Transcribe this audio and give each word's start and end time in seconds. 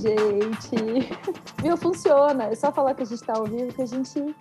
gente. 0.00 0.76
Viu? 1.62 1.76
Funciona. 1.76 2.44
É 2.44 2.54
só 2.54 2.72
falar 2.72 2.94
que 2.94 3.02
a 3.02 3.06
gente 3.06 3.20
está 3.20 3.36
ao 3.36 3.44
vivo 3.44 3.72
que 3.72 3.82
a 3.82 3.86
gente 3.86 4.34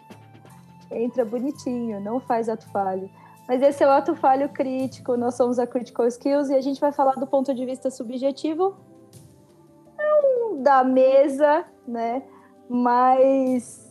entra 0.92 1.24
bonitinho, 1.24 2.00
não 2.00 2.20
faz 2.20 2.50
ato 2.50 2.68
falho. 2.72 3.10
Mas 3.48 3.62
esse 3.62 3.84
é 3.84 3.88
o 3.88 3.90
ato 3.90 4.16
falho 4.16 4.50
crítico, 4.50 5.18
nós 5.18 5.36
somos 5.36 5.58
a 5.58 5.66
Critical 5.66 6.08
Skills 6.08 6.50
e 6.50 6.56
a 6.56 6.62
gente 6.62 6.80
vai 6.80 6.92
falar 6.92 7.14
do 7.14 7.26
ponto 7.26 7.54
de 7.54 7.66
vista 7.66 7.90
subjetivo, 7.90 8.76
não 9.98 10.62
da 10.62 10.84
mesa, 10.84 11.66
né? 11.88 12.24
Mas 12.70 13.90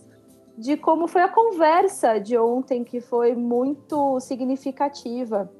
de 0.56 0.76
como 0.76 1.06
foi 1.06 1.22
a 1.22 1.28
conversa 1.28 2.18
de 2.18 2.36
ontem, 2.36 2.84
que 2.84 3.00
foi 3.00 3.34
muito 3.34 4.18
significativa 4.20 5.50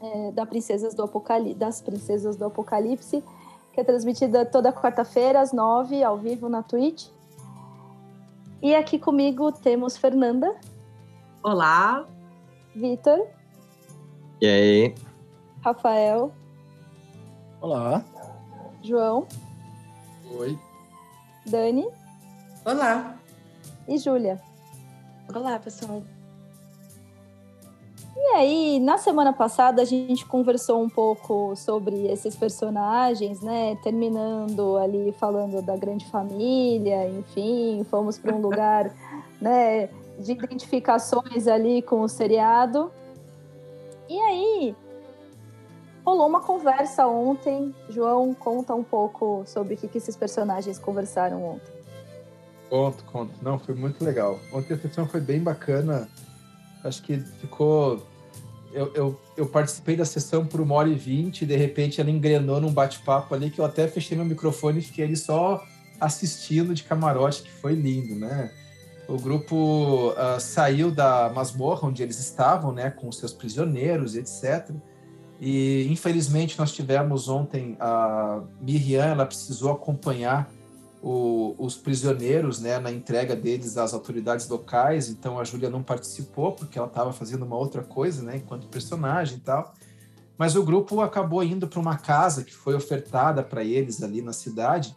é, 0.00 0.32
da 0.32 0.46
Princesas 0.46 0.94
do 0.94 1.02
Apocalipse, 1.02 1.58
das 1.58 1.80
Princesas 1.80 2.36
do 2.36 2.44
Apocalipse, 2.44 3.22
que 3.80 3.82
é 3.82 3.84
transmitida 3.84 4.44
toda 4.44 4.72
quarta-feira, 4.72 5.40
às 5.40 5.52
nove, 5.52 6.04
ao 6.04 6.18
vivo 6.18 6.50
na 6.50 6.62
Twitch. 6.62 7.08
E 8.60 8.74
aqui 8.74 8.98
comigo 8.98 9.50
temos 9.50 9.96
Fernanda. 9.96 10.54
Olá. 11.42 12.06
Vitor. 12.76 13.26
E 14.38 14.46
aí? 14.46 14.94
Rafael. 15.62 16.30
Olá. 17.62 18.04
João. 18.82 19.26
Oi. 20.38 20.58
Dani. 21.46 21.88
Olá. 22.66 23.16
E 23.88 23.96
Júlia. 23.96 24.40
Olá, 25.34 25.58
pessoal. 25.58 26.02
E 28.22 28.32
aí, 28.34 28.80
na 28.80 28.98
semana 28.98 29.32
passada 29.32 29.80
a 29.80 29.84
gente 29.84 30.26
conversou 30.26 30.82
um 30.82 30.90
pouco 30.90 31.56
sobre 31.56 32.06
esses 32.06 32.36
personagens, 32.36 33.40
né? 33.40 33.76
Terminando 33.82 34.76
ali 34.76 35.10
falando 35.18 35.62
da 35.62 35.74
grande 35.74 36.04
família, 36.06 37.08
enfim, 37.08 37.82
fomos 37.90 38.18
para 38.18 38.34
um 38.34 38.38
lugar, 38.42 38.94
né, 39.40 39.88
de 40.18 40.32
identificações 40.32 41.48
ali 41.48 41.80
com 41.80 42.02
o 42.02 42.08
seriado. 42.08 42.92
E 44.06 44.18
aí, 44.20 44.76
rolou 46.04 46.28
uma 46.28 46.40
conversa 46.40 47.06
ontem. 47.06 47.74
João, 47.88 48.34
conta 48.34 48.74
um 48.74 48.84
pouco 48.84 49.44
sobre 49.46 49.74
o 49.74 49.76
que, 49.78 49.88
que 49.88 49.96
esses 49.96 50.14
personagens 50.14 50.78
conversaram 50.78 51.42
ontem. 51.42 51.72
Conto, 52.68 53.02
conto. 53.04 53.32
Não, 53.42 53.58
foi 53.58 53.74
muito 53.74 54.04
legal. 54.04 54.38
Ontem 54.52 54.74
a 54.74 54.78
sessão 54.78 55.06
foi 55.06 55.20
bem 55.20 55.40
bacana. 55.40 56.06
Acho 56.84 57.02
que 57.02 57.18
ficou. 57.18 58.09
Eu, 58.72 58.92
eu, 58.94 59.20
eu 59.36 59.46
participei 59.46 59.96
da 59.96 60.04
sessão 60.04 60.46
por 60.46 60.60
uma 60.60 60.74
hora 60.74 60.88
e 60.88 60.94
vinte, 60.94 61.44
de 61.44 61.56
repente 61.56 62.00
ela 62.00 62.10
engrenou 62.10 62.60
num 62.60 62.72
bate-papo 62.72 63.34
ali 63.34 63.50
que 63.50 63.60
eu 63.60 63.64
até 63.64 63.88
fechei 63.88 64.16
meu 64.16 64.26
microfone 64.26 64.78
e 64.78 64.82
fiquei 64.82 65.04
ali 65.04 65.16
só 65.16 65.64
assistindo 66.00 66.72
de 66.72 66.84
camarote, 66.84 67.42
que 67.42 67.50
foi 67.50 67.74
lindo, 67.74 68.14
né? 68.14 68.50
O 69.08 69.18
grupo 69.18 70.10
uh, 70.10 70.40
saiu 70.40 70.92
da 70.92 71.30
masmorra 71.34 71.88
onde 71.88 72.00
eles 72.00 72.20
estavam, 72.20 72.72
né, 72.72 72.90
com 72.90 73.10
seus 73.10 73.32
prisioneiros, 73.32 74.14
etc. 74.14 74.70
E 75.40 75.88
infelizmente 75.90 76.56
nós 76.56 76.72
tivemos 76.72 77.28
ontem 77.28 77.76
a 77.80 78.40
Miriam, 78.60 79.04
ela 79.04 79.26
precisou 79.26 79.72
acompanhar 79.72 80.48
o, 81.02 81.54
os 81.58 81.76
prisioneiros, 81.76 82.60
né, 82.60 82.78
na 82.78 82.90
entrega 82.92 83.34
deles 83.34 83.76
às 83.76 83.94
autoridades 83.94 84.48
locais. 84.48 85.08
Então 85.08 85.38
a 85.38 85.44
Júlia 85.44 85.70
não 85.70 85.82
participou 85.82 86.52
porque 86.52 86.78
ela 86.78 86.88
estava 86.88 87.12
fazendo 87.12 87.44
uma 87.44 87.56
outra 87.56 87.82
coisa, 87.82 88.22
né, 88.22 88.36
enquanto 88.36 88.68
personagem 88.68 89.38
e 89.38 89.40
tal. 89.40 89.74
Mas 90.36 90.56
o 90.56 90.62
grupo 90.62 91.00
acabou 91.00 91.42
indo 91.42 91.66
para 91.66 91.80
uma 91.80 91.96
casa 91.96 92.44
que 92.44 92.54
foi 92.54 92.74
ofertada 92.74 93.42
para 93.42 93.64
eles 93.64 94.02
ali 94.02 94.22
na 94.22 94.32
cidade. 94.32 94.96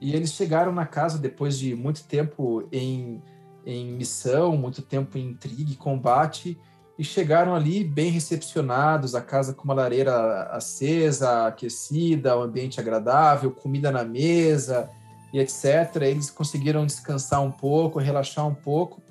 E 0.00 0.14
eles 0.14 0.32
chegaram 0.32 0.72
na 0.72 0.86
casa 0.86 1.18
depois 1.18 1.58
de 1.58 1.74
muito 1.74 2.04
tempo 2.04 2.68
em 2.72 3.22
em 3.66 3.92
missão, 3.92 4.58
muito 4.58 4.82
tempo 4.82 5.16
em 5.16 5.28
intriga 5.28 5.72
e 5.72 5.74
combate, 5.74 6.60
e 6.98 7.02
chegaram 7.02 7.54
ali 7.54 7.82
bem 7.82 8.10
recepcionados, 8.10 9.14
a 9.14 9.22
casa 9.22 9.54
com 9.54 9.64
uma 9.64 9.72
lareira 9.72 10.42
acesa, 10.50 11.46
aquecida, 11.46 12.38
um 12.38 12.42
ambiente 12.42 12.78
agradável, 12.78 13.50
comida 13.50 13.90
na 13.90 14.04
mesa 14.04 14.90
e 15.34 15.40
etc. 15.40 15.96
Eles 16.02 16.30
conseguiram 16.30 16.86
descansar 16.86 17.42
um 17.42 17.50
pouco, 17.50 17.98
relaxar 17.98 18.46
um 18.46 18.54
pouco, 18.54 19.02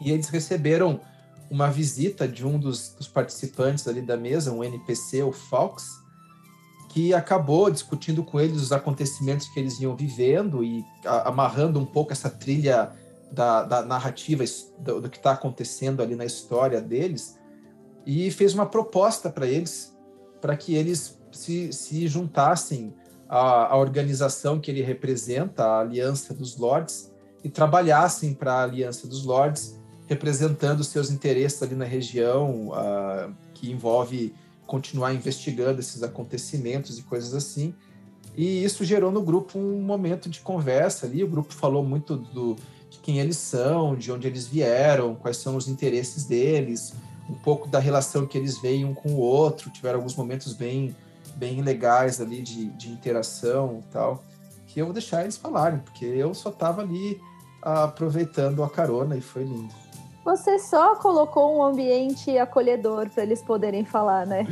e 0.00 0.10
eles 0.10 0.28
receberam 0.28 1.00
uma 1.48 1.70
visita 1.70 2.26
de 2.26 2.44
um 2.44 2.58
dos, 2.58 2.88
dos 2.88 3.06
participantes 3.06 3.86
ali 3.86 4.02
da 4.02 4.16
mesa, 4.16 4.50
um 4.50 4.64
NPC, 4.64 5.22
o 5.22 5.30
Fox, 5.30 6.02
que 6.88 7.14
acabou 7.14 7.70
discutindo 7.70 8.24
com 8.24 8.40
eles 8.40 8.60
os 8.60 8.72
acontecimentos 8.72 9.46
que 9.48 9.60
eles 9.60 9.78
iam 9.78 9.94
vivendo 9.94 10.64
e 10.64 10.84
a, 11.04 11.28
amarrando 11.28 11.78
um 11.78 11.86
pouco 11.86 12.12
essa 12.12 12.28
trilha 12.28 12.90
da, 13.30 13.62
da 13.62 13.82
narrativa 13.82 14.42
do, 14.80 15.00
do 15.02 15.08
que 15.08 15.16
está 15.16 15.30
acontecendo 15.32 16.02
ali 16.02 16.16
na 16.16 16.24
história 16.24 16.80
deles 16.80 17.38
e 18.04 18.30
fez 18.32 18.52
uma 18.52 18.66
proposta 18.66 19.30
para 19.30 19.46
eles 19.46 19.96
para 20.40 20.56
que 20.56 20.74
eles 20.74 21.16
se, 21.30 21.72
se 21.72 22.08
juntassem 22.08 22.92
à, 23.28 23.72
à, 23.72 23.76
organização 23.76 24.58
que 24.58 24.70
ele 24.70 24.82
representa, 24.82 25.64
a 25.64 25.80
Aliança 25.80 26.34
dos 26.34 26.56
Lords, 26.56 27.12
e 27.42 27.48
trabalhassem 27.48 28.34
para 28.34 28.54
a 28.54 28.62
Aliança 28.62 29.06
dos 29.06 29.24
Lords, 29.24 29.78
representando 30.06 30.82
seus 30.84 31.10
interesses 31.10 31.62
ali 31.62 31.74
na 31.74 31.84
região, 31.84 32.68
uh, 32.68 33.32
que 33.54 33.70
envolve 33.70 34.34
continuar 34.66 35.14
investigando 35.14 35.80
esses 35.80 36.02
acontecimentos 36.02 36.98
e 36.98 37.02
coisas 37.02 37.34
assim. 37.34 37.74
E 38.36 38.64
isso 38.64 38.84
gerou 38.84 39.10
no 39.10 39.22
grupo 39.22 39.58
um 39.58 39.80
momento 39.80 40.28
de 40.28 40.40
conversa 40.40 41.06
ali. 41.06 41.24
O 41.24 41.28
grupo 41.28 41.54
falou 41.54 41.82
muito 41.82 42.16
do, 42.16 42.56
de 42.90 42.98
quem 42.98 43.18
eles 43.18 43.36
são, 43.38 43.96
de 43.96 44.12
onde 44.12 44.26
eles 44.26 44.46
vieram, 44.46 45.14
quais 45.14 45.38
são 45.38 45.56
os 45.56 45.68
interesses 45.68 46.24
deles, 46.24 46.92
um 47.30 47.34
pouco 47.34 47.68
da 47.68 47.78
relação 47.78 48.26
que 48.26 48.36
eles 48.36 48.58
veem 48.60 48.84
um 48.84 48.92
com 48.92 49.10
o 49.10 49.18
outro. 49.18 49.70
Tiveram 49.70 49.98
alguns 49.98 50.14
momentos 50.14 50.52
bem, 50.52 50.94
bem 51.36 51.62
legais 51.62 52.20
ali 52.20 52.42
de, 52.42 52.66
de 52.70 52.88
interação 52.90 53.80
e 53.86 53.92
tal, 53.92 54.24
que 54.66 54.80
eu 54.80 54.86
vou 54.86 54.92
deixar 54.92 55.22
eles 55.22 55.36
falarem, 55.36 55.78
porque 55.78 56.04
eu 56.04 56.34
só 56.34 56.50
estava 56.50 56.82
ali 56.82 57.20
aproveitando 57.62 58.62
a 58.62 58.70
carona 58.70 59.16
e 59.16 59.20
foi 59.20 59.44
lindo. 59.44 59.74
Você 60.24 60.58
só 60.58 60.96
colocou 60.96 61.56
um 61.56 61.62
ambiente 61.62 62.36
acolhedor 62.36 63.08
para 63.10 63.22
eles 63.22 63.42
poderem 63.42 63.84
falar, 63.84 64.26
né? 64.26 64.46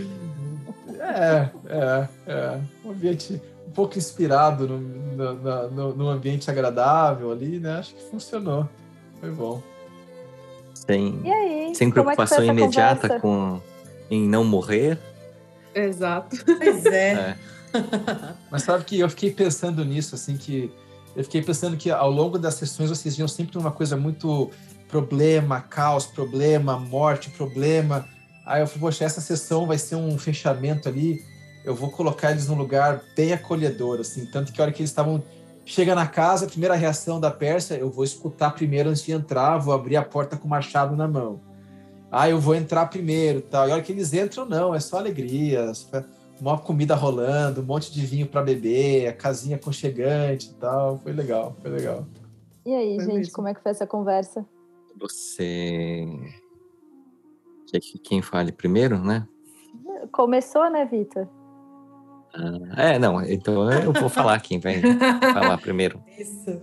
É, 1.01 1.51
é, 1.67 2.09
é. 2.27 2.61
Um 2.85 2.93
ambiente 2.93 3.43
pouco 3.75 3.99
inspirado 3.99 4.69
no, 4.69 4.79
no, 4.79 5.71
no, 5.71 5.95
no, 5.95 6.09
ambiente 6.09 6.49
agradável 6.49 7.33
ali, 7.33 7.59
né? 7.59 7.79
Acho 7.79 7.95
que 7.95 8.03
funcionou. 8.11 8.69
Foi 9.21 9.31
bom. 9.31 9.61
Sem, 10.75 11.21
aí, 11.25 11.75
sem 11.75 11.89
é 11.89 11.91
preocupação 11.91 12.43
é 12.43 12.47
imediata 12.47 13.19
com 13.21 13.61
em 14.11 14.29
não 14.29 14.45
morrer. 14.45 14.99
Exato. 15.75 16.37
Pois 16.45 16.87
é. 16.87 17.13
é. 17.13 17.37
Mas 18.51 18.63
sabe 18.63 18.85
que 18.85 18.99
eu 18.99 19.09
fiquei 19.09 19.31
pensando 19.31 19.85
nisso, 19.85 20.15
assim, 20.15 20.37
que 20.37 20.73
eu 21.17 21.25
fiquei 21.25 21.43
pensando 21.43 21.77
que 21.77 21.91
ao 21.91 22.11
longo 22.11 22.39
das 22.39 22.55
sessões 22.55 22.91
vocês 22.91 23.17
viam 23.17 23.29
sempre 23.29 23.59
uma 23.59 23.71
coisa 23.71 23.97
muito 23.97 24.51
problema, 24.89 25.61
caos, 25.61 26.07
problema, 26.07 26.79
morte, 26.79 27.31
problema. 27.31 28.07
Aí 28.47 28.63
eu 28.63 28.67
falei, 28.67 28.81
poxa, 28.81 29.05
essa 29.05 29.21
sessão 29.21 29.67
vai 29.67 29.79
ser 29.79 29.97
um 29.97 30.19
fechamento 30.19 30.89
ali 30.89 31.23
eu 31.65 31.75
vou 31.75 31.91
colocar 31.91 32.31
eles 32.31 32.47
num 32.47 32.55
lugar 32.55 33.03
bem 33.17 33.33
acolhedor, 33.33 33.99
assim. 33.99 34.27
Tanto 34.27 34.53
que 34.53 34.61
a 34.61 34.65
hora 34.65 34.73
que 34.73 34.83
eles 34.83 34.91
estavam. 34.91 35.23
Chega 35.67 35.95
na 35.95 36.07
casa, 36.07 36.45
a 36.45 36.49
primeira 36.49 36.75
reação 36.75 37.19
da 37.19 37.31
Pérsia, 37.31 37.77
eu 37.77 37.91
vou 37.91 38.05
escutar 38.05 38.51
primeiro 38.51 38.91
antes 38.91 39.03
de 39.03 39.13
entrar, 39.13 39.57
vou 39.57 39.73
abrir 39.73 39.97
a 39.97 40.03
porta 40.03 40.37
com 40.37 40.47
o 40.47 40.51
machado 40.51 40.95
na 40.95 41.09
mão. 41.09 41.41
Ah, 42.17 42.31
eu 42.31 42.39
vou 42.39 42.55
entrar 42.55 42.87
primeiro 42.87 43.41
tal. 43.41 43.67
E 43.67 43.73
a 43.73 43.75
hora 43.75 43.83
que 43.83 43.91
eles 43.91 44.13
entram, 44.15 44.47
não, 44.47 44.73
é 44.73 44.79
só 44.79 44.99
alegria, 44.99 45.73
uma 46.41 46.57
comida 46.57 46.95
rolando, 46.95 47.61
um 47.61 47.65
monte 47.65 47.93
de 47.93 48.07
vinho 48.07 48.29
para 48.29 48.41
beber, 48.41 49.09
a 49.09 49.13
casinha 49.13 49.57
aconchegante 49.57 50.51
e 50.51 50.55
tal. 50.55 50.97
Foi 50.99 51.13
legal, 51.13 51.57
foi 51.61 51.73
legal. 51.73 52.07
E 52.65 52.73
aí, 52.73 52.95
foi 52.97 53.05
gente, 53.07 53.17
mesmo. 53.17 53.35
como 53.35 53.49
é 53.49 53.55
que 53.55 53.61
foi 53.61 53.73
essa 53.73 53.85
conversa? 53.85 54.47
Você. 55.01 56.07
Quem 58.05 58.23
fale 58.23 58.53
primeiro, 58.53 58.97
né? 58.97 59.27
Começou, 60.13 60.71
né, 60.71 60.85
Vitor? 60.85 61.29
Ah, 62.33 62.93
é, 62.93 62.99
não, 62.99 63.21
então 63.23 63.69
eu 63.73 63.93
vou 63.93 64.09
falar 64.09 64.39
quem 64.39 64.61
vai 64.61 64.81
falar 65.33 65.59
primeiro. 65.59 66.01
Isso. 66.17 66.61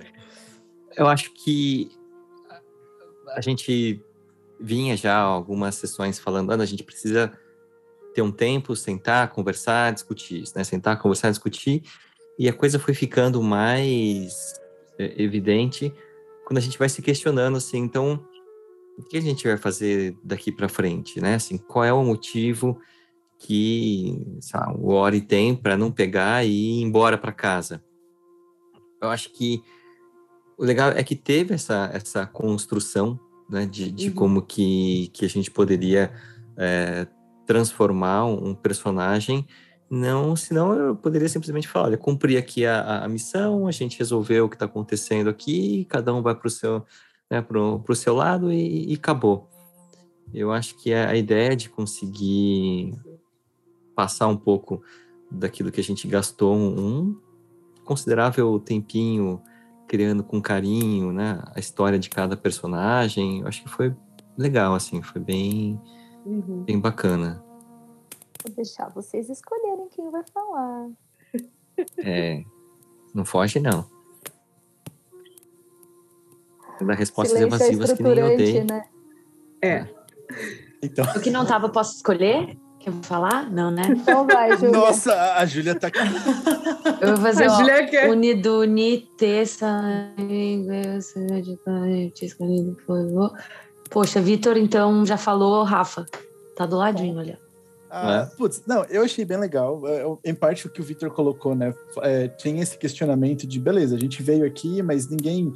Eu 0.96 1.08
acho 1.08 1.34
que 1.34 1.92
a 3.36 3.42
gente 3.42 4.02
vinha 4.62 4.96
já 4.96 5.18
algumas 5.18 5.76
sessões 5.76 6.20
falando, 6.20 6.52
a 6.52 6.66
gente 6.66 6.84
precisa 6.84 7.32
ter 8.14 8.22
um 8.22 8.32
tempo, 8.32 8.76
sentar, 8.76 9.30
conversar, 9.30 9.94
discutir, 9.94 10.44
né? 10.56 10.64
Sentar, 10.64 11.00
conversar, 11.00 11.30
discutir, 11.30 11.84
e 12.38 12.48
a 12.48 12.54
coisa 12.54 12.80
foi 12.80 12.94
ficando 12.94 13.42
mais 13.42 14.54
é, 14.98 15.22
evidente 15.22 15.94
quando 16.46 16.58
a 16.58 16.62
gente 16.62 16.78
vai 16.78 16.90
se 16.90 17.02
questionando 17.02 17.56
assim, 17.56 17.78
então, 17.78 18.26
o 18.98 19.04
que 19.04 19.18
a 19.18 19.22
gente 19.22 19.48
vai 19.48 19.58
fazer 19.58 20.18
daqui 20.22 20.52
para 20.52 20.68
frente, 20.68 21.22
né? 21.22 21.36
Assim, 21.36 21.58
qual 21.58 21.86
é 21.86 21.94
o 21.94 22.04
motivo 22.04 22.78
que 23.40 24.22
o 24.78 24.92
Ori 24.92 25.22
tem 25.22 25.56
para 25.56 25.78
não 25.78 25.92
pegar 25.92 26.46
e 26.46 26.50
ir 26.50 26.82
embora 26.82 27.18
para 27.18 27.32
casa. 27.32 27.84
eu 29.02 29.10
acho 29.10 29.32
que 29.32 29.64
o 30.58 30.64
legal 30.64 30.90
é 30.92 31.04
que 31.04 31.16
teve 31.16 31.56
essa, 31.56 31.90
essa 31.94 32.28
construção 32.28 33.20
né, 33.52 33.66
de, 33.66 33.92
de 33.92 34.08
uhum. 34.08 34.16
como 34.16 34.42
que, 34.42 35.10
que 35.14 35.26
a 35.26 35.30
gente 35.30 35.52
poderia 35.52 36.12
é, 36.58 37.06
transformar 37.46 38.26
um 38.26 38.56
personagem. 38.56 39.46
Não, 39.90 40.38
senão 40.38 40.74
eu 40.74 40.96
poderia 40.96 41.28
simplesmente 41.28 41.68
falar, 41.68 41.88
olha, 41.88 41.98
cumpri 41.98 42.38
aqui 42.38 42.66
a, 42.66 43.04
a 43.04 43.10
missão, 43.10 43.68
a 43.68 43.72
gente 43.72 44.00
resolveu 44.00 44.46
o 44.46 44.50
que 44.50 44.56
está 44.56 44.66
acontecendo 44.66 45.30
aqui, 45.30 45.86
cada 45.90 46.14
um 46.14 46.22
vai 46.22 46.34
para 46.34 46.48
o 46.48 46.50
seu, 46.50 46.86
né, 47.30 47.42
pro, 47.42 47.80
pro 47.82 47.94
seu 47.94 48.16
lado 48.16 48.54
e, 48.54 48.90
e 48.90 48.96
acabou. 48.96 49.50
Eu 50.34 50.54
acho 50.54 50.78
que 50.78 50.94
a 50.94 51.14
ideia 51.14 51.58
de 51.58 51.70
conseguir 51.70 52.96
passar 53.94 54.28
um 54.28 54.38
pouco 54.38 54.82
daquilo 55.30 55.72
que 55.72 55.82
a 55.82 55.84
gente 55.84 56.08
gastou 56.08 56.56
um 56.56 57.20
considerável 57.84 58.58
tempinho 58.60 59.42
criando 59.92 60.24
com 60.24 60.42
carinho, 60.42 61.12
né, 61.12 61.44
a 61.54 61.60
história 61.60 62.00
de 62.00 62.10
cada 62.10 62.38
personagem, 62.38 63.42
eu 63.42 63.48
acho 63.48 63.62
que 63.62 63.68
foi 63.68 63.94
legal, 64.38 64.74
assim, 64.74 65.02
foi 65.02 65.20
bem, 65.20 65.82
uhum. 66.26 66.64
bem 66.64 66.80
bacana. 66.80 67.44
Vou 68.42 68.56
deixar 68.56 68.88
vocês 68.88 69.30
escolherem 69.30 69.90
quem 69.90 70.10
vai 70.10 70.24
falar. 70.34 70.90
É, 71.98 72.44
não 73.14 73.26
foge 73.26 73.60
não. 73.60 73.86
Dá 76.80 76.94
respostas 76.94 77.38
Silêncio 77.38 77.56
é 77.56 77.68
evasivas 77.68 77.94
que 77.94 78.04
nem 78.04 78.18
eu 78.18 78.38
dei. 78.38 78.64
Né? 78.64 78.84
É. 79.64 79.88
Então. 80.84 81.06
O 81.16 81.22
que 81.22 81.32
não 81.32 81.44
tava, 81.46 81.70
posso 81.70 81.96
escolher? 81.96 82.58
Quer 82.84 82.94
falar? 83.04 83.52
Não, 83.52 83.70
né? 83.70 83.84
Então 84.02 84.26
vai, 84.26 84.58
Júlia. 84.58 84.72
Nossa, 84.72 85.36
a 85.36 85.46
Júlia 85.46 85.76
tá 85.76 85.88
aqui. 85.88 86.00
Eu 87.00 87.16
vou 87.16 87.18
fazer 87.18 87.46
a 87.46 87.50
Júlia 87.50 87.88
quer. 87.88 88.10
Poxa, 93.90 94.20
Vitor, 94.20 94.58
então 94.58 95.06
já 95.06 95.18
falou, 95.18 95.64
Rafa. 95.64 96.06
Tá 96.56 96.66
do 96.66 96.78
ladinho, 96.78 97.20
olha. 97.20 97.40
Ah, 97.90 98.30
é. 98.32 98.36
Putz, 98.38 98.64
não, 98.66 98.86
eu 98.86 99.04
achei 99.04 99.26
bem 99.26 99.38
legal. 99.38 99.82
Em 100.24 100.34
parte 100.34 100.66
o 100.66 100.70
que 100.70 100.80
o 100.80 100.84
Vitor 100.84 101.12
colocou, 101.12 101.54
né? 101.54 101.74
É, 102.02 102.30
tem 102.30 102.62
esse 102.62 102.78
questionamento 102.78 103.46
de 103.46 103.60
beleza, 103.60 103.96
a 103.96 104.00
gente 104.00 104.24
veio 104.24 104.46
aqui, 104.46 104.82
mas 104.82 105.10
ninguém. 105.10 105.54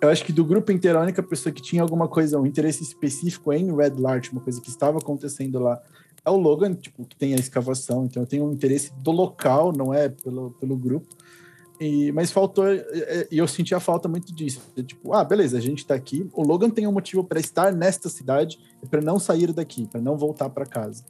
Eu 0.00 0.10
acho 0.10 0.24
que 0.24 0.32
do 0.32 0.44
grupo 0.44 0.70
inteiro, 0.70 0.98
a 0.98 1.02
única 1.02 1.22
pessoa 1.22 1.52
que 1.52 1.62
tinha 1.62 1.82
alguma 1.82 2.06
coisa, 2.06 2.38
um 2.38 2.46
interesse 2.46 2.82
específico 2.82 3.52
em 3.52 3.74
Red 3.74 3.94
Larch, 3.98 4.30
uma 4.30 4.40
coisa 4.40 4.60
que 4.60 4.68
estava 4.68 4.98
acontecendo 4.98 5.58
lá, 5.58 5.80
é 6.28 6.30
o 6.30 6.36
Logan, 6.36 6.74
tipo, 6.74 7.04
que 7.04 7.16
tem 7.16 7.34
a 7.34 7.36
escavação, 7.36 8.04
então 8.04 8.22
eu 8.22 8.26
tenho 8.26 8.44
um 8.44 8.52
interesse 8.52 8.92
do 9.02 9.10
local, 9.10 9.72
não 9.72 9.92
é 9.92 10.08
pelo, 10.08 10.52
pelo 10.52 10.76
grupo. 10.76 11.08
E, 11.80 12.10
mas 12.12 12.32
faltou, 12.32 12.64
e 13.30 13.38
eu 13.38 13.46
senti 13.46 13.74
a 13.74 13.78
falta 13.78 14.08
muito 14.08 14.34
disso. 14.34 14.60
Tipo, 14.84 15.12
ah, 15.12 15.22
beleza, 15.22 15.56
a 15.56 15.60
gente 15.60 15.86
tá 15.86 15.94
aqui. 15.94 16.28
O 16.32 16.42
Logan 16.42 16.70
tem 16.70 16.86
um 16.86 16.92
motivo 16.92 17.22
para 17.22 17.38
estar 17.38 17.72
nesta 17.72 18.08
cidade 18.08 18.58
e 18.82 18.86
para 18.86 19.00
não 19.00 19.18
sair 19.18 19.52
daqui, 19.52 19.86
para 19.86 20.00
não 20.00 20.16
voltar 20.16 20.48
para 20.50 20.66
casa. 20.66 21.04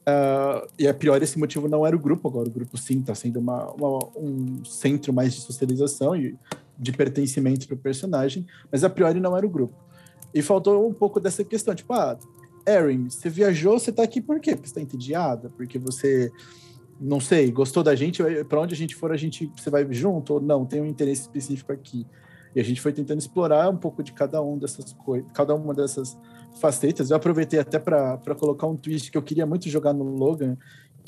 Uh, 0.00 0.66
e 0.78 0.88
a 0.88 0.94
priori 0.94 1.22
esse 1.22 1.38
motivo 1.38 1.68
não 1.68 1.86
era 1.86 1.94
o 1.94 1.98
grupo, 1.98 2.26
agora 2.26 2.48
o 2.48 2.50
grupo 2.50 2.76
sim 2.76 3.00
está 3.00 3.14
sendo 3.14 3.38
uma, 3.38 3.70
uma, 3.72 4.08
um 4.16 4.64
centro 4.64 5.12
mais 5.12 5.34
de 5.34 5.42
socialização 5.42 6.16
e 6.16 6.36
de 6.76 6.90
pertencimento 6.90 7.66
para 7.68 7.74
o 7.74 7.78
personagem, 7.78 8.46
mas 8.72 8.82
a 8.82 8.90
priori 8.90 9.20
não 9.20 9.36
era 9.36 9.46
o 9.46 9.50
grupo. 9.50 9.74
E 10.34 10.42
faltou 10.42 10.88
um 10.88 10.94
pouco 10.94 11.20
dessa 11.20 11.44
questão, 11.44 11.74
tipo, 11.74 11.92
ah, 11.92 12.18
Erin, 12.74 13.08
você 13.08 13.28
viajou, 13.28 13.78
você 13.78 13.92
tá 13.92 14.02
aqui 14.02 14.20
por 14.20 14.40
quê? 14.40 14.54
Porque 14.54 14.68
você 14.68 14.74
tá 14.74 14.80
entediada? 14.80 15.50
Porque 15.56 15.78
você, 15.78 16.30
não 17.00 17.20
sei, 17.20 17.50
gostou 17.50 17.82
da 17.82 17.94
gente? 17.94 18.22
Para 18.44 18.60
onde 18.60 18.74
a 18.74 18.76
gente 18.76 18.94
for, 18.94 19.12
a 19.12 19.16
gente, 19.16 19.50
você 19.56 19.70
vai 19.70 19.86
junto? 19.90 20.34
Ou 20.34 20.40
não, 20.40 20.64
tem 20.64 20.80
um 20.80 20.86
interesse 20.86 21.22
específico 21.22 21.72
aqui. 21.72 22.06
E 22.54 22.60
a 22.60 22.64
gente 22.64 22.80
foi 22.80 22.92
tentando 22.92 23.20
explorar 23.20 23.70
um 23.70 23.76
pouco 23.76 24.02
de 24.02 24.12
cada 24.12 24.42
um 24.42 24.58
dessas 24.58 24.92
coisas, 24.92 25.30
cada 25.32 25.54
uma 25.54 25.72
dessas 25.72 26.18
facetas. 26.60 27.10
Eu 27.10 27.16
aproveitei 27.16 27.60
até 27.60 27.78
para 27.78 28.18
colocar 28.38 28.66
um 28.66 28.76
twist 28.76 29.10
que 29.10 29.16
eu 29.16 29.22
queria 29.22 29.46
muito 29.46 29.68
jogar 29.68 29.92
no 29.92 30.04
Logan, 30.04 30.56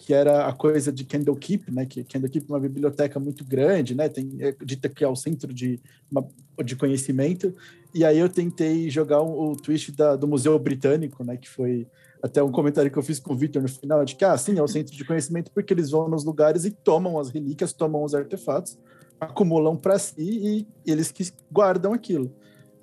que 0.02 0.12
era 0.12 0.48
a 0.48 0.52
coisa 0.52 0.90
de 0.90 1.04
Candlekeep, 1.04 1.70
né? 1.70 1.86
Que 1.86 2.02
Candlekeep 2.02 2.44
é 2.48 2.52
uma 2.52 2.58
biblioteca 2.58 3.20
muito 3.20 3.44
grande, 3.44 3.94
né? 3.94 4.08
Tem 4.08 4.36
é, 4.40 4.52
dita 4.64 4.88
que 4.88 5.04
é 5.04 5.08
o 5.08 5.14
centro 5.14 5.54
de, 5.54 5.80
uma, 6.10 6.26
de 6.64 6.74
conhecimento. 6.74 7.54
E 7.94 8.04
aí 8.04 8.18
eu 8.18 8.28
tentei 8.28 8.90
jogar 8.90 9.22
o, 9.22 9.52
o 9.52 9.56
twist 9.56 9.92
da, 9.92 10.16
do 10.16 10.26
Museu 10.26 10.58
Britânico, 10.58 11.22
né? 11.22 11.36
Que 11.36 11.48
foi 11.48 11.86
até 12.20 12.42
um 12.42 12.50
comentário 12.50 12.90
que 12.90 12.98
eu 12.98 13.02
fiz 13.02 13.20
com 13.20 13.32
o 13.32 13.36
Victor 13.36 13.62
no 13.62 13.68
final, 13.68 14.04
de 14.04 14.16
que, 14.16 14.24
ah, 14.24 14.36
sim, 14.36 14.58
é 14.58 14.62
o 14.62 14.66
centro 14.66 14.92
de 14.92 15.04
conhecimento 15.04 15.52
porque 15.52 15.72
eles 15.72 15.90
vão 15.90 16.08
nos 16.08 16.24
lugares 16.24 16.64
e 16.64 16.72
tomam 16.72 17.16
as 17.16 17.30
relíquias, 17.30 17.72
tomam 17.72 18.02
os 18.02 18.12
artefatos, 18.12 18.76
acumulam 19.20 19.76
para 19.76 20.00
si 20.00 20.16
e 20.18 20.66
eles 20.84 21.12
que 21.12 21.30
guardam 21.48 21.92
aquilo. 21.92 22.34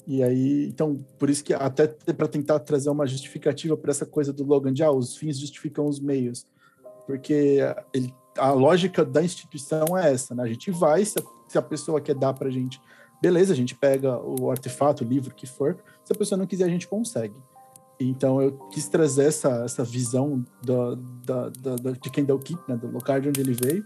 E 0.08 0.24
aí, 0.24 0.68
então, 0.70 1.06
por 1.20 1.30
isso 1.30 1.44
que 1.44 1.54
até 1.54 1.86
para 1.86 2.30
tentar 2.30 2.60
trazer 2.60 2.90
uma 2.90 3.06
justificativa 3.06 3.76
para 3.76 3.92
essa 3.92 4.06
coisa 4.06 4.32
do 4.32 4.46
Logan 4.46 4.72
de, 4.72 4.84
ah, 4.84 4.92
os 4.92 5.18
fins 5.18 5.38
justificam 5.38 5.86
os 5.86 6.00
meios 6.00 6.48
porque 7.10 7.58
ele, 7.92 8.14
a 8.38 8.52
lógica 8.52 9.04
da 9.04 9.24
instituição 9.24 9.98
é 9.98 10.14
essa, 10.14 10.36
né? 10.36 10.44
A 10.44 10.48
gente 10.48 10.70
vai, 10.70 11.04
se 11.04 11.18
a, 11.18 11.24
se 11.48 11.58
a 11.58 11.62
pessoa 11.62 12.00
quer 12.00 12.14
dar 12.14 12.36
para 12.36 12.50
a 12.50 12.52
gente, 12.52 12.80
beleza, 13.20 13.52
a 13.52 13.56
gente 13.56 13.74
pega 13.74 14.16
o 14.20 14.52
artefato, 14.52 15.04
o 15.04 15.08
livro, 15.08 15.32
o 15.32 15.34
que 15.34 15.48
for. 15.48 15.76
Se 16.04 16.14
a 16.14 16.16
pessoa 16.16 16.38
não 16.38 16.46
quiser, 16.46 16.66
a 16.66 16.70
gente 16.70 16.88
consegue. 16.88 17.34
Então 18.00 18.40
eu 18.40 18.52
quis 18.70 18.88
trazer 18.88 19.24
essa, 19.24 19.64
essa 19.64 19.84
visão 19.84 20.46
do, 20.62 20.98
da, 21.26 21.50
da, 21.50 21.92
de 21.94 22.12
Kendall 22.12 22.38
Keep, 22.38 22.62
né, 22.68 22.78
do 22.78 22.86
lugar 22.86 23.20
de 23.20 23.30
onde 23.30 23.42
ele 23.42 23.54
veio, 23.60 23.84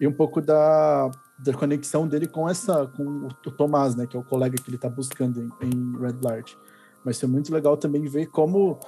e 0.00 0.06
um 0.06 0.12
pouco 0.12 0.40
da, 0.40 1.10
da 1.44 1.52
conexão 1.52 2.08
dele 2.08 2.26
com 2.26 2.48
essa 2.48 2.86
com 2.86 3.28
o 3.28 3.50
Tomás, 3.50 3.94
né, 3.94 4.06
que 4.06 4.16
é 4.16 4.18
o 4.18 4.24
colega 4.24 4.56
que 4.56 4.70
ele 4.70 4.76
está 4.76 4.88
buscando 4.88 5.42
em, 5.42 5.68
em 5.68 6.00
Red 6.00 6.20
Large. 6.22 6.56
Vai 7.04 7.12
ser 7.12 7.26
muito 7.26 7.52
legal 7.52 7.76
também 7.76 8.06
ver 8.06 8.28
como 8.28 8.80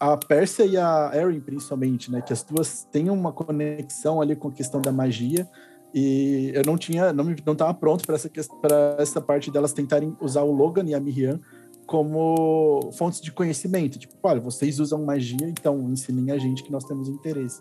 a 0.00 0.16
Pérsia 0.16 0.64
e 0.64 0.78
a 0.78 1.10
Erin, 1.14 1.40
principalmente, 1.40 2.10
né? 2.10 2.22
Que 2.22 2.32
as 2.32 2.42
duas 2.42 2.84
têm 2.90 3.10
uma 3.10 3.32
conexão 3.32 4.22
ali 4.22 4.34
com 4.34 4.48
a 4.48 4.52
questão 4.52 4.80
da 4.80 4.90
magia. 4.90 5.46
E 5.92 6.52
eu 6.54 6.62
não 6.64 6.78
tinha, 6.78 7.12
não 7.12 7.24
não 7.44 7.52
estava 7.52 7.74
pronto 7.74 8.06
para 8.06 8.14
essa 8.14 8.30
para 8.62 8.96
essa 8.98 9.20
parte 9.20 9.50
delas 9.50 9.74
tentarem 9.74 10.16
usar 10.20 10.42
o 10.42 10.52
Logan 10.52 10.84
e 10.86 10.94
a 10.94 11.00
Miriam 11.00 11.38
como 11.84 12.90
fontes 12.92 13.20
de 13.20 13.30
conhecimento. 13.30 13.98
Tipo, 13.98 14.14
olha, 14.22 14.40
vocês 14.40 14.78
usam 14.78 15.04
magia, 15.04 15.48
então 15.48 15.90
ensinem 15.90 16.30
a 16.30 16.38
gente 16.38 16.62
que 16.62 16.70
nós 16.72 16.84
temos 16.84 17.08
interesse. 17.08 17.60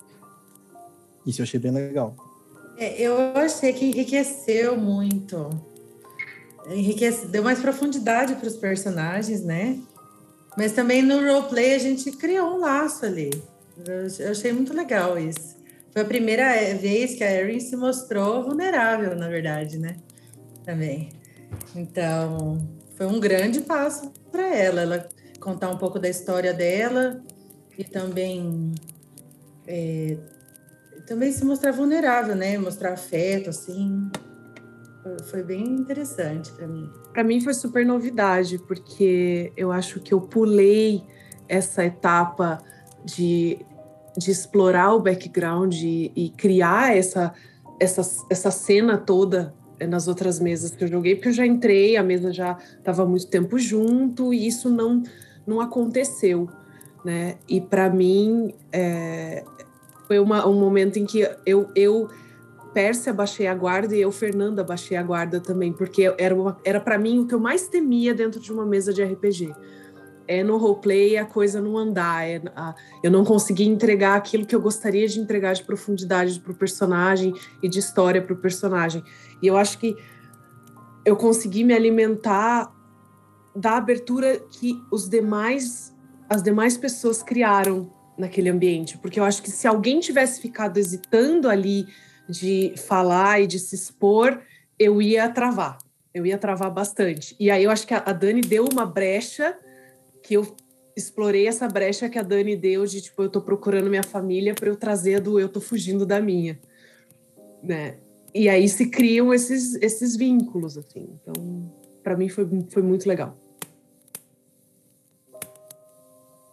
Isso 1.25 1.41
eu 1.41 1.43
achei 1.43 1.59
bem 1.59 1.71
legal. 1.71 2.15
É, 2.77 3.01
eu 3.01 3.17
achei 3.35 3.73
que 3.73 3.85
enriqueceu 3.85 4.77
muito. 4.77 5.49
Enriquece, 6.69 7.27
deu 7.27 7.43
mais 7.43 7.59
profundidade 7.59 8.35
para 8.35 8.47
os 8.47 8.55
personagens, 8.55 9.43
né? 9.43 9.79
Mas 10.59 10.73
também 10.73 11.01
no 11.01 11.15
roleplay 11.15 11.73
a 11.73 11.79
gente 11.79 12.11
criou 12.11 12.57
um 12.57 12.59
laço 12.59 13.05
ali. 13.05 13.29
Eu 14.19 14.31
achei 14.31 14.51
muito 14.51 14.73
legal 14.73 15.17
isso. 15.17 15.55
Foi 15.93 16.01
a 16.01 16.05
primeira 16.05 16.51
vez 16.75 17.15
que 17.15 17.23
a 17.23 17.31
Erin 17.31 17.61
se 17.61 17.77
mostrou 17.77 18.43
vulnerável, 18.43 19.15
na 19.15 19.29
verdade, 19.29 19.79
né? 19.79 19.95
Também. 20.65 21.11
Então, 21.73 22.57
foi 22.97 23.05
um 23.05 23.21
grande 23.21 23.61
passo 23.61 24.11
para 24.29 24.53
ela, 24.53 24.81
ela 24.81 25.09
contar 25.39 25.69
um 25.69 25.77
pouco 25.77 25.97
da 25.97 26.09
história 26.09 26.53
dela 26.53 27.23
e 27.77 27.85
também 27.85 28.73
é, 29.65 30.17
também 31.07 31.31
se 31.31 31.45
mostrar 31.45 31.71
vulnerável, 31.71 32.35
né? 32.35 32.57
Mostrar 32.57 32.91
afeto, 32.91 33.49
assim. 33.49 34.11
Foi 35.23 35.43
bem 35.43 35.63
interessante 35.63 36.51
para 36.51 36.67
mim. 36.67 36.89
Para 37.13 37.23
mim 37.23 37.39
foi 37.41 37.53
super 37.53 37.85
novidade, 37.85 38.57
porque 38.59 39.51
eu 39.55 39.71
acho 39.71 39.99
que 39.99 40.13
eu 40.13 40.19
pulei 40.19 41.03
essa 41.47 41.85
etapa 41.85 42.59
de, 43.03 43.59
de 44.17 44.29
explorar 44.29 44.93
o 44.93 44.99
background 44.99 45.73
e, 45.73 46.11
e 46.15 46.29
criar 46.29 46.95
essa, 46.95 47.33
essa, 47.79 48.01
essa 48.29 48.51
cena 48.51 48.97
toda 48.97 49.53
nas 49.87 50.07
outras 50.09 50.39
mesas 50.39 50.71
que 50.71 50.83
eu 50.83 50.87
joguei, 50.87 51.15
porque 51.15 51.29
eu 51.29 51.33
já 51.33 51.45
entrei, 51.45 51.95
a 51.95 52.03
mesa 52.03 52.33
já 52.33 52.57
estava 52.77 53.05
muito 53.05 53.27
tempo 53.27 53.57
junto 53.57 54.33
e 54.33 54.45
isso 54.45 54.69
não, 54.69 55.01
não 55.47 55.61
aconteceu, 55.61 56.49
né? 57.05 57.37
E 57.47 57.61
para 57.61 57.89
mim 57.89 58.53
é, 58.73 59.43
foi 60.05 60.19
uma, 60.19 60.45
um 60.45 60.59
momento 60.59 60.99
em 60.99 61.05
que 61.05 61.27
eu, 61.45 61.69
eu 61.73 62.09
Pérsia 62.73 63.13
baixei 63.13 63.47
a 63.47 63.53
guarda 63.53 63.95
e 63.95 64.01
eu, 64.01 64.11
Fernanda, 64.11 64.63
baixei 64.63 64.95
a 64.95 65.03
guarda 65.03 65.39
também, 65.39 65.73
porque 65.73 66.13
era, 66.17 66.35
era 66.63 66.79
para 66.79 66.97
mim 66.97 67.19
o 67.19 67.27
que 67.27 67.33
eu 67.33 67.39
mais 67.39 67.67
temia 67.67 68.13
dentro 68.13 68.39
de 68.39 68.51
uma 68.51 68.65
mesa 68.65 68.93
de 68.93 69.03
RPG. 69.03 69.53
É 70.27 70.43
no 70.43 70.57
roleplay 70.57 71.17
a 71.17 71.25
coisa 71.25 71.59
não 71.59 71.75
andar, 71.75 72.27
é, 72.27 72.41
a, 72.55 72.75
eu 73.03 73.09
não 73.09 73.25
conseguir 73.25 73.65
entregar 73.65 74.15
aquilo 74.15 74.45
que 74.45 74.55
eu 74.55 74.61
gostaria 74.61 75.07
de 75.07 75.19
entregar 75.19 75.53
de 75.53 75.63
profundidade 75.63 76.39
para 76.39 76.51
o 76.51 76.55
personagem 76.55 77.33
e 77.63 77.67
de 77.67 77.79
história 77.79 78.21
para 78.21 78.33
o 78.33 78.37
personagem. 78.37 79.03
E 79.41 79.47
eu 79.47 79.57
acho 79.57 79.79
que 79.79 79.95
eu 81.03 81.15
consegui 81.15 81.63
me 81.63 81.73
alimentar 81.73 82.71
da 83.55 83.77
abertura 83.77 84.39
que 84.51 84.79
os 84.91 85.09
demais, 85.09 85.95
as 86.29 86.43
demais 86.43 86.77
pessoas 86.77 87.23
criaram 87.23 87.91
naquele 88.17 88.49
ambiente, 88.49 88.97
porque 88.97 89.19
eu 89.19 89.23
acho 89.23 89.41
que 89.41 89.49
se 89.49 89.65
alguém 89.65 89.99
tivesse 89.99 90.41
ficado 90.41 90.77
hesitando 90.77 91.49
ali 91.49 91.87
de 92.29 92.73
falar 92.77 93.41
e 93.41 93.47
de 93.47 93.57
se 93.57 93.75
expor, 93.75 94.41
eu 94.77 95.01
ia 95.01 95.27
travar. 95.29 95.79
Eu 96.13 96.25
ia 96.25 96.37
travar 96.37 96.71
bastante. 96.71 97.35
E 97.39 97.49
aí 97.49 97.63
eu 97.63 97.71
acho 97.71 97.87
que 97.87 97.93
a 97.93 98.13
Dani 98.13 98.41
deu 98.41 98.65
uma 98.71 98.85
brecha 98.85 99.57
que 100.21 100.35
eu 100.35 100.55
explorei 100.95 101.47
essa 101.47 101.67
brecha 101.67 102.09
que 102.09 102.19
a 102.19 102.23
Dani 102.23 102.55
deu 102.55 102.85
de 102.85 103.01
tipo, 103.01 103.23
eu 103.23 103.29
tô 103.29 103.41
procurando 103.41 103.89
minha 103.89 104.03
família 104.03 104.53
para 104.53 104.69
eu 104.69 104.75
trazer 104.75 105.19
do 105.21 105.39
eu 105.39 105.49
tô 105.49 105.61
fugindo 105.61 106.05
da 106.05 106.21
minha, 106.21 106.59
né? 107.63 107.97
E 108.33 108.47
aí 108.47 108.67
se 108.69 108.89
criam 108.89 109.33
esses 109.33 109.75
esses 109.75 110.15
vínculos 110.15 110.77
assim. 110.77 111.09
Então, 111.21 111.71
para 112.03 112.15
mim 112.15 112.29
foi, 112.29 112.47
foi 112.69 112.83
muito 112.83 113.07
legal. 113.07 113.35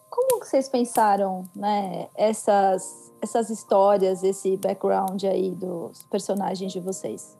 Como 0.09 0.43
vocês 0.43 0.69
pensaram, 0.69 1.47
né, 1.55 2.07
essas 2.15 3.06
essas 3.21 3.49
histórias, 3.49 4.23
esse 4.23 4.57
background 4.57 5.23
aí 5.23 5.51
dos 5.51 6.03
personagens 6.03 6.71
de 6.71 6.79
vocês? 6.79 7.37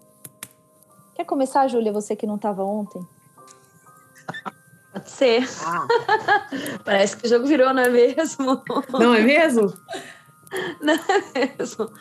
Quer 1.15 1.25
começar, 1.25 1.67
Júlia, 1.67 1.91
você 1.91 2.15
que 2.15 2.27
não 2.27 2.35
estava 2.35 2.63
ontem? 2.63 3.05
Pode 4.93 5.09
ser. 5.09 5.47
Ah. 5.65 5.87
Parece 6.83 7.17
que 7.17 7.25
o 7.25 7.29
jogo 7.29 7.45
virou, 7.45 7.73
não 7.73 7.83
é 7.83 7.89
mesmo? 7.89 8.61
Não 8.91 9.13
é 9.13 9.21
mesmo? 9.21 9.73
Não 10.81 10.93
é 10.93 11.57
mesmo. 11.57 11.91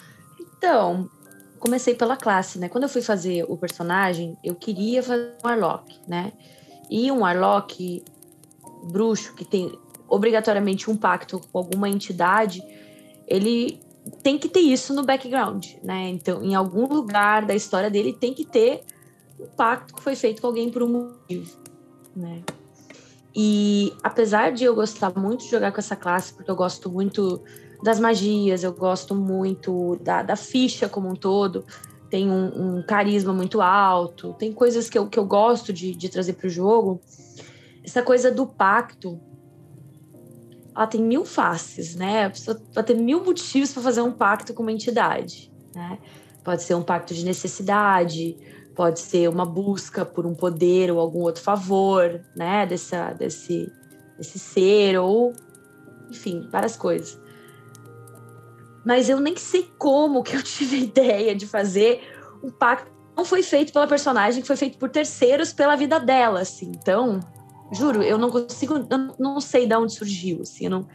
Então, 0.40 1.10
comecei 1.58 1.96
pela 1.96 2.16
classe, 2.16 2.60
né? 2.60 2.68
Quando 2.68 2.84
eu 2.84 2.88
fui 2.88 3.02
fazer 3.02 3.44
o 3.48 3.56
personagem, 3.56 4.38
eu 4.44 4.54
queria 4.54 5.02
fazer 5.02 5.34
um 5.42 5.48
Warlock, 5.48 6.00
né? 6.06 6.32
E 6.88 7.10
um 7.10 7.22
Warlock 7.22 8.04
bruxo 8.84 9.34
que 9.34 9.44
tem 9.44 9.76
obrigatoriamente 10.08 10.88
um 10.88 10.96
pacto 10.96 11.40
com 11.50 11.58
alguma 11.58 11.88
entidade, 11.88 12.62
ele 13.26 13.80
tem 14.22 14.38
que 14.38 14.48
ter 14.48 14.60
isso 14.60 14.94
no 14.94 15.04
background, 15.04 15.66
né? 15.82 16.08
Então, 16.10 16.42
em 16.42 16.54
algum 16.54 16.86
lugar 16.86 17.44
da 17.44 17.54
história 17.54 17.90
dele 17.90 18.12
tem 18.12 18.32
que 18.32 18.44
ter 18.44 18.82
um 19.38 19.46
pacto 19.46 19.94
que 19.94 20.02
foi 20.02 20.14
feito 20.14 20.40
com 20.40 20.46
alguém 20.46 20.70
por 20.70 20.82
um 20.82 20.88
motivo, 20.88 21.56
né? 22.14 22.42
E 23.34 23.92
apesar 24.02 24.52
de 24.52 24.64
eu 24.64 24.74
gostar 24.74 25.12
muito 25.14 25.44
de 25.44 25.50
jogar 25.50 25.70
com 25.70 25.78
essa 25.78 25.94
classe, 25.94 26.32
porque 26.32 26.50
eu 26.50 26.56
gosto 26.56 26.90
muito 26.90 27.42
das 27.82 28.00
magias, 28.00 28.64
eu 28.64 28.72
gosto 28.72 29.14
muito 29.14 29.96
da, 30.00 30.22
da 30.22 30.36
ficha 30.36 30.88
como 30.88 31.10
um 31.10 31.14
todo, 31.14 31.64
tem 32.08 32.30
um, 32.30 32.78
um, 32.78 32.82
carisma 32.82 33.34
muito 33.34 33.60
alto, 33.60 34.34
tem 34.38 34.52
coisas 34.52 34.88
que 34.88 34.96
eu, 34.96 35.06
que 35.06 35.18
eu 35.18 35.26
gosto 35.26 35.72
de, 35.72 35.94
de 35.94 36.08
trazer 36.08 36.34
para 36.34 36.46
o 36.46 36.50
jogo. 36.50 37.00
Essa 37.84 38.02
coisa 38.02 38.30
do 38.30 38.46
pacto, 38.46 39.20
ela 40.76 40.86
tem 40.86 41.02
mil 41.02 41.24
faces, 41.24 41.96
né? 41.96 42.26
A 42.26 42.30
pessoa 42.30 42.60
vai 42.74 42.84
ter 42.84 42.94
mil 42.94 43.24
motivos 43.24 43.72
para 43.72 43.82
fazer 43.82 44.02
um 44.02 44.12
pacto 44.12 44.52
com 44.52 44.62
uma 44.62 44.72
entidade, 44.72 45.50
né? 45.74 45.98
Pode 46.44 46.62
ser 46.62 46.74
um 46.74 46.82
pacto 46.82 47.14
de 47.14 47.24
necessidade, 47.24 48.36
pode 48.74 49.00
ser 49.00 49.28
uma 49.28 49.46
busca 49.46 50.04
por 50.04 50.26
um 50.26 50.34
poder 50.34 50.90
ou 50.90 51.00
algum 51.00 51.20
outro 51.22 51.42
favor, 51.42 52.20
né, 52.36 52.66
dessa, 52.66 53.12
desse, 53.14 53.72
desse 54.18 54.38
ser, 54.38 54.98
ou 54.98 55.32
enfim, 56.10 56.46
várias 56.52 56.76
coisas. 56.76 57.18
Mas 58.84 59.08
eu 59.08 59.18
nem 59.18 59.34
sei 59.34 59.68
como 59.78 60.22
que 60.22 60.36
eu 60.36 60.42
tive 60.42 60.76
a 60.76 60.80
ideia 60.80 61.34
de 61.34 61.46
fazer 61.46 62.02
um 62.44 62.50
pacto. 62.50 62.92
Não 63.16 63.24
foi 63.24 63.42
feito 63.42 63.72
pela 63.72 63.86
personagem, 63.86 64.44
foi 64.44 64.56
feito 64.56 64.78
por 64.78 64.90
terceiros 64.90 65.52
pela 65.52 65.74
vida 65.74 65.98
dela, 65.98 66.40
assim. 66.40 66.70
Então, 66.70 67.18
juro, 67.72 68.02
eu 68.02 68.18
não 68.18 68.30
consigo, 68.30 68.74
eu 68.76 69.14
não 69.18 69.40
sei 69.40 69.66
de 69.66 69.74
onde 69.74 69.92
surgiu, 69.92 70.42
assim, 70.42 70.64
eu 70.64 70.70
não, 70.70 70.88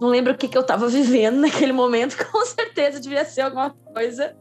não 0.00 0.08
lembro 0.08 0.32
o 0.32 0.36
que, 0.36 0.48
que 0.48 0.56
eu 0.56 0.62
estava 0.62 0.88
vivendo 0.88 1.36
naquele 1.40 1.72
momento, 1.72 2.16
com 2.30 2.44
certeza 2.44 3.00
devia 3.00 3.24
ser 3.24 3.42
alguma 3.42 3.70
coisa 3.70 4.34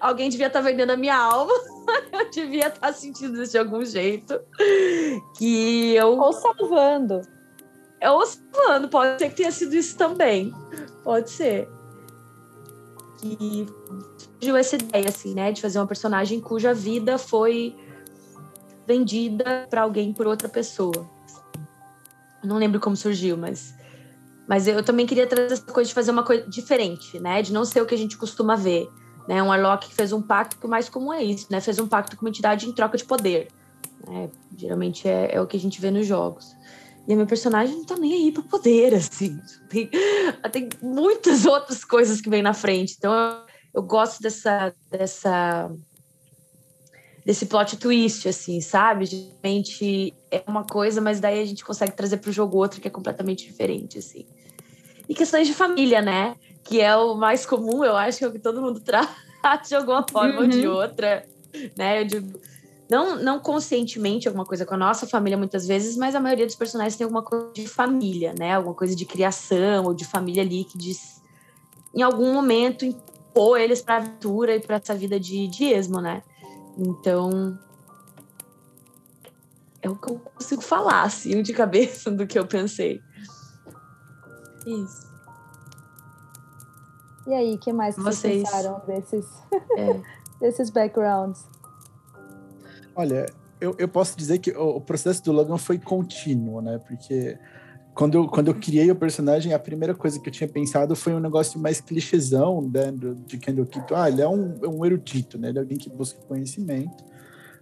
Alguém 0.00 0.28
devia 0.28 0.46
estar 0.46 0.60
tá 0.60 0.68
vendendo 0.68 0.90
a 0.90 0.96
minha 0.96 1.16
alma. 1.16 1.52
Eu 2.12 2.30
devia 2.30 2.68
estar 2.68 2.80
tá 2.80 2.92
sentindo 2.92 3.42
isso 3.42 3.52
de 3.52 3.58
algum 3.58 3.84
jeito. 3.84 4.38
Que 5.36 5.94
eu. 5.94 6.18
Ou 6.18 6.32
salvando. 6.32 7.22
Ou 8.02 8.26
salvando, 8.26 8.88
pode 8.88 9.18
ser 9.18 9.30
que 9.30 9.36
tenha 9.36 9.50
sido 9.50 9.74
isso 9.74 9.96
também. 9.96 10.52
Pode 11.02 11.30
ser. 11.30 11.68
Que 13.18 13.66
surgiu 14.18 14.56
essa 14.56 14.76
ideia, 14.76 15.08
assim, 15.08 15.34
né? 15.34 15.50
De 15.50 15.62
fazer 15.62 15.78
uma 15.78 15.86
personagem 15.86 16.40
cuja 16.40 16.74
vida 16.74 17.18
foi 17.18 17.74
vendida 18.88 19.66
para 19.68 19.82
alguém 19.82 20.14
por 20.14 20.26
outra 20.26 20.48
pessoa. 20.48 21.06
não 22.42 22.56
lembro 22.56 22.80
como 22.80 22.96
surgiu, 22.96 23.36
mas 23.36 23.76
mas 24.48 24.66
eu 24.66 24.82
também 24.82 25.04
queria 25.04 25.26
trazer 25.26 25.52
essa 25.52 25.62
coisa 25.62 25.88
de 25.88 25.94
fazer 25.94 26.10
uma 26.10 26.22
coisa 26.22 26.48
diferente, 26.48 27.20
né? 27.20 27.42
De 27.42 27.52
não 27.52 27.66
ser 27.66 27.82
o 27.82 27.86
que 27.86 27.94
a 27.94 27.98
gente 27.98 28.16
costuma 28.16 28.56
ver. 28.56 28.88
Né? 29.28 29.42
Um 29.42 29.48
Warlock 29.48 29.88
que 29.88 29.94
fez 29.94 30.10
um 30.10 30.22
pacto, 30.22 30.56
que 30.56 30.64
o 30.64 30.70
mais 30.70 30.88
comum 30.88 31.12
é 31.12 31.22
isso, 31.22 31.48
né? 31.50 31.60
Fez 31.60 31.78
um 31.78 31.86
pacto 31.86 32.16
com 32.16 32.24
uma 32.24 32.30
entidade 32.30 32.66
em 32.66 32.72
troca 32.72 32.96
de 32.96 33.04
poder. 33.04 33.48
Né? 34.06 34.30
Geralmente 34.56 35.06
é, 35.06 35.34
é 35.34 35.40
o 35.40 35.46
que 35.46 35.58
a 35.58 35.60
gente 35.60 35.78
vê 35.82 35.90
nos 35.90 36.06
jogos. 36.06 36.56
E 37.06 37.12
a 37.12 37.14
minha 37.14 37.26
personagem 37.26 37.76
não 37.76 37.84
tá 37.84 37.94
nem 37.94 38.14
aí 38.14 38.32
pro 38.32 38.42
poder, 38.42 38.94
assim. 38.94 39.38
Tem, 39.68 39.90
tem 40.50 40.68
muitas 40.80 41.44
outras 41.44 41.84
coisas 41.84 42.22
que 42.22 42.30
vem 42.30 42.40
na 42.40 42.54
frente. 42.54 42.94
Então 42.96 43.12
eu, 43.12 43.36
eu 43.74 43.82
gosto 43.82 44.22
dessa, 44.22 44.74
dessa 44.90 45.70
desse 47.28 47.44
plot 47.44 47.76
twist, 47.76 48.26
assim, 48.26 48.58
sabe? 48.58 49.04
Geralmente 49.04 50.14
é 50.30 50.42
uma 50.46 50.64
coisa, 50.64 50.98
mas 50.98 51.20
daí 51.20 51.42
a 51.42 51.44
gente 51.44 51.62
consegue 51.62 51.92
trazer 51.92 52.16
para 52.16 52.30
o 52.30 52.32
jogo 52.32 52.56
outra 52.56 52.80
que 52.80 52.88
é 52.88 52.90
completamente 52.90 53.44
diferente, 53.44 53.98
assim. 53.98 54.24
E 55.06 55.14
questões 55.14 55.46
de 55.46 55.52
família, 55.52 56.00
né? 56.00 56.36
Que 56.64 56.80
é 56.80 56.96
o 56.96 57.14
mais 57.14 57.44
comum, 57.44 57.84
eu 57.84 57.94
acho 57.94 58.16
que 58.16 58.24
é 58.24 58.28
o 58.28 58.32
que 58.32 58.38
todo 58.38 58.62
mundo 58.62 58.80
traz 58.80 59.10
de 59.68 59.74
alguma 59.74 60.06
forma 60.10 60.36
uhum. 60.36 60.40
ou 60.40 60.46
de 60.46 60.66
uhum. 60.66 60.74
outra, 60.74 61.22
né? 61.76 62.00
Eu 62.00 62.06
digo, 62.06 62.40
não, 62.90 63.22
não 63.22 63.38
conscientemente 63.38 64.26
alguma 64.26 64.46
coisa 64.46 64.64
com 64.64 64.72
a 64.72 64.78
nossa 64.78 65.06
família 65.06 65.36
muitas 65.36 65.66
vezes, 65.66 65.98
mas 65.98 66.14
a 66.14 66.20
maioria 66.20 66.46
dos 66.46 66.56
personagens 66.56 66.96
tem 66.96 67.04
alguma 67.04 67.22
coisa 67.22 67.52
de 67.52 67.68
família, 67.68 68.34
né? 68.38 68.54
Alguma 68.54 68.74
coisa 68.74 68.96
de 68.96 69.04
criação 69.04 69.84
ou 69.84 69.92
de 69.92 70.06
família 70.06 70.42
ali 70.42 70.64
que 70.64 70.78
diz, 70.78 71.20
em 71.94 72.00
algum 72.00 72.32
momento 72.32 72.86
impor 72.86 73.60
eles 73.60 73.82
para 73.82 73.96
aventura 73.96 74.56
e 74.56 74.60
para 74.60 74.76
essa 74.76 74.94
vida 74.94 75.20
de, 75.20 75.46
de 75.46 75.66
esmo, 75.66 76.00
né? 76.00 76.22
Então, 76.78 77.58
é 79.82 79.90
o 79.90 79.96
que 79.96 80.12
eu 80.12 80.18
consigo 80.18 80.62
falar, 80.62 81.02
assim, 81.02 81.42
de 81.42 81.52
cabeça 81.52 82.10
do 82.10 82.26
que 82.26 82.38
eu 82.38 82.46
pensei. 82.46 83.02
Isso. 84.64 85.08
E 87.26 87.34
aí, 87.34 87.54
o 87.54 87.58
que 87.58 87.72
mais 87.72 87.96
vocês, 87.96 88.16
vocês 88.16 88.42
pensaram 88.42 88.80
desses, 88.86 89.26
é. 89.76 90.00
desses 90.40 90.70
backgrounds? 90.70 91.44
Olha, 92.94 93.26
eu, 93.60 93.74
eu 93.78 93.88
posso 93.88 94.16
dizer 94.16 94.38
que 94.38 94.52
o, 94.52 94.76
o, 94.76 94.80
processo 94.80 95.22
do 95.24 95.32
Logan 95.32 95.58
foi 95.58 95.78
contínuo, 95.78 96.60
né? 96.60 96.78
Porque 96.78 97.38
quando 97.98 98.14
eu, 98.14 98.28
quando 98.28 98.46
eu 98.46 98.54
criei 98.54 98.88
o 98.92 98.94
personagem, 98.94 99.52
a 99.52 99.58
primeira 99.58 99.92
coisa 99.92 100.20
que 100.20 100.28
eu 100.28 100.32
tinha 100.32 100.46
pensado 100.46 100.94
foi 100.94 101.12
um 101.12 101.18
negócio 101.18 101.58
mais 101.58 101.80
clichêzão 101.80 102.62
né, 102.62 102.94
de 103.26 103.36
Kendall 103.38 103.66
Kito. 103.66 103.92
Ah, 103.92 104.08
ele 104.08 104.22
é 104.22 104.28
um, 104.28 104.54
é 104.62 104.68
um 104.68 104.86
erudito, 104.86 105.36
né? 105.36 105.48
Ele 105.48 105.58
é 105.58 105.60
alguém 105.60 105.76
que 105.76 105.90
busca 105.90 106.16
conhecimento. 106.28 107.04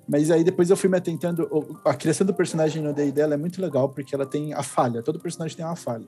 Mas 0.07 0.31
aí 0.31 0.45
depois 0.45 0.69
eu 0.69 0.77
fui 0.77 0.91
me 0.91 0.99
atentando. 0.99 1.49
A 1.83 1.95
criação 1.95 2.27
do 2.27 2.35
personagem 2.35 2.83
no 2.83 2.93
Day 2.93 3.11
dela 3.11 3.33
é 3.33 3.37
muito 3.39 3.63
legal, 3.63 3.89
porque 3.89 4.15
ela 4.15 4.27
tem 4.27 4.53
a 4.53 4.63
falha. 4.63 5.03
Todo 5.03 5.19
personagem 5.19 5.57
tem 5.57 5.65
uma 5.65 5.75
falha. 5.75 6.05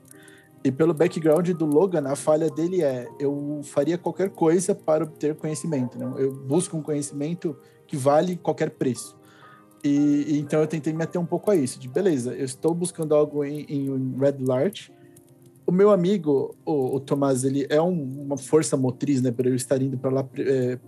E 0.63 0.71
pelo 0.71 0.93
background 0.93 1.49
do 1.49 1.65
Logan, 1.65 2.07
a 2.07 2.15
falha 2.15 2.51
dele 2.51 2.83
é: 2.83 3.07
eu 3.19 3.61
faria 3.63 3.97
qualquer 3.97 4.29
coisa 4.29 4.75
para 4.75 5.05
obter 5.05 5.33
conhecimento. 5.33 5.97
Né? 5.97 6.05
Eu 6.19 6.33
busco 6.33 6.77
um 6.77 6.83
conhecimento 6.83 7.57
que 7.87 7.97
vale 7.97 8.37
qualquer 8.37 8.69
preço. 8.69 9.18
E, 9.83 10.25
e, 10.27 10.39
então 10.39 10.59
eu 10.59 10.67
tentei 10.67 10.91
me 10.93 11.03
ater 11.03 11.19
um 11.19 11.25
pouco 11.25 11.49
a 11.51 11.55
isso, 11.55 11.79
de 11.79 11.87
beleza, 11.87 12.33
eu 12.33 12.45
estou 12.45 12.73
buscando 12.73 13.15
algo 13.15 13.43
em, 13.43 13.65
em 13.69 14.17
Red 14.17 14.37
Larch. 14.39 14.91
O 15.65 15.71
meu 15.71 15.91
amigo, 15.91 16.55
o, 16.65 16.95
o 16.95 16.99
Tomás, 16.99 17.43
ele 17.43 17.65
é 17.69 17.81
um, 17.81 18.23
uma 18.23 18.37
força 18.37 18.75
motriz, 18.75 19.21
né, 19.21 19.31
para 19.31 19.47
eu 19.47 19.55
estar 19.55 19.81
indo 19.81 19.97
para 19.97 20.09
lá 20.09 20.27
é, 20.37 20.79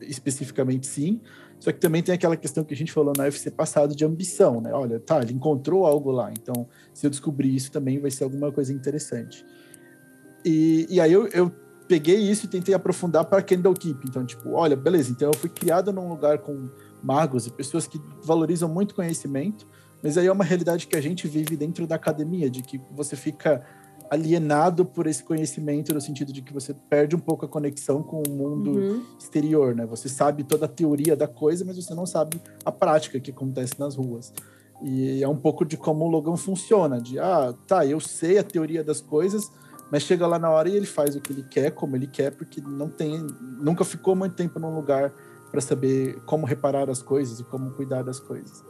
especificamente, 0.00 0.86
sim. 0.86 1.20
Só 1.60 1.70
que 1.70 1.78
também 1.78 2.02
tem 2.02 2.12
aquela 2.12 2.36
questão 2.36 2.64
que 2.64 2.74
a 2.74 2.76
gente 2.76 2.90
falou 2.90 3.12
na 3.16 3.24
UFC 3.24 3.48
passado 3.48 3.94
de 3.94 4.04
ambição, 4.04 4.60
né? 4.60 4.72
Olha, 4.72 4.98
tá, 4.98 5.22
ele 5.22 5.32
encontrou 5.32 5.86
algo 5.86 6.10
lá, 6.10 6.32
então 6.32 6.66
se 6.92 7.06
eu 7.06 7.10
descobrir 7.10 7.54
isso 7.54 7.70
também 7.70 8.00
vai 8.00 8.10
ser 8.10 8.24
alguma 8.24 8.50
coisa 8.50 8.72
interessante. 8.72 9.44
E, 10.44 10.88
e 10.90 11.00
aí 11.00 11.12
eu, 11.12 11.28
eu 11.28 11.52
peguei 11.86 12.16
isso 12.16 12.46
e 12.46 12.48
tentei 12.48 12.74
aprofundar 12.74 13.26
para 13.26 13.42
Kendall 13.42 13.74
Keep. 13.74 14.08
Então, 14.08 14.24
tipo, 14.24 14.50
olha, 14.50 14.74
beleza, 14.74 15.12
então 15.12 15.28
eu 15.28 15.38
fui 15.38 15.50
criado 15.50 15.92
num 15.92 16.08
lugar 16.08 16.38
com 16.38 16.68
magos 17.02 17.46
e 17.46 17.50
pessoas 17.50 17.86
que 17.86 18.00
valorizam 18.22 18.68
muito 18.68 18.94
conhecimento, 18.94 19.66
mas 20.02 20.18
aí 20.18 20.26
é 20.26 20.32
uma 20.32 20.44
realidade 20.44 20.86
que 20.86 20.96
a 20.96 21.00
gente 21.00 21.28
vive 21.28 21.56
dentro 21.56 21.86
da 21.86 21.94
academia, 21.94 22.50
de 22.50 22.62
que 22.62 22.80
você 22.90 23.16
fica 23.16 23.64
alienado 24.10 24.84
por 24.84 25.06
esse 25.06 25.24
conhecimento 25.24 25.94
no 25.94 26.00
sentido 26.00 26.32
de 26.32 26.42
que 26.42 26.52
você 26.52 26.74
perde 26.74 27.16
um 27.16 27.18
pouco 27.18 27.46
a 27.46 27.48
conexão 27.48 28.02
com 28.02 28.22
o 28.22 28.30
mundo 28.30 28.70
uhum. 28.72 29.02
exterior, 29.18 29.74
né? 29.74 29.86
Você 29.86 30.06
sabe 30.06 30.44
toda 30.44 30.66
a 30.66 30.68
teoria 30.68 31.16
da 31.16 31.26
coisa, 31.26 31.64
mas 31.64 31.76
você 31.76 31.94
não 31.94 32.04
sabe 32.04 32.38
a 32.62 32.70
prática 32.70 33.18
que 33.18 33.30
acontece 33.30 33.80
nas 33.80 33.96
ruas. 33.96 34.32
E 34.82 35.22
é 35.22 35.28
um 35.28 35.36
pouco 35.36 35.64
de 35.64 35.78
como 35.78 36.04
o 36.04 36.08
Logan 36.08 36.36
funciona, 36.36 37.00
de 37.00 37.18
ah, 37.18 37.54
tá, 37.66 37.86
eu 37.86 38.00
sei 38.00 38.36
a 38.36 38.42
teoria 38.42 38.84
das 38.84 39.00
coisas, 39.00 39.50
mas 39.90 40.02
chega 40.02 40.26
lá 40.26 40.38
na 40.38 40.50
hora 40.50 40.68
e 40.68 40.76
ele 40.76 40.86
faz 40.86 41.16
o 41.16 41.20
que 41.20 41.32
ele 41.32 41.44
quer, 41.44 41.70
como 41.70 41.96
ele 41.96 42.06
quer, 42.06 42.34
porque 42.34 42.60
não 42.60 42.88
tem, 42.90 43.24
nunca 43.60 43.84
ficou 43.84 44.14
muito 44.14 44.34
tempo 44.34 44.58
num 44.58 44.74
lugar 44.74 45.10
para 45.52 45.60
saber 45.60 46.18
como 46.24 46.46
reparar 46.46 46.88
as 46.88 47.02
coisas 47.02 47.38
e 47.38 47.44
como 47.44 47.70
cuidar 47.72 48.02
das 48.02 48.18
coisas. 48.18 48.64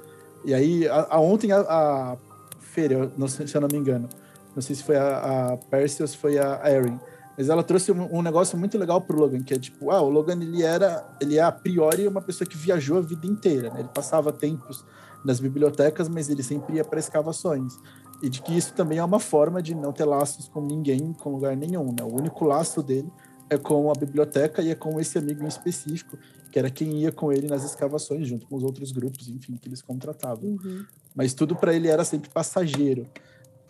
E 0.44 0.52
aí, 0.52 0.88
a, 0.88 1.06
a 1.10 1.20
ontem, 1.20 1.52
a, 1.52 1.60
a 1.60 2.16
feira, 2.58 3.10
não 3.16 3.28
sei, 3.28 3.46
se 3.46 3.56
eu 3.56 3.60
não 3.60 3.68
me 3.70 3.78
engano, 3.78 4.08
não 4.54 4.60
sei 4.60 4.74
se 4.74 4.82
foi 4.82 4.96
a, 4.96 5.52
a 5.52 5.58
ou 6.00 6.06
se 6.08 6.16
foi 6.16 6.38
a 6.38 6.60
Erin, 6.68 6.98
mas 7.38 7.48
ela 7.48 7.62
trouxe 7.62 7.92
um, 7.92 8.18
um, 8.18 8.20
negócio 8.20 8.58
muito 8.58 8.76
legal 8.76 9.00
pro 9.00 9.18
Logan, 9.18 9.42
que 9.42 9.54
é 9.54 9.58
tipo, 9.58 9.90
ah, 9.90 10.02
o 10.02 10.10
Logan 10.10 10.34
ele 10.34 10.62
era, 10.62 11.06
ele 11.20 11.38
é 11.38 11.42
a 11.42 11.52
priori 11.52 12.06
uma 12.06 12.20
pessoa 12.20 12.46
que 12.48 12.56
viajou 12.56 12.98
a 12.98 13.00
vida 13.00 13.26
inteira, 13.26 13.70
né? 13.72 13.80
Ele 13.80 13.88
passava 13.88 14.32
tempos 14.32 14.84
nas 15.24 15.40
bibliotecas, 15.40 16.08
mas 16.08 16.28
ele 16.28 16.42
sempre 16.42 16.76
ia 16.76 16.84
para 16.84 16.98
escavações. 16.98 17.78
E 18.22 18.28
de 18.28 18.42
que 18.42 18.56
isso 18.56 18.74
também 18.74 18.98
é 18.98 19.04
uma 19.04 19.18
forma 19.18 19.62
de 19.62 19.74
não 19.74 19.92
ter 19.92 20.04
laços 20.04 20.46
com 20.48 20.60
ninguém, 20.60 21.12
com 21.14 21.30
lugar 21.30 21.56
nenhum, 21.56 21.86
né? 21.86 22.02
O 22.02 22.14
único 22.14 22.44
laço 22.44 22.82
dele 22.82 23.10
é 23.52 23.58
com 23.58 23.90
a 23.90 23.94
biblioteca 23.94 24.62
e 24.62 24.70
é 24.70 24.74
com 24.74 24.98
esse 24.98 25.18
amigo 25.18 25.44
em 25.44 25.46
específico, 25.46 26.18
que 26.50 26.58
era 26.58 26.70
quem 26.70 27.00
ia 27.00 27.12
com 27.12 27.32
ele 27.32 27.46
nas 27.46 27.64
escavações, 27.64 28.26
junto 28.26 28.46
com 28.46 28.56
os 28.56 28.62
outros 28.62 28.92
grupos, 28.92 29.28
enfim, 29.28 29.56
que 29.60 29.68
eles 29.68 29.82
contratavam. 29.82 30.50
Uhum. 30.50 30.84
Mas 31.14 31.34
tudo 31.34 31.54
para 31.54 31.74
ele 31.74 31.88
era 31.88 32.04
sempre 32.04 32.30
passageiro. 32.30 33.06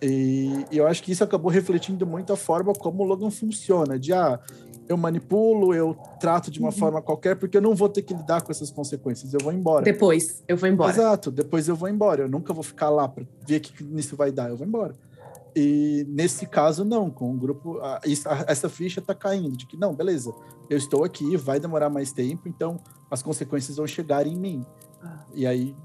E, 0.00 0.66
e, 0.70 0.78
eu 0.78 0.86
acho 0.86 1.02
que 1.02 1.12
isso 1.12 1.22
acabou 1.22 1.50
refletindo 1.50 2.06
muito 2.06 2.32
a 2.32 2.36
forma 2.36 2.72
como 2.72 3.02
o 3.02 3.06
Logan 3.06 3.30
funciona, 3.30 3.98
de 3.98 4.12
ah, 4.12 4.38
eu 4.88 4.96
manipulo, 4.96 5.74
eu 5.74 5.96
trato 6.18 6.50
de 6.50 6.58
uma 6.58 6.68
uhum. 6.68 6.72
forma 6.72 7.02
qualquer, 7.02 7.36
porque 7.36 7.56
eu 7.56 7.62
não 7.62 7.74
vou 7.74 7.88
ter 7.88 8.02
que 8.02 8.12
lidar 8.12 8.42
com 8.42 8.50
essas 8.50 8.70
consequências, 8.70 9.32
eu 9.32 9.40
vou 9.40 9.52
embora. 9.52 9.84
Depois, 9.84 10.42
eu 10.48 10.56
vou 10.56 10.68
embora. 10.68 10.92
Exato, 10.92 11.30
depois 11.30 11.68
eu 11.68 11.76
vou 11.76 11.88
embora, 11.88 12.22
eu 12.22 12.28
nunca 12.28 12.52
vou 12.52 12.64
ficar 12.64 12.90
lá 12.90 13.08
para 13.08 13.24
ver 13.46 13.58
o 13.58 13.60
que 13.60 13.84
isso 13.96 14.16
vai 14.16 14.32
dar, 14.32 14.48
eu 14.48 14.56
vou 14.56 14.66
embora. 14.66 14.94
E 15.54 16.06
nesse 16.08 16.46
caso, 16.46 16.84
não, 16.84 17.10
com 17.10 17.30
o 17.30 17.36
grupo, 17.36 17.78
a, 17.80 17.96
a, 17.96 18.00
essa 18.46 18.68
ficha 18.68 19.00
está 19.00 19.14
caindo, 19.14 19.56
de 19.56 19.66
que 19.66 19.76
não, 19.76 19.94
beleza, 19.94 20.34
eu 20.70 20.78
estou 20.78 21.04
aqui, 21.04 21.36
vai 21.36 21.60
demorar 21.60 21.90
mais 21.90 22.12
tempo, 22.12 22.48
então 22.48 22.80
as 23.10 23.22
consequências 23.22 23.76
vão 23.76 23.86
chegar 23.86 24.26
em 24.26 24.36
mim. 24.36 24.64
Ah. 25.02 25.24
E 25.34 25.46
aí 25.46 25.76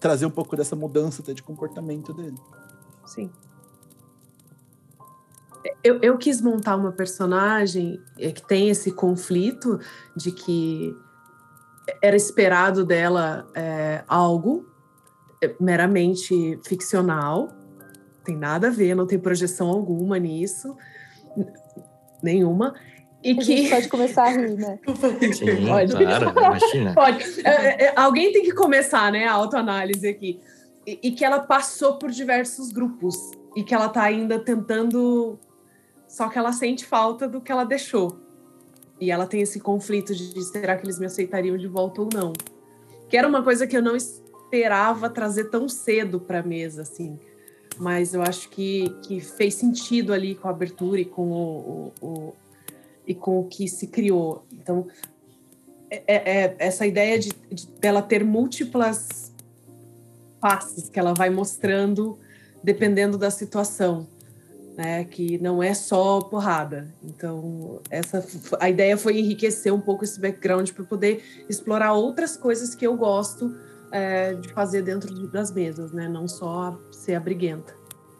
trazer 0.00 0.26
um 0.26 0.30
pouco 0.30 0.56
dessa 0.56 0.76
mudança 0.76 1.22
até 1.22 1.34
de 1.34 1.42
comportamento 1.42 2.12
dele. 2.12 2.38
Sim. 3.04 3.30
Eu, 5.82 5.98
eu 6.00 6.16
quis 6.16 6.40
montar 6.40 6.76
uma 6.76 6.92
personagem 6.92 8.00
é, 8.18 8.30
que 8.30 8.46
tem 8.46 8.70
esse 8.70 8.92
conflito 8.92 9.80
de 10.16 10.30
que 10.32 10.94
era 12.02 12.16
esperado 12.16 12.84
dela 12.84 13.48
é, 13.54 14.04
algo 14.06 14.66
é, 15.42 15.54
meramente 15.60 16.58
ficcional, 16.64 17.48
tem 18.26 18.36
nada 18.36 18.68
a 18.68 18.70
ver, 18.70 18.94
não 18.94 19.06
tem 19.06 19.18
projeção 19.18 19.68
alguma 19.68 20.18
nisso, 20.18 20.76
nenhuma. 22.22 22.74
E 23.22 23.32
a 23.32 23.36
que 23.36 23.70
pode 23.70 23.88
começar 23.88 24.24
a 24.24 24.30
rir, 24.30 24.56
né? 24.56 24.78
Sim, 25.32 25.66
pode. 25.66 25.92
claro, 25.92 26.32
imagina. 26.36 26.94
Pode. 26.94 27.24
É, 27.46 27.84
é, 27.86 27.92
alguém 27.96 28.32
tem 28.32 28.42
que 28.42 28.52
começar, 28.52 29.10
né, 29.10 29.26
a 29.26 29.32
autoanálise 29.32 30.06
aqui 30.06 30.40
e, 30.86 31.10
que 31.10 31.24
ela 31.24 31.40
passou 31.40 31.98
por 31.98 32.10
diversos 32.10 32.70
grupos 32.70 33.16
e 33.56 33.64
que 33.64 33.74
ela 33.74 33.88
tá 33.88 34.02
ainda 34.02 34.38
tentando 34.38 35.38
só 36.06 36.28
que 36.28 36.38
ela 36.38 36.52
sente 36.52 36.86
falta 36.86 37.26
do 37.26 37.40
que 37.40 37.50
ela 37.50 37.64
deixou. 37.64 38.20
E 39.00 39.10
ela 39.10 39.26
tem 39.26 39.42
esse 39.42 39.58
conflito 39.60 40.14
de 40.14 40.42
será 40.44 40.76
que 40.76 40.86
eles 40.86 40.98
me 40.98 41.06
aceitariam 41.06 41.58
de 41.58 41.66
volta 41.66 42.00
ou 42.00 42.08
não. 42.14 42.32
Que 43.08 43.16
era 43.16 43.26
uma 43.26 43.42
coisa 43.42 43.66
que 43.66 43.76
eu 43.76 43.82
não 43.82 43.96
esperava 43.96 45.10
trazer 45.10 45.50
tão 45.50 45.68
cedo 45.68 46.20
para 46.20 46.40
a 46.40 46.42
mesa, 46.42 46.82
assim. 46.82 47.18
Mas 47.78 48.14
eu 48.14 48.22
acho 48.22 48.48
que, 48.48 48.88
que 49.02 49.20
fez 49.20 49.54
sentido 49.54 50.12
ali 50.12 50.34
com 50.34 50.48
a 50.48 50.50
abertura 50.50 51.00
e 51.00 51.04
com 51.04 51.30
o, 51.30 51.92
o, 52.00 52.06
o 52.06 52.32
e 53.06 53.14
com 53.14 53.40
o 53.40 53.44
que 53.44 53.68
se 53.68 53.86
criou. 53.86 54.44
Então, 54.52 54.86
é, 55.90 56.02
é, 56.06 56.44
é 56.44 56.56
essa 56.58 56.86
ideia 56.86 57.18
de, 57.18 57.30
de 57.50 57.66
dela 57.80 58.02
ter 58.02 58.24
múltiplas 58.24 59.32
passos 60.40 60.88
que 60.88 60.98
ela 60.98 61.14
vai 61.14 61.30
mostrando 61.30 62.18
dependendo 62.62 63.16
da 63.16 63.30
situação, 63.30 64.08
né? 64.76 65.04
Que 65.04 65.38
não 65.38 65.62
é 65.62 65.72
só 65.72 66.20
porrada. 66.20 66.92
Então, 67.04 67.80
essa 67.90 68.26
a 68.58 68.68
ideia 68.68 68.96
foi 68.96 69.20
enriquecer 69.20 69.72
um 69.72 69.80
pouco 69.80 70.04
esse 70.04 70.20
background 70.20 70.70
para 70.72 70.84
poder 70.84 71.22
explorar 71.48 71.92
outras 71.92 72.36
coisas 72.36 72.74
que 72.74 72.86
eu 72.86 72.96
gosto 72.96 73.54
é, 73.90 74.34
de 74.34 74.52
fazer 74.52 74.82
dentro 74.82 75.26
das 75.28 75.50
mesas, 75.50 75.92
né? 75.92 76.08
Não 76.08 76.28
só 76.28 76.78
ser 76.90 77.14
a 77.14 77.20
briguenta, 77.20 77.74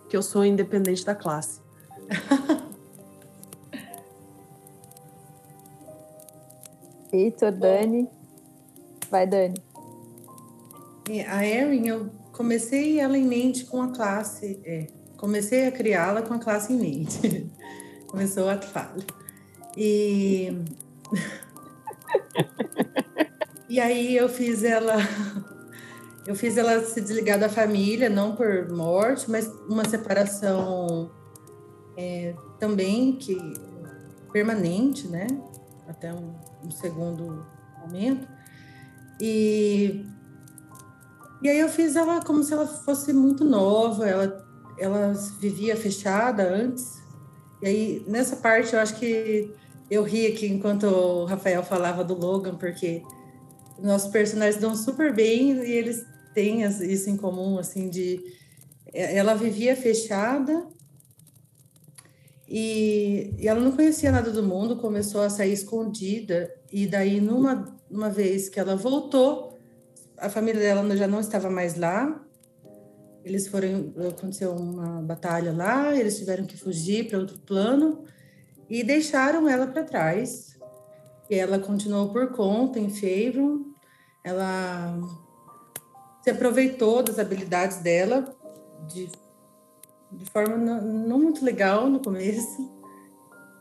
que 0.08 0.16
eu 0.16 0.22
sou 0.22 0.44
independente 0.44 1.04
da 1.04 1.14
classe. 1.14 1.60
Vitor, 7.10 7.52
Dani. 7.52 8.08
Vai, 9.10 9.26
Dani. 9.26 9.62
É, 11.08 11.26
a 11.28 11.46
Erin, 11.46 11.86
eu 11.86 12.10
comecei 12.32 12.98
ela 12.98 13.16
em 13.16 13.24
mente 13.24 13.64
com 13.64 13.80
a 13.80 13.88
classe, 13.88 14.60
é, 14.64 14.88
comecei 15.16 15.66
a 15.66 15.72
criá-la 15.72 16.22
com 16.22 16.34
a 16.34 16.38
classe 16.38 16.72
em 16.72 16.76
mente. 16.76 17.50
Começou 18.06 18.48
a 18.48 18.56
falha. 18.58 19.04
E 19.76 20.56
e 23.68 23.80
aí 23.80 24.16
eu 24.16 24.28
fiz 24.28 24.62
ela 24.62 24.94
eu 26.26 26.34
fiz 26.34 26.56
ela 26.56 26.80
se 26.82 27.00
desligar 27.00 27.38
da 27.38 27.48
família, 27.48 28.10
não 28.10 28.34
por 28.34 28.68
morte, 28.70 29.30
mas 29.30 29.46
uma 29.68 29.84
separação 29.88 31.10
é, 31.96 32.34
também 32.58 33.16
que 33.16 33.36
permanente, 34.32 35.06
né? 35.08 35.26
Até 35.88 36.12
um, 36.12 36.34
um 36.64 36.70
segundo 36.70 37.46
momento. 37.80 38.26
E 39.20 40.04
e 41.42 41.48
aí 41.48 41.60
eu 41.60 41.68
fiz 41.68 41.96
ela 41.96 42.20
como 42.22 42.42
se 42.42 42.52
ela 42.52 42.66
fosse 42.66 43.12
muito 43.12 43.44
nova, 43.44 44.08
ela, 44.08 44.44
ela 44.78 45.12
vivia 45.38 45.76
fechada 45.76 46.42
antes. 46.42 47.02
E 47.62 47.66
aí, 47.68 48.04
nessa 48.08 48.36
parte, 48.36 48.74
eu 48.74 48.80
acho 48.80 48.96
que 48.96 49.54
eu 49.90 50.02
ri 50.02 50.26
aqui 50.26 50.46
enquanto 50.46 50.84
o 50.84 51.24
Rafael 51.24 51.62
falava 51.62 52.02
do 52.02 52.14
Logan, 52.14 52.56
porque 52.56 53.02
nossos 53.78 54.10
personagens 54.10 54.60
dão 54.60 54.74
super 54.74 55.14
bem 55.14 55.52
e 55.52 55.70
eles 55.70 56.04
têm 56.36 56.62
isso 56.62 57.08
em 57.08 57.16
comum, 57.16 57.58
assim, 57.58 57.88
de... 57.88 58.22
Ela 58.92 59.34
vivia 59.34 59.74
fechada 59.74 60.66
e, 62.46 63.34
e 63.38 63.48
ela 63.48 63.58
não 63.58 63.72
conhecia 63.72 64.12
nada 64.12 64.30
do 64.30 64.42
mundo, 64.42 64.76
começou 64.76 65.22
a 65.22 65.30
sair 65.30 65.52
escondida. 65.52 66.54
E 66.70 66.86
daí, 66.86 67.20
numa, 67.22 67.74
numa 67.90 68.10
vez 68.10 68.50
que 68.50 68.60
ela 68.60 68.76
voltou, 68.76 69.58
a 70.18 70.28
família 70.28 70.60
dela 70.60 70.94
já 70.94 71.08
não 71.08 71.20
estava 71.20 71.48
mais 71.48 71.74
lá. 71.76 72.22
Eles 73.24 73.48
foram, 73.48 73.92
aconteceu 74.06 74.52
uma 74.52 75.02
batalha 75.02 75.52
lá, 75.52 75.96
eles 75.96 76.18
tiveram 76.18 76.44
que 76.44 76.56
fugir 76.56 77.08
para 77.08 77.18
outro 77.18 77.38
plano 77.40 78.04
e 78.68 78.84
deixaram 78.84 79.48
ela 79.48 79.66
para 79.66 79.82
trás. 79.82 80.56
E 81.30 81.34
ela 81.34 81.58
continuou 81.58 82.10
por 82.10 82.30
conta 82.32 82.78
em 82.78 82.90
Favorn. 82.90 83.64
Ela 84.22 84.96
se 86.26 86.30
aproveitou 86.30 87.04
das 87.04 87.20
habilidades 87.20 87.76
dela 87.78 88.34
de, 88.88 89.08
de 90.10 90.24
forma 90.24 90.56
não, 90.56 90.82
não 90.82 91.18
muito 91.20 91.44
legal 91.44 91.88
no 91.88 92.00
começo. 92.00 92.68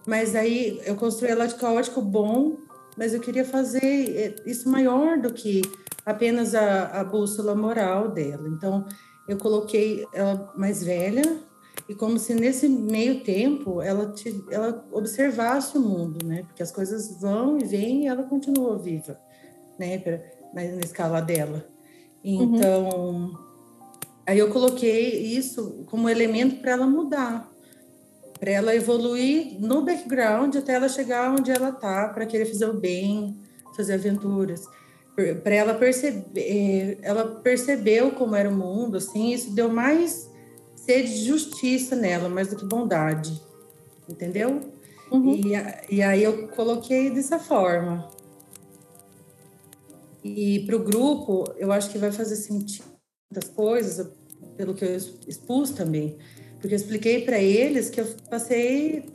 Mas 0.08 0.36
aí 0.36 0.82
eu 0.84 0.96
construí 0.96 1.30
ela 1.30 1.46
de 1.46 1.54
caótico 1.54 2.02
bom, 2.02 2.58
mas 2.98 3.14
eu 3.14 3.20
queria 3.20 3.46
fazer 3.46 4.36
isso 4.48 4.68
maior 4.68 5.20
do 5.20 5.32
que 5.32 5.62
apenas 6.04 6.56
a, 6.56 7.02
a 7.02 7.04
bússola 7.04 7.54
moral 7.54 8.10
dela. 8.10 8.50
Então, 8.50 8.84
eu 9.28 9.38
coloquei 9.38 10.04
ela 10.12 10.52
mais 10.58 10.84
velha 10.84 11.38
e 11.88 11.94
como 11.94 12.18
se 12.18 12.34
nesse 12.34 12.68
meio 12.68 13.24
tempo 13.24 13.80
ela, 13.80 14.12
te, 14.12 14.44
ela 14.50 14.84
observasse 14.92 15.78
o 15.78 15.82
mundo, 15.82 16.26
né? 16.26 16.42
Porque 16.48 16.64
as 16.64 16.72
coisas 16.72 17.22
vão 17.22 17.60
e 17.60 17.64
vêm 17.64 18.06
e 18.06 18.08
ela 18.08 18.24
continua 18.24 18.76
viva, 18.76 19.20
né? 19.78 20.02
Na, 20.52 20.64
na 20.64 20.82
escala 20.82 21.22
dela. 21.22 21.75
Então, 22.28 22.90
uhum. 22.90 23.38
aí 24.26 24.40
eu 24.40 24.50
coloquei 24.50 25.22
isso 25.38 25.86
como 25.86 26.10
elemento 26.10 26.62
para 26.62 26.72
ela 26.72 26.88
mudar, 26.88 27.52
para 28.40 28.52
ela 28.52 28.76
evoluir 28.76 29.60
no 29.60 29.84
background 29.84 30.56
até 30.56 30.74
ela 30.74 30.90
chegar 30.90 31.32
onde 31.32 31.52
ela 31.52 31.72
tá, 31.72 32.10
para 32.10 32.26
querer 32.26 32.46
fazer 32.46 32.66
o 32.66 32.74
bem, 32.74 33.38
fazer 33.76 33.94
aventuras 33.94 34.68
para 35.44 35.56
ela 35.56 35.74
perceber, 35.74 36.42
é, 36.42 36.98
ela 37.02 37.40
percebeu 37.42 38.12
como 38.12 38.36
era 38.36 38.50
o 38.50 38.54
mundo, 38.54 38.98
assim, 38.98 39.32
isso 39.32 39.52
deu 39.52 39.70
mais 39.70 40.30
sede 40.76 41.08
de 41.08 41.26
justiça 41.26 41.96
nela, 41.96 42.28
mais 42.28 42.50
do 42.50 42.58
que 42.58 42.66
bondade, 42.66 43.42
entendeu? 44.10 44.60
Uhum. 45.10 45.32
E, 45.32 45.54
e 45.90 46.04
aí 46.04 46.22
eu 46.22 46.50
coloquei 46.50 47.10
dessa 47.10 47.40
forma. 47.40 48.10
E 50.28 50.62
para 50.62 50.76
o 50.76 50.80
grupo, 50.80 51.44
eu 51.56 51.72
acho 51.72 51.92
que 51.92 52.00
vai 52.00 52.12
fazer 52.12 52.36
sentido 52.36 52.88
das 53.32 53.48
coisas, 53.48 54.08
pelo 54.58 54.74
que 54.74 54.84
eu 54.84 54.98
expus 55.28 55.70
também, 55.70 56.18
porque 56.60 56.74
eu 56.74 56.78
expliquei 56.78 57.24
para 57.24 57.40
eles 57.40 57.92
que 57.92 58.02
eu 58.02 58.08
passei 58.28 59.06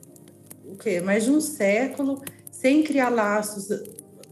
o 0.65 0.77
quê? 0.77 1.01
Mais 1.01 1.25
de 1.25 1.33
um 1.33 1.41
século 1.41 2.23
sem 2.53 2.85
criar 2.85 3.09
laços 3.09 3.69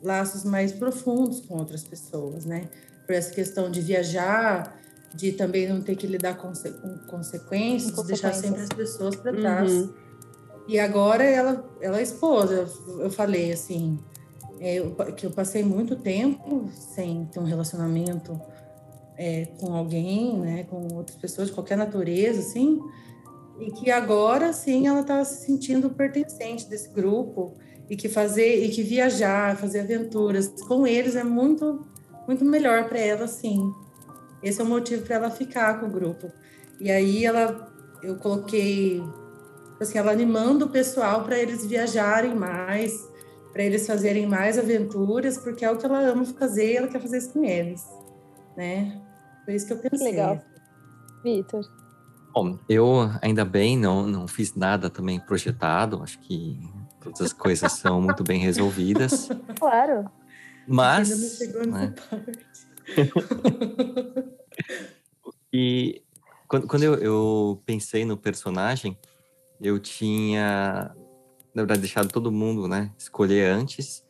laços 0.00 0.44
mais 0.44 0.70
profundos 0.70 1.40
com 1.40 1.56
outras 1.56 1.82
pessoas, 1.82 2.44
né? 2.44 2.68
Por 3.04 3.16
essa 3.16 3.32
questão 3.32 3.68
de 3.68 3.80
viajar, 3.80 4.80
de 5.12 5.32
também 5.32 5.68
não 5.68 5.80
ter 5.80 5.96
que 5.96 6.06
lidar 6.06 6.36
com, 6.36 6.52
com 6.52 6.98
consequências, 7.08 7.92
de 7.96 8.06
deixar 8.06 8.32
sempre 8.32 8.62
as 8.62 8.68
pessoas 8.68 9.16
para 9.16 9.32
trás. 9.32 9.72
Uhum. 9.72 9.92
E 10.68 10.78
agora 10.78 11.24
ela, 11.24 11.68
ela 11.80 11.98
é 11.98 12.02
esposa. 12.02 12.68
Eu 13.00 13.10
falei 13.10 13.50
assim, 13.50 13.98
eu, 14.60 14.94
que 15.14 15.26
eu 15.26 15.30
passei 15.30 15.62
muito 15.62 15.96
tempo 15.96 16.68
sem 16.72 17.26
ter 17.26 17.38
um 17.38 17.44
relacionamento 17.44 18.40
é, 19.16 19.46
com 19.58 19.74
alguém, 19.74 20.38
né, 20.38 20.64
com 20.64 20.94
outras 20.94 21.16
pessoas 21.16 21.48
de 21.48 21.54
qualquer 21.54 21.76
natureza, 21.76 22.40
assim, 22.40 22.80
e 23.58 23.70
que 23.72 23.90
agora 23.90 24.52
sim 24.52 24.86
ela 24.86 25.00
está 25.00 25.24
se 25.24 25.44
sentindo 25.46 25.90
pertencente 25.90 26.68
desse 26.68 26.88
grupo 26.90 27.54
e 27.90 27.96
que 27.96 28.08
fazer 28.08 28.64
e 28.64 28.68
que 28.68 28.82
viajar, 28.82 29.56
fazer 29.56 29.80
aventuras 29.80 30.48
com 30.62 30.86
eles 30.86 31.16
é 31.16 31.24
muito 31.24 31.84
muito 32.26 32.44
melhor 32.44 32.88
para 32.88 32.98
ela, 32.98 33.26
sim. 33.26 33.72
Esse 34.42 34.60
é 34.60 34.64
o 34.64 34.66
motivo 34.66 35.02
para 35.02 35.16
ela 35.16 35.30
ficar 35.30 35.80
com 35.80 35.86
o 35.86 35.90
grupo. 35.90 36.30
E 36.78 36.90
aí 36.90 37.24
ela 37.24 37.72
eu 38.02 38.16
coloquei 38.16 39.02
assim, 39.80 39.98
ela 39.98 40.12
animando 40.12 40.66
o 40.66 40.70
pessoal 40.70 41.24
para 41.24 41.38
eles 41.38 41.64
viajarem 41.64 42.34
mais, 42.34 43.08
para 43.52 43.62
eles 43.62 43.86
fazerem 43.86 44.26
mais 44.26 44.58
aventuras, 44.58 45.38
porque 45.38 45.64
é 45.64 45.70
o 45.70 45.76
que 45.76 45.86
ela 45.86 46.00
ama 46.00 46.24
fazer, 46.24 46.74
ela 46.74 46.88
quer 46.88 47.00
fazer 47.00 47.18
isso 47.18 47.32
com 47.32 47.44
eles, 47.44 47.86
né? 48.56 49.00
Foi 49.44 49.54
isso 49.54 49.66
que 49.66 49.72
eu 49.72 49.78
pensei. 49.78 50.10
legal. 50.10 50.40
Vitor. 51.22 51.64
Bom, 52.34 52.58
eu 52.68 53.10
ainda 53.22 53.44
bem 53.44 53.76
não, 53.76 54.06
não 54.06 54.28
fiz 54.28 54.54
nada 54.54 54.88
também 54.90 55.18
projetado, 55.18 56.02
acho 56.02 56.18
que 56.20 56.60
todas 57.00 57.20
as 57.20 57.32
coisas 57.32 57.72
são 57.72 58.00
muito 58.00 58.22
bem 58.22 58.38
resolvidas. 58.38 59.28
Claro. 59.58 60.08
Mas. 60.66 61.10
Ainda 61.10 61.22
não 61.22 61.30
chegou 61.30 61.66
nessa 61.66 61.86
né? 61.86 61.94
parte. 62.10 62.48
e 65.52 66.02
quando, 66.46 66.66
quando 66.66 66.82
eu, 66.82 66.94
eu 66.96 67.62
pensei 67.64 68.04
no 68.04 68.16
personagem, 68.16 68.96
eu 69.60 69.78
tinha, 69.78 70.94
na 71.54 71.62
verdade, 71.62 71.80
deixado 71.80 72.08
todo 72.12 72.30
mundo, 72.30 72.68
né, 72.68 72.92
escolher 72.98 73.50
antes 73.50 74.04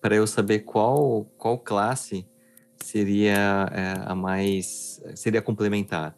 para 0.00 0.14
eu 0.14 0.26
saber 0.26 0.60
qual 0.60 1.24
qual 1.38 1.58
classe 1.58 2.26
seria 2.82 3.68
é, 3.72 4.02
a 4.04 4.14
mais 4.14 5.02
seria 5.14 5.40
complementar. 5.40 6.16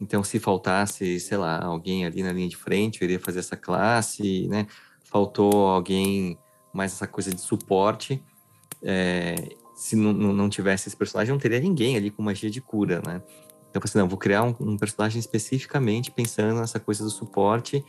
Então, 0.00 0.22
se 0.22 0.38
faltasse, 0.38 1.18
sei 1.20 1.38
lá, 1.38 1.64
alguém 1.64 2.04
ali 2.04 2.22
na 2.22 2.32
linha 2.32 2.48
de 2.48 2.56
frente, 2.56 3.00
eu 3.00 3.06
iria 3.06 3.18
fazer 3.18 3.38
essa 3.38 3.56
classe, 3.56 4.46
né? 4.48 4.66
Faltou 5.04 5.68
alguém 5.68 6.38
mais 6.72 6.92
essa 6.92 7.06
coisa 7.06 7.34
de 7.34 7.40
suporte. 7.40 8.22
É, 8.82 9.34
se 9.74 9.96
não, 9.96 10.12
não 10.12 10.50
tivesse 10.50 10.88
esse 10.88 10.96
personagem, 10.96 11.32
não 11.32 11.40
teria 11.40 11.60
ninguém 11.60 11.96
ali 11.96 12.10
com 12.10 12.22
magia 12.22 12.50
de 12.50 12.60
cura, 12.60 13.00
né? 13.06 13.22
Então, 13.70 13.80
eu 13.80 13.80
falei 13.80 13.84
assim, 13.84 13.98
não, 13.98 14.08
vou 14.08 14.18
criar 14.18 14.42
um, 14.42 14.54
um 14.60 14.76
personagem 14.76 15.18
especificamente 15.18 16.10
pensando 16.10 16.60
nessa 16.60 16.78
coisa 16.78 17.02
do 17.02 17.10
suporte 17.10 17.82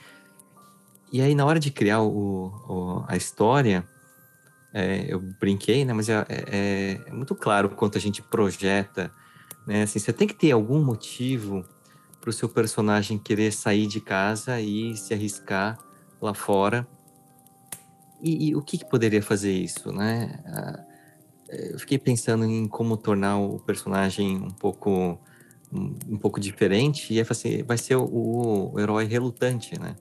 e 1.11 1.21
aí, 1.21 1.33
na 1.33 1.45
hora 1.45 1.59
de 1.59 1.71
criar 1.71 2.01
o, 2.01 2.47
o 2.67 3.05
a 3.07 3.15
história, 3.15 3.87
é, 4.73 5.05
eu 5.07 5.19
brinquei, 5.19 5.85
né? 5.85 5.93
Mas 5.93 6.09
é, 6.09 6.25
é, 6.29 7.01
é, 7.07 7.11
muito 7.11 7.33
claro 7.33 7.69
quanto 7.69 7.97
a 7.97 8.01
gente 8.01 8.21
projeta, 8.21 9.11
né? 9.65 9.83
Assim, 9.83 9.99
você 9.99 10.11
tem 10.11 10.27
que 10.27 10.35
ter 10.35 10.51
algum 10.51 10.83
motivo 10.83 11.65
para 12.19 12.29
o 12.29 12.33
seu 12.33 12.49
personagem 12.49 13.17
querer 13.17 13.51
sair 13.51 13.87
de 13.87 14.01
casa 14.01 14.59
e 14.59 14.95
se 14.97 15.13
arriscar 15.13 15.77
lá 16.21 16.33
fora. 16.33 16.87
E, 18.21 18.49
e 18.49 18.55
o 18.55 18.61
que, 18.61 18.77
que, 18.77 18.85
poderia 18.85 19.21
fazer 19.21 19.53
isso, 19.53 19.91
né? 19.91 20.43
Ah, 20.45 20.83
eu 21.49 21.79
fiquei 21.79 21.97
pensando 21.97 22.43
em 22.43 22.67
como 22.67 22.97
tornar 22.97 23.37
o 23.37 23.59
personagem 23.59 24.37
um 24.37 24.49
pouco 24.49 25.17
um, 25.71 25.95
um 26.09 26.17
pouco 26.17 26.39
diferente 26.39 27.13
e 27.13 27.21
assim, 27.21 27.63
vai 27.63 27.77
ser 27.77 27.95
o, 27.95 28.71
o 28.73 28.79
herói 28.79 29.05
relutante, 29.05 29.79
né? 29.79 29.95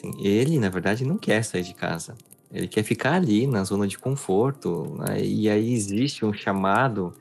Assim, 0.00 0.12
ele, 0.18 0.58
na 0.58 0.70
verdade, 0.70 1.04
não 1.04 1.18
quer 1.18 1.44
sair 1.44 1.62
de 1.62 1.74
casa. 1.74 2.14
Ele 2.50 2.66
quer 2.66 2.82
ficar 2.82 3.14
ali 3.14 3.46
na 3.46 3.62
zona 3.62 3.86
de 3.86 3.98
conforto. 3.98 4.96
Né? 4.98 5.22
E 5.22 5.48
aí 5.48 5.72
existe 5.72 6.24
um 6.24 6.32
chamado 6.32 7.12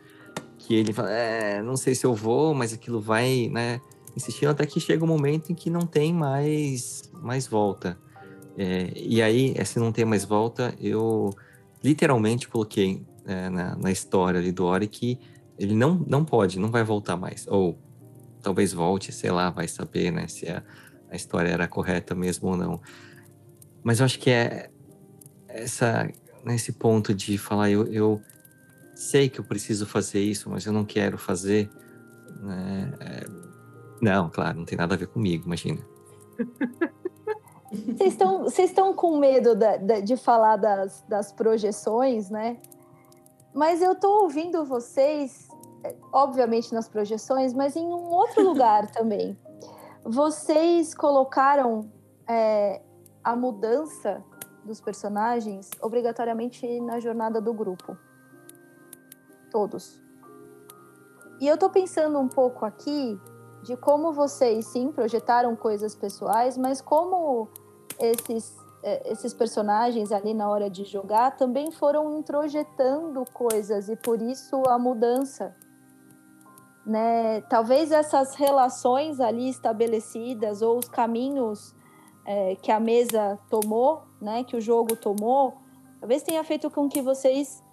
que 0.58 0.74
ele 0.74 0.94
fala: 0.94 1.12
é, 1.12 1.62
não 1.62 1.76
sei 1.76 1.94
se 1.94 2.06
eu 2.06 2.16
vou, 2.16 2.54
mas 2.54 2.74
aquilo 2.74 3.00
vai, 3.00 3.50
né? 3.52 3.82
Insistindo 4.16 4.50
até 4.50 4.66
que 4.66 4.80
chega 4.80 5.04
um 5.04 5.08
momento 5.08 5.52
em 5.52 5.56
que 5.56 5.70
não 5.70 5.82
tem 5.82 6.14
mais, 6.14 7.04
mais 7.22 7.46
volta. 7.46 7.98
É, 8.58 8.92
e 8.96 9.22
aí, 9.22 9.54
se 9.66 9.80
não 9.80 9.92
tem 9.92 10.04
mais 10.04 10.26
volta, 10.26 10.74
eu 10.80 11.30
literalmente 11.84 12.48
coloquei 12.48 13.06
é, 13.26 13.50
na, 13.50 13.76
na, 13.76 13.92
história 13.92 14.40
ali 14.40 14.52
do 14.52 14.66
Ori 14.66 14.88
que 14.88 15.18
ele 15.58 15.74
não, 15.76 16.04
não 16.08 16.26
pode, 16.26 16.60
não 16.60 16.70
vai 16.70 16.84
voltar 16.84 17.16
mais. 17.16 17.48
Ou 17.48 17.78
talvez 18.42 18.74
volte, 18.74 19.12
sei 19.12 19.32
lá, 19.32 19.50
vai 19.50 19.68
saber, 19.68 20.12
né? 20.12 20.28
Se 20.28 20.48
a, 20.48 20.64
a 21.10 21.16
história 21.16 21.50
era 21.50 21.68
correta 21.68 22.14
mesmo 22.14 22.50
ou 22.50 22.58
não. 22.58 22.82
Mas 23.84 24.00
eu 24.00 24.06
acho 24.06 24.20
que 24.20 24.30
é 24.30 24.70
essa 25.48 26.08
nesse 26.44 26.72
ponto 26.74 27.14
de 27.14 27.38
falar 27.38 27.70
eu, 27.70 27.86
eu 27.88 28.22
sei 28.96 29.30
que 29.30 29.40
eu 29.40 29.44
preciso 29.44 29.86
fazer 29.86 30.20
isso, 30.20 30.50
mas 30.50 30.66
eu 30.66 30.74
não 30.74 30.86
quero 30.86 31.18
fazer. 31.18 31.70
Né? 32.42 32.94
É, 33.00 33.26
não, 34.02 34.30
claro, 34.30 34.60
não 34.60 34.66
tem 34.66 34.78
nada 34.78 34.96
a 34.96 34.98
ver 34.98 35.08
comigo, 35.08 35.46
imagina. 35.46 35.82
Vocês 37.72 38.14
estão, 38.14 38.44
vocês 38.46 38.70
estão 38.72 38.96
com 38.96 39.20
medo 39.20 39.54
da, 39.54 39.78
da, 39.78 40.00
de 40.00 40.18
falar 40.18 40.56
das, 40.56 41.06
das 41.08 41.32
projeções, 41.32 42.28
né? 42.28 42.58
Mas 43.54 43.80
eu 43.80 43.92
estou 43.92 44.24
ouvindo 44.24 44.66
vocês, 44.66 45.48
é, 45.84 45.96
obviamente 46.12 46.74
nas 46.74 46.90
projeções, 46.90 47.54
mas 47.54 47.76
em 47.76 47.86
um 47.86 48.10
outro 48.10 48.42
lugar 48.48 48.90
também. 48.90 49.38
Vocês 50.04 50.94
colocaram 50.94 51.92
é, 52.28 52.82
a 53.24 53.36
mudança 53.36 54.24
dos 54.64 54.80
personagens 54.80 55.70
obrigatoriamente 55.82 56.80
na 56.82 57.00
jornada 57.00 57.42
do 57.42 57.54
grupo. 57.54 57.98
Todos. 59.52 60.02
E 61.40 61.48
eu 61.48 61.58
tô 61.58 61.70
pensando 61.70 62.20
um 62.20 62.28
pouco 62.28 62.66
aqui 62.66 63.20
de 63.64 63.76
como 63.76 64.14
vocês, 64.14 64.68
sim, 64.68 64.92
projetaram 64.92 65.56
coisas 65.56 65.96
pessoais, 65.96 66.58
mas 66.58 66.82
como 66.82 67.50
esses, 68.00 68.56
é, 68.84 69.12
esses 69.12 69.34
personagens 69.34 70.12
ali 70.12 70.34
na 70.34 70.50
hora 70.50 70.70
de 70.70 70.84
jogar 70.86 71.36
também 71.36 71.72
foram 71.72 72.18
introjetando 72.18 73.24
coisas 73.34 73.90
e 73.90 73.96
por 73.96 74.22
isso 74.22 74.62
a 74.68 74.78
mudança 74.78 75.56
né? 76.90 77.42
Talvez 77.42 77.92
essas 77.92 78.34
relações 78.34 79.20
ali 79.20 79.48
estabelecidas 79.48 80.64
ou 80.64 80.80
os 80.80 80.90
caminhos 80.90 81.76
é, 82.26 82.56
que 82.56 82.72
a 82.72 82.80
mesa 82.80 83.38
tomou, 83.50 84.02
né? 84.20 84.44
Que 84.44 84.58
o 84.58 84.62
jogo 84.62 84.96
tomou, 84.96 85.54
talvez 86.00 86.24
tenha 86.24 86.44
feito 86.44 86.70
com 86.72 86.90
que 86.90 87.02
vocês 87.02 87.64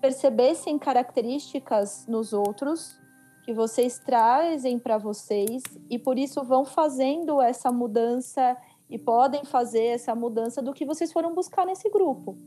percebessem 0.00 0.78
características 0.78 2.06
nos 2.08 2.32
outros 2.32 2.98
que 3.44 3.52
vocês 3.52 3.98
trazem 3.98 4.78
para 4.78 4.96
vocês 4.96 5.62
e 5.90 5.98
por 5.98 6.18
isso 6.18 6.42
vão 6.42 6.64
fazendo 6.64 7.42
essa 7.42 7.70
mudança 7.70 8.56
e 8.88 8.98
podem 8.98 9.44
fazer 9.44 9.86
essa 9.86 10.14
mudança 10.14 10.62
do 10.62 10.72
que 10.72 10.86
vocês 10.86 11.12
foram 11.12 11.34
buscar 11.34 11.66
nesse 11.66 11.90
grupo. 11.90 12.38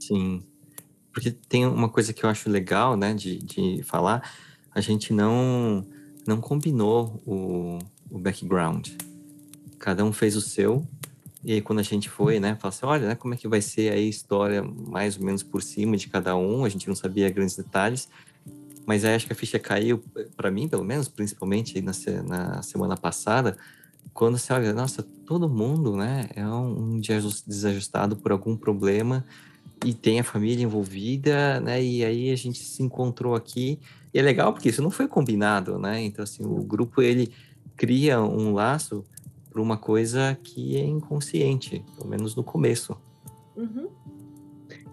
Sim, 0.00 0.42
porque 1.12 1.30
tem 1.30 1.66
uma 1.66 1.88
coisa 1.88 2.12
que 2.12 2.24
eu 2.24 2.30
acho 2.30 2.50
legal, 2.50 2.96
né, 2.96 3.14
de, 3.14 3.38
de 3.38 3.82
falar 3.84 4.22
a 4.74 4.80
gente 4.80 5.12
não 5.12 5.84
não 6.26 6.40
combinou 6.40 7.20
o, 7.26 7.78
o 8.10 8.18
background. 8.18 8.88
Cada 9.78 10.04
um 10.04 10.12
fez 10.12 10.36
o 10.36 10.40
seu. 10.40 10.86
E 11.42 11.54
aí, 11.54 11.62
quando 11.62 11.78
a 11.78 11.82
gente 11.82 12.08
foi, 12.10 12.38
né, 12.38 12.56
falou 12.60 12.68
assim: 12.68 12.86
olha, 12.86 13.08
né, 13.08 13.14
como 13.14 13.34
é 13.34 13.36
que 13.36 13.48
vai 13.48 13.62
ser 13.62 13.92
aí 13.92 14.06
a 14.06 14.08
história 14.08 14.62
mais 14.62 15.16
ou 15.16 15.24
menos 15.24 15.42
por 15.42 15.62
cima 15.62 15.96
de 15.96 16.08
cada 16.08 16.36
um. 16.36 16.64
A 16.64 16.68
gente 16.68 16.86
não 16.86 16.94
sabia 16.94 17.30
grandes 17.30 17.56
detalhes. 17.56 18.08
Mas 18.86 19.04
aí 19.04 19.14
acho 19.14 19.26
que 19.26 19.32
a 19.32 19.36
ficha 19.36 19.58
caiu, 19.58 20.02
para 20.36 20.50
mim, 20.50 20.68
pelo 20.68 20.84
menos, 20.84 21.06
principalmente 21.08 21.80
na, 21.80 21.92
na 22.26 22.62
semana 22.62 22.96
passada, 22.96 23.56
quando 24.12 24.36
você 24.36 24.52
olha, 24.52 24.72
nossa, 24.72 25.02
todo 25.24 25.48
mundo, 25.48 25.96
né, 25.96 26.28
é 26.34 26.44
um, 26.44 26.96
um 26.96 27.00
desajustado 27.00 28.16
por 28.16 28.32
algum 28.32 28.56
problema 28.56 29.24
e 29.84 29.94
tem 29.94 30.20
a 30.20 30.24
família 30.24 30.62
envolvida, 30.62 31.60
né, 31.60 31.82
e 31.82 32.04
aí 32.04 32.30
a 32.30 32.36
gente 32.36 32.58
se 32.58 32.82
encontrou 32.82 33.34
aqui 33.34 33.78
e 34.12 34.18
é 34.18 34.22
legal 34.22 34.52
porque 34.52 34.68
isso 34.68 34.82
não 34.82 34.90
foi 34.90 35.06
combinado, 35.06 35.78
né? 35.78 36.02
Então, 36.02 36.22
assim, 36.22 36.44
o 36.44 36.62
grupo, 36.62 37.00
ele 37.00 37.32
cria 37.76 38.20
um 38.20 38.52
laço 38.52 39.04
para 39.48 39.62
uma 39.62 39.76
coisa 39.76 40.36
que 40.42 40.76
é 40.76 40.84
inconsciente, 40.84 41.84
pelo 41.96 42.08
menos 42.08 42.34
no 42.34 42.42
começo. 42.42 42.96
Uhum. 43.56 43.88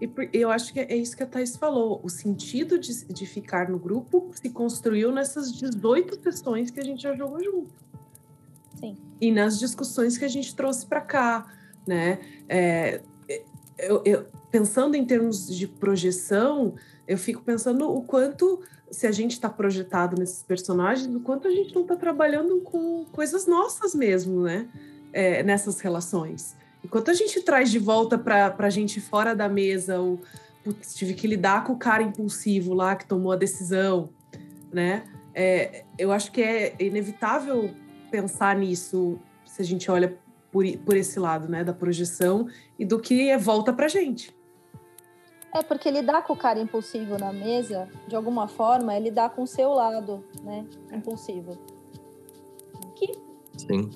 E 0.00 0.08
eu 0.32 0.50
acho 0.50 0.72
que 0.72 0.80
é 0.80 0.96
isso 0.96 1.16
que 1.16 1.22
a 1.22 1.26
Thais 1.26 1.56
falou. 1.56 2.00
O 2.04 2.08
sentido 2.08 2.78
de, 2.78 3.04
de 3.06 3.26
ficar 3.26 3.68
no 3.68 3.78
grupo 3.78 4.30
se 4.32 4.48
construiu 4.50 5.10
nessas 5.10 5.52
18 5.52 6.22
sessões 6.22 6.70
que 6.70 6.78
a 6.78 6.84
gente 6.84 7.02
já 7.02 7.14
jogou 7.14 7.42
junto. 7.42 7.74
Sim. 8.78 8.96
E 9.20 9.32
nas 9.32 9.58
discussões 9.58 10.16
que 10.16 10.24
a 10.24 10.28
gente 10.28 10.54
trouxe 10.54 10.86
para 10.86 11.00
cá, 11.00 11.52
né? 11.84 12.20
É, 12.48 13.02
eu, 13.78 14.02
eu, 14.04 14.26
pensando 14.50 14.96
em 14.96 15.04
termos 15.04 15.46
de 15.46 15.66
projeção, 15.66 16.74
eu 17.06 17.16
fico 17.16 17.42
pensando 17.42 17.90
o 17.90 18.02
quanto, 18.02 18.60
se 18.90 19.06
a 19.06 19.12
gente 19.12 19.32
está 19.32 19.48
projetado 19.48 20.16
nesses 20.18 20.42
personagens, 20.42 21.14
o 21.14 21.20
quanto 21.20 21.46
a 21.46 21.50
gente 21.50 21.74
não 21.74 21.82
está 21.82 21.96
trabalhando 21.96 22.60
com 22.60 23.04
coisas 23.12 23.46
nossas 23.46 23.94
mesmo, 23.94 24.42
né? 24.42 24.68
É, 25.12 25.42
nessas 25.42 25.80
relações. 25.80 26.54
Enquanto 26.84 27.10
a 27.10 27.14
gente 27.14 27.40
traz 27.40 27.70
de 27.70 27.78
volta 27.78 28.18
para 28.18 28.54
a 28.58 28.70
gente 28.70 29.00
fora 29.00 29.34
da 29.34 29.48
mesa 29.48 30.00
o 30.00 30.20
putz, 30.62 30.94
tive 30.94 31.14
que 31.14 31.26
lidar 31.26 31.64
com 31.64 31.72
o 31.72 31.78
cara 31.78 32.02
impulsivo 32.02 32.74
lá 32.74 32.94
que 32.94 33.06
tomou 33.06 33.32
a 33.32 33.36
decisão, 33.36 34.10
né? 34.72 35.04
É, 35.34 35.84
eu 35.98 36.12
acho 36.12 36.30
que 36.30 36.42
é 36.42 36.74
inevitável 36.78 37.70
pensar 38.10 38.56
nisso 38.56 39.18
se 39.46 39.62
a 39.62 39.64
gente 39.64 39.90
olha 39.90 40.16
por, 40.50 40.64
por 40.78 40.96
esse 40.96 41.18
lado, 41.18 41.48
né, 41.48 41.62
da 41.62 41.72
projeção 41.72 42.48
e 42.78 42.84
do 42.84 42.98
que 42.98 43.28
é 43.28 43.36
volta 43.38 43.72
pra 43.72 43.88
gente. 43.88 44.36
É, 45.54 45.62
porque 45.62 45.90
lidar 45.90 46.22
com 46.24 46.34
o 46.34 46.36
cara 46.36 46.60
impulsivo 46.60 47.16
na 47.18 47.32
mesa, 47.32 47.88
de 48.06 48.14
alguma 48.14 48.46
forma, 48.48 48.94
é 48.94 49.00
lidar 49.00 49.30
com 49.30 49.42
o 49.42 49.46
seu 49.46 49.70
lado, 49.70 50.22
né, 50.42 50.64
impulsivo. 50.92 51.56
Que, 52.94 53.12
Sim. 53.56 53.90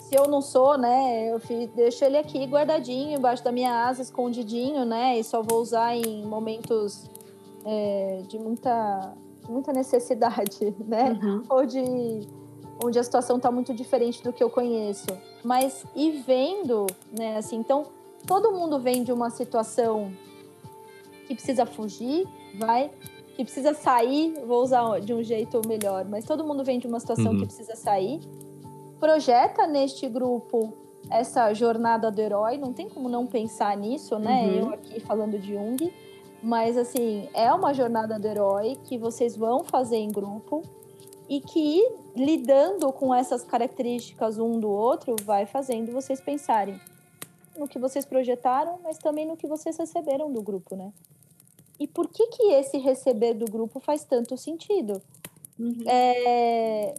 se 0.00 0.14
eu 0.14 0.26
não 0.26 0.40
sou, 0.40 0.76
né, 0.76 1.30
eu 1.30 1.40
deixo 1.74 2.04
ele 2.04 2.16
aqui 2.16 2.44
guardadinho, 2.46 3.16
embaixo 3.16 3.44
da 3.44 3.52
minha 3.52 3.86
asa, 3.86 4.02
escondidinho, 4.02 4.84
né, 4.84 5.18
e 5.18 5.24
só 5.24 5.40
vou 5.42 5.60
usar 5.60 5.94
em 5.94 6.24
momentos 6.26 7.08
é, 7.64 8.22
de 8.26 8.38
muita, 8.38 9.14
muita 9.48 9.72
necessidade, 9.72 10.74
né, 10.84 11.16
Uhum. 11.22 11.42
ou 11.48 11.64
de 11.64 11.80
onde 12.82 12.98
a 12.98 13.02
situação 13.02 13.36
está 13.36 13.50
muito 13.50 13.74
diferente 13.74 14.22
do 14.22 14.32
que 14.32 14.42
eu 14.42 14.50
conheço. 14.50 15.06
Mas 15.44 15.84
e 15.94 16.10
vendo, 16.10 16.86
né, 17.16 17.36
assim, 17.36 17.56
então 17.56 17.86
todo 18.26 18.52
mundo 18.52 18.78
vem 18.78 19.02
de 19.02 19.12
uma 19.12 19.30
situação 19.30 20.12
que 21.26 21.34
precisa 21.34 21.66
fugir, 21.66 22.26
vai, 22.58 22.90
que 23.36 23.44
precisa 23.44 23.74
sair, 23.74 24.34
vou 24.46 24.62
usar 24.62 25.00
de 25.00 25.12
um 25.12 25.22
jeito 25.22 25.60
melhor, 25.66 26.04
mas 26.04 26.24
todo 26.24 26.44
mundo 26.44 26.64
vem 26.64 26.78
de 26.78 26.86
uma 26.86 26.98
situação 26.98 27.32
Uhum. 27.32 27.38
que 27.38 27.46
precisa 27.46 27.76
sair, 27.76 28.20
projeta 28.98 29.66
neste 29.66 30.08
grupo 30.08 30.72
essa 31.10 31.54
jornada 31.54 32.10
do 32.10 32.20
herói, 32.20 32.58
não 32.58 32.72
tem 32.72 32.88
como 32.88 33.08
não 33.08 33.26
pensar 33.26 33.76
nisso, 33.76 34.18
né? 34.18 34.42
Uhum. 34.42 34.58
Eu 34.58 34.74
aqui 34.74 35.00
falando 35.00 35.38
de 35.38 35.54
Jung, 35.54 35.92
mas 36.42 36.76
assim, 36.76 37.28
é 37.32 37.52
uma 37.52 37.72
jornada 37.72 38.18
do 38.18 38.26
herói 38.26 38.76
que 38.84 38.98
vocês 38.98 39.36
vão 39.36 39.64
fazer 39.64 39.96
em 39.96 40.08
grupo 40.08 40.62
e 41.28 41.40
que 41.40 41.82
lidando 42.16 42.92
com 42.92 43.14
essas 43.14 43.44
características 43.44 44.38
um 44.38 44.58
do 44.58 44.70
outro 44.70 45.14
vai 45.24 45.46
fazendo 45.46 45.92
vocês 45.92 46.20
pensarem 46.20 46.80
no 47.56 47.68
que 47.68 47.78
vocês 47.78 48.06
projetaram, 48.06 48.78
mas 48.82 48.98
também 48.98 49.26
no 49.26 49.36
que 49.36 49.46
vocês 49.46 49.76
receberam 49.76 50.32
do 50.32 50.40
grupo, 50.40 50.76
né? 50.76 50.92
E 51.78 51.86
por 51.86 52.08
que 52.08 52.26
que 52.28 52.52
esse 52.52 52.78
receber 52.78 53.34
do 53.34 53.46
grupo 53.46 53.78
faz 53.80 54.04
tanto 54.04 54.36
sentido? 54.36 55.02
É, 55.86 56.94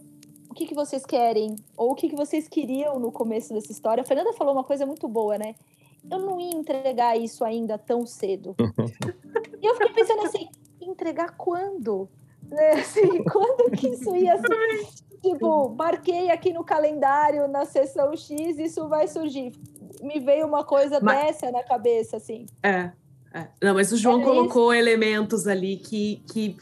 O 0.50 0.54
que 0.54 0.66
que 0.66 0.74
vocês 0.74 1.04
querem? 1.06 1.56
Ou 1.76 1.92
o 1.92 1.94
que 1.94 2.08
que 2.08 2.16
vocês 2.16 2.48
queriam 2.48 2.98
no 2.98 3.10
começo 3.10 3.54
dessa 3.54 3.72
história? 3.72 4.02
A 4.02 4.06
Fernanda 4.06 4.32
falou 4.32 4.52
uma 4.52 4.64
coisa 4.64 4.84
muito 4.84 5.08
boa, 5.08 5.38
né? 5.38 5.54
Eu 6.10 6.18
não 6.18 6.40
ia 6.40 6.54
entregar 6.54 7.16
isso 7.16 7.44
ainda 7.44 7.78
tão 7.78 8.06
cedo. 8.06 8.54
e 9.62 9.66
eu 9.66 9.74
fiquei 9.74 9.92
pensando 9.94 10.22
assim, 10.22 10.48
entregar 10.80 11.36
quando? 11.36 12.08
Né? 12.50 12.70
Assim, 12.72 13.22
quando 13.24 13.70
que 13.70 13.88
isso 13.88 14.14
ia 14.16 14.36
ser? 14.38 14.86
Tipo, 15.22 15.68
marquei 15.74 16.30
aqui 16.30 16.52
no 16.52 16.64
calendário, 16.64 17.46
na 17.46 17.64
sessão 17.64 18.16
X, 18.16 18.58
isso 18.58 18.88
vai 18.88 19.06
surgir. 19.06 19.52
Me 20.02 20.18
veio 20.18 20.46
uma 20.46 20.64
coisa 20.64 20.98
Mas- 21.00 21.26
dessa 21.26 21.50
na 21.50 21.62
cabeça, 21.62 22.16
assim. 22.16 22.46
É, 22.62 22.90
é. 23.34 23.48
Não, 23.62 23.74
mas 23.74 23.92
o 23.92 23.96
João 23.96 24.16
Era 24.16 24.24
colocou 24.24 24.72
elementos 24.72 25.46
ali 25.46 25.76
que, 25.76 26.22
que 26.32 26.56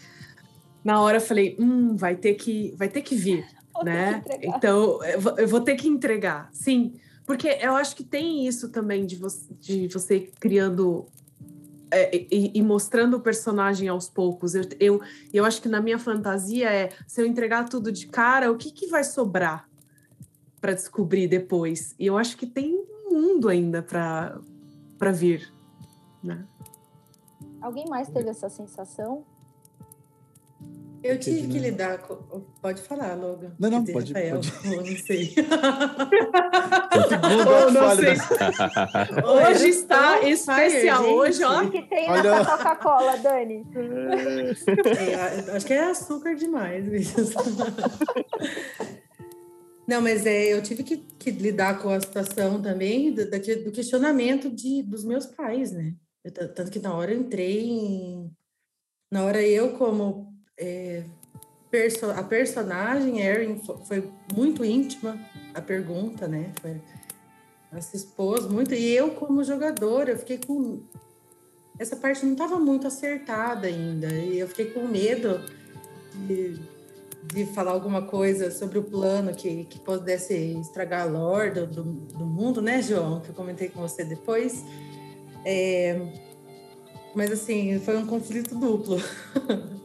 na 0.84 1.00
hora 1.00 1.18
eu 1.18 1.20
falei, 1.20 1.56
hum, 1.58 1.96
vai 1.96 2.16
ter 2.16 2.34
que, 2.34 2.74
vai 2.76 2.88
ter 2.88 3.02
que 3.02 3.14
vir, 3.14 3.46
Vou 3.72 3.84
né? 3.84 4.22
que. 4.26 4.46
Então 4.46 5.02
eu 5.04 5.20
vou, 5.20 5.38
eu 5.38 5.46
vou 5.48 5.60
ter 5.60 5.76
que 5.76 5.86
entregar, 5.86 6.48
sim, 6.52 6.94
porque 7.24 7.58
eu 7.60 7.76
acho 7.76 7.94
que 7.94 8.02
tem 8.02 8.44
isso 8.46 8.70
também 8.70 9.06
de 9.06 9.14
você, 9.14 9.54
de 9.54 9.86
você 9.86 10.30
criando 10.40 11.06
é, 11.90 12.16
e, 12.16 12.52
e 12.54 12.62
mostrando 12.62 13.16
o 13.16 13.20
personagem 13.20 13.88
aos 13.88 14.08
poucos. 14.08 14.54
Eu, 14.54 14.64
eu, 14.78 15.00
eu 15.32 15.44
acho 15.44 15.60
que 15.62 15.68
na 15.68 15.80
minha 15.80 15.98
fantasia 15.98 16.70
é 16.70 16.90
se 17.06 17.20
eu 17.20 17.26
entregar 17.26 17.68
tudo 17.68 17.90
de 17.90 18.06
cara, 18.06 18.50
o 18.50 18.56
que, 18.56 18.70
que 18.70 18.86
vai 18.86 19.04
sobrar 19.04 19.68
para 20.60 20.74
descobrir 20.74 21.28
depois? 21.28 21.94
E 21.98 22.06
eu 22.06 22.18
acho 22.18 22.36
que 22.36 22.46
tem 22.46 22.74
um 22.74 23.14
mundo 23.14 23.48
ainda 23.48 23.82
para 23.82 25.12
vir, 25.12 25.52
né? 26.22 26.44
Alguém 27.60 27.86
mais 27.88 28.08
teve 28.08 28.28
essa 28.28 28.48
sensação? 28.48 29.24
Eu 31.02 31.18
tive 31.18 31.48
que 31.48 31.54
né? 31.60 31.70
lidar 31.70 31.98
com. 31.98 32.16
Pode 32.60 32.82
falar, 32.82 33.14
Logan. 33.14 33.54
Não, 33.58 33.70
não, 33.70 33.84
pode- 33.84 34.12
Rafael, 34.12 34.40
pode. 34.40 34.52
Eu 34.74 34.76
não 34.84 34.96
sei. 34.96 35.34
Oh, 37.46 37.70
não 37.70 37.96
sei. 37.96 38.16
Hoje 39.24 39.68
está 39.68 40.20
especial. 40.28 41.02
gente. 41.04 41.14
Hoje, 41.14 41.44
ó. 41.44 41.62
O 41.64 41.70
que 41.70 41.82
tem 41.82 42.10
Olha- 42.10 42.38
nessa 42.38 42.56
Coca-Cola, 42.58 43.16
Dani? 43.18 43.64
É, 44.98 45.56
acho 45.56 45.66
que 45.66 45.72
é 45.72 45.84
açúcar 45.90 46.34
demais. 46.34 46.84
Não, 49.86 50.02
mas 50.02 50.26
é, 50.26 50.52
eu 50.52 50.62
tive 50.62 50.82
que, 50.82 50.98
que 50.98 51.30
lidar 51.30 51.80
com 51.80 51.88
a 51.88 51.98
situação 52.00 52.60
também 52.60 53.10
do, 53.12 53.24
do 53.24 53.72
questionamento 53.72 54.50
de, 54.50 54.82
dos 54.82 55.02
meus 55.02 55.24
pais, 55.24 55.72
né? 55.72 55.94
Eu 56.22 56.52
tanto 56.52 56.70
que 56.70 56.78
na 56.78 56.94
hora 56.94 57.12
eu 57.12 57.20
entrei 57.20 57.70
em. 57.70 58.30
Na 59.10 59.24
hora 59.24 59.40
eu, 59.40 59.72
como 59.78 60.34
é, 60.58 61.04
perso, 61.70 62.06
a 62.10 62.22
personagem, 62.22 63.20
Erin, 63.20 63.58
fo- 63.58 63.78
foi 63.86 64.10
muito 64.34 64.64
íntima 64.64 65.18
a 65.54 65.60
pergunta, 65.60 66.26
né? 66.26 66.52
Foi, 66.60 66.80
ela 67.70 67.80
se 67.80 67.96
expôs 67.96 68.46
muito. 68.46 68.74
E 68.74 68.94
eu, 68.94 69.10
como 69.10 69.44
jogadora, 69.44 70.12
eu 70.12 70.18
fiquei 70.18 70.38
com. 70.38 70.80
Essa 71.78 71.94
parte 71.94 72.24
não 72.24 72.32
estava 72.32 72.58
muito 72.58 72.86
acertada 72.86 73.66
ainda. 73.68 74.08
E 74.08 74.38
eu 74.38 74.48
fiquei 74.48 74.66
com 74.70 74.84
medo 74.86 75.40
de, 76.26 76.58
de 77.32 77.46
falar 77.54 77.70
alguma 77.70 78.02
coisa 78.02 78.50
sobre 78.50 78.78
o 78.78 78.82
plano 78.82 79.32
que, 79.32 79.64
que 79.64 79.78
pudesse 79.78 80.34
estragar 80.60 81.02
a 81.02 81.04
lore 81.04 81.52
do, 81.52 81.66
do, 81.66 81.82
do 81.84 82.26
mundo, 82.26 82.60
né, 82.60 82.82
João? 82.82 83.20
Que 83.20 83.28
eu 83.28 83.34
comentei 83.34 83.68
com 83.68 83.80
você 83.80 84.02
depois. 84.02 84.64
É, 85.44 86.00
mas, 87.14 87.30
assim, 87.30 87.78
foi 87.80 87.96
um 87.96 88.06
conflito 88.06 88.56
duplo. 88.56 88.96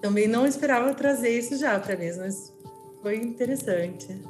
Também 0.00 0.28
não 0.28 0.46
esperava 0.46 0.94
trazer 0.94 1.30
isso 1.30 1.56
já 1.56 1.78
para 1.78 1.96
mim, 1.96 2.10
mas 2.16 2.52
foi 3.02 3.16
interessante. 3.16 4.20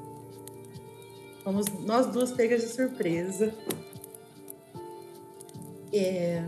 Fomos 1.44 1.66
nós 1.85 2.07
duas 2.07 2.33
pegas 2.33 2.62
de 2.62 2.68
surpresa. 2.68 3.54
É, 5.92 6.42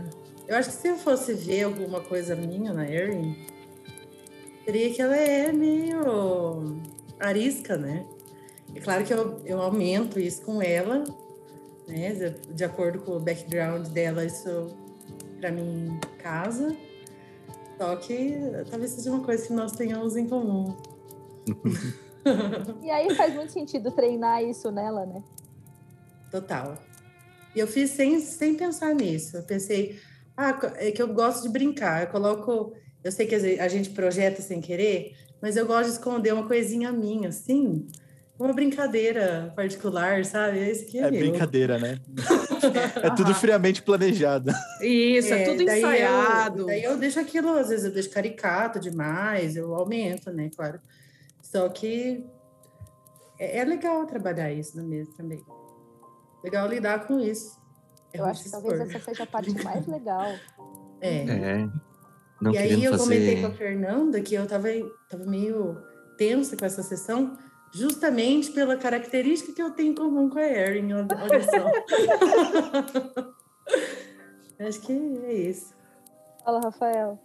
eu 0.47 0.55
acho 0.55 0.69
que 0.69 0.75
se 0.75 0.87
eu 0.87 0.97
fosse 0.97 1.33
ver 1.33 1.63
alguma 1.63 2.01
coisa 2.01 2.35
minha 2.35 2.73
na 2.73 2.89
Erin, 2.89 3.35
seria 4.65 4.93
que 4.93 5.01
ela 5.01 5.15
é 5.15 5.51
meio 5.51 6.81
arisca, 7.19 7.77
né? 7.77 8.05
É 8.75 8.79
claro 8.79 9.03
que 9.03 9.13
eu, 9.13 9.41
eu 9.45 9.61
aumento 9.61 10.19
isso 10.19 10.41
com 10.43 10.61
ela, 10.61 11.03
né? 11.87 12.13
De, 12.13 12.53
de 12.53 12.63
acordo 12.63 12.99
com 12.99 13.17
o 13.17 13.19
background 13.19 13.87
dela, 13.87 14.25
isso 14.25 14.75
para 15.39 15.51
mim 15.51 15.99
casa. 16.19 16.75
Só 17.81 17.95
que 17.95 18.37
talvez 18.69 18.91
seja 18.91 19.09
uma 19.09 19.23
coisa 19.23 19.47
que 19.47 19.53
nós 19.53 19.71
tenhamos 19.71 20.15
em 20.15 20.27
comum. 20.27 20.77
E 22.83 22.91
aí 22.91 23.15
faz 23.15 23.33
muito 23.33 23.51
sentido 23.51 23.89
treinar 23.91 24.43
isso 24.43 24.69
nela, 24.69 25.03
né? 25.03 25.23
Total. 26.29 26.77
E 27.55 27.59
eu 27.59 27.65
fiz 27.65 27.89
sem, 27.89 28.19
sem 28.19 28.53
pensar 28.53 28.93
nisso. 28.93 29.35
Eu 29.37 29.41
pensei, 29.41 29.99
ah, 30.37 30.55
é 30.75 30.91
que 30.91 31.01
eu 31.01 31.11
gosto 31.11 31.41
de 31.41 31.49
brincar. 31.49 32.03
Eu 32.03 32.09
coloco. 32.09 32.71
Eu 33.03 33.11
sei 33.11 33.25
que 33.25 33.33
a 33.33 33.67
gente 33.67 33.89
projeta 33.89 34.43
sem 34.43 34.61
querer, 34.61 35.15
mas 35.41 35.57
eu 35.57 35.65
gosto 35.65 35.87
de 35.87 35.93
esconder 35.93 36.35
uma 36.35 36.47
coisinha 36.47 36.91
minha, 36.91 37.29
assim. 37.29 37.87
Uma 38.37 38.53
brincadeira 38.53 39.51
particular, 39.55 40.23
sabe? 40.23 40.59
Esse 40.59 40.99
é, 40.99 41.01
É 41.01 41.09
meu. 41.09 41.19
brincadeira, 41.19 41.79
né? 41.79 41.97
É 43.01 43.09
tudo 43.15 43.33
friamente 43.33 43.81
planejado. 43.81 44.51
Isso, 44.81 45.33
é, 45.33 45.43
É, 45.43 45.45
tudo 45.45 45.65
daí 45.65 45.79
ensaiado. 45.79 46.61
Eu, 46.61 46.65
daí 46.65 46.83
eu 46.83 46.97
deixo 46.97 47.19
aquilo, 47.19 47.53
às 47.57 47.69
vezes 47.69 47.85
eu 47.85 47.91
deixo 47.91 48.09
caricato 48.09 48.79
demais, 48.79 49.55
eu 49.55 49.73
aumento, 49.75 50.31
né? 50.31 50.49
Claro. 50.55 50.79
Só 51.41 51.67
que 51.69 52.25
é, 53.39 53.59
é 53.59 53.63
legal 53.65 54.05
trabalhar 54.05 54.51
isso 54.51 54.77
na 54.77 54.83
mesa 54.83 55.11
também. 55.17 55.43
Legal 56.43 56.67
lidar 56.67 57.07
com 57.07 57.19
isso. 57.19 57.59
É 58.13 58.19
Eu 58.19 58.25
acho 58.25 58.43
que 58.43 58.51
talvez 58.51 58.79
essa 58.79 58.99
seja 58.99 59.23
a 59.23 59.27
parte 59.27 59.51
mais 59.63 59.87
legal. 59.87 60.31
É. 60.99 61.17
É. 61.23 61.69
Não 62.41 62.51
e 62.51 62.57
aí 62.57 62.83
eu 62.83 62.97
comentei 62.97 63.35
fazer. 63.35 63.41
com 63.41 63.47
a 63.47 63.55
Fernanda 63.55 64.21
que 64.21 64.33
eu 64.33 64.47
tava, 64.47 64.67
tava 65.09 65.25
meio 65.25 65.77
tensa 66.17 66.57
com 66.57 66.65
essa 66.65 66.83
sessão, 66.83 67.37
justamente 67.73 68.51
pela 68.51 68.75
característica 68.77 69.53
que 69.53 69.61
eu 69.61 69.71
tenho 69.71 69.91
em 69.91 69.95
comum 69.95 70.29
com 70.29 70.39
a 70.39 70.43
Erin. 70.43 70.93
Olha 70.93 71.43
só. 71.43 71.71
Acho 74.67 74.81
que 74.81 74.93
é 74.93 75.33
isso. 75.33 75.73
Fala, 76.43 76.59
Rafael. 76.59 77.19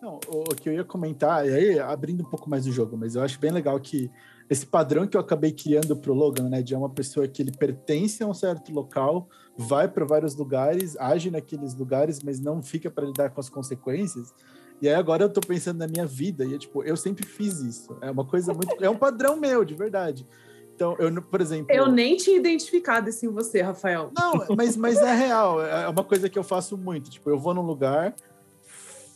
Não, 0.00 0.20
o, 0.28 0.44
que 0.54 0.68
eu 0.68 0.74
ia 0.74 0.84
comentar, 0.84 1.46
e 1.46 1.54
aí 1.54 1.78
abrindo 1.78 2.22
um 2.22 2.28
pouco 2.28 2.48
mais 2.48 2.66
o 2.66 2.72
jogo, 2.72 2.96
mas 2.96 3.14
eu 3.14 3.22
acho 3.22 3.40
bem 3.40 3.50
legal 3.50 3.80
que 3.80 4.10
esse 4.50 4.66
padrão 4.66 5.06
que 5.06 5.16
eu 5.16 5.20
acabei 5.20 5.50
criando 5.50 5.96
pro 5.96 6.12
Logan, 6.12 6.50
né, 6.50 6.60
de 6.60 6.74
é 6.74 6.78
uma 6.78 6.90
pessoa 6.90 7.26
que 7.26 7.40
ele 7.40 7.52
pertence 7.52 8.22
a 8.22 8.26
um 8.26 8.34
certo 8.34 8.70
local, 8.70 9.26
vai 9.56 9.88
para 9.88 10.04
vários 10.04 10.36
lugares, 10.36 10.94
age 10.98 11.30
naqueles 11.30 11.74
lugares, 11.74 12.22
mas 12.22 12.38
não 12.38 12.62
fica 12.62 12.90
para 12.90 13.06
lidar 13.06 13.30
com 13.30 13.40
as 13.40 13.48
consequências. 13.48 14.34
E 14.80 14.88
aí 14.88 14.94
agora 14.94 15.24
eu 15.24 15.28
tô 15.28 15.40
pensando 15.40 15.78
na 15.78 15.86
minha 15.86 16.06
vida 16.06 16.44
e 16.44 16.54
é, 16.54 16.58
tipo, 16.58 16.82
eu 16.82 16.96
sempre 16.96 17.26
fiz 17.26 17.60
isso. 17.60 17.96
É 18.00 18.10
uma 18.10 18.24
coisa 18.24 18.52
muito, 18.52 18.84
é 18.84 18.90
um 18.90 18.96
padrão 18.96 19.36
meu, 19.36 19.64
de 19.64 19.74
verdade. 19.74 20.26
Então, 20.74 20.96
eu, 20.98 21.22
por 21.22 21.40
exemplo. 21.40 21.72
Eu 21.72 21.90
nem 21.90 22.16
tinha 22.16 22.36
identificado 22.36 23.08
isso 23.08 23.24
em 23.24 23.28
você, 23.28 23.62
Rafael. 23.62 24.10
Não, 24.16 24.44
mas, 24.56 24.76
mas 24.76 24.98
é 24.98 25.14
real. 25.14 25.64
É 25.64 25.88
uma 25.88 26.02
coisa 26.02 26.28
que 26.28 26.38
eu 26.38 26.42
faço 26.42 26.76
muito. 26.76 27.10
Tipo, 27.10 27.30
eu 27.30 27.38
vou 27.38 27.54
num 27.54 27.62
lugar, 27.62 28.14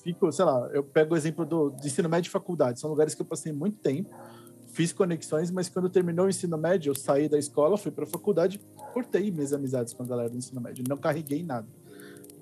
fico, 0.02 0.30
sei 0.32 0.44
lá, 0.44 0.70
eu 0.72 0.84
pego 0.84 1.14
o 1.14 1.16
exemplo 1.16 1.44
do, 1.44 1.70
do 1.70 1.86
ensino 1.86 2.08
médio 2.08 2.28
e 2.28 2.32
faculdade. 2.32 2.80
São 2.80 2.88
lugares 2.88 3.14
que 3.14 3.20
eu 3.20 3.26
passei 3.26 3.52
muito 3.52 3.78
tempo, 3.78 4.14
fiz 4.72 4.92
conexões, 4.92 5.50
mas 5.50 5.68
quando 5.68 5.88
terminou 5.88 6.26
o 6.26 6.28
ensino 6.28 6.56
médio, 6.56 6.90
eu 6.90 6.94
saí 6.94 7.28
da 7.28 7.38
escola, 7.38 7.76
fui 7.76 7.90
para 7.90 8.04
a 8.04 8.06
faculdade, 8.06 8.60
cortei 8.94 9.30
minhas 9.30 9.52
amizades 9.52 9.92
com 9.92 10.04
a 10.04 10.06
galera 10.06 10.30
do 10.30 10.36
ensino 10.36 10.60
médio, 10.60 10.84
não 10.88 10.96
carreguei 10.96 11.42
nada. 11.42 11.66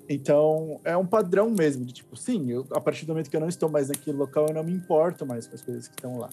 Então, 0.09 0.79
é 0.85 0.95
um 0.95 1.05
padrão 1.05 1.49
mesmo, 1.49 1.85
de 1.85 1.93
tipo, 1.93 2.15
sim, 2.15 2.49
eu, 2.49 2.65
a 2.71 2.79
partir 2.79 3.05
do 3.05 3.09
momento 3.09 3.29
que 3.29 3.35
eu 3.35 3.41
não 3.41 3.49
estou 3.49 3.69
mais 3.69 3.89
naquele 3.89 4.17
local, 4.17 4.45
eu 4.47 4.53
não 4.53 4.63
me 4.63 4.71
importo 4.71 5.25
mais 5.25 5.47
com 5.47 5.55
as 5.55 5.61
coisas 5.61 5.87
que 5.87 5.95
estão 5.95 6.17
lá. 6.17 6.29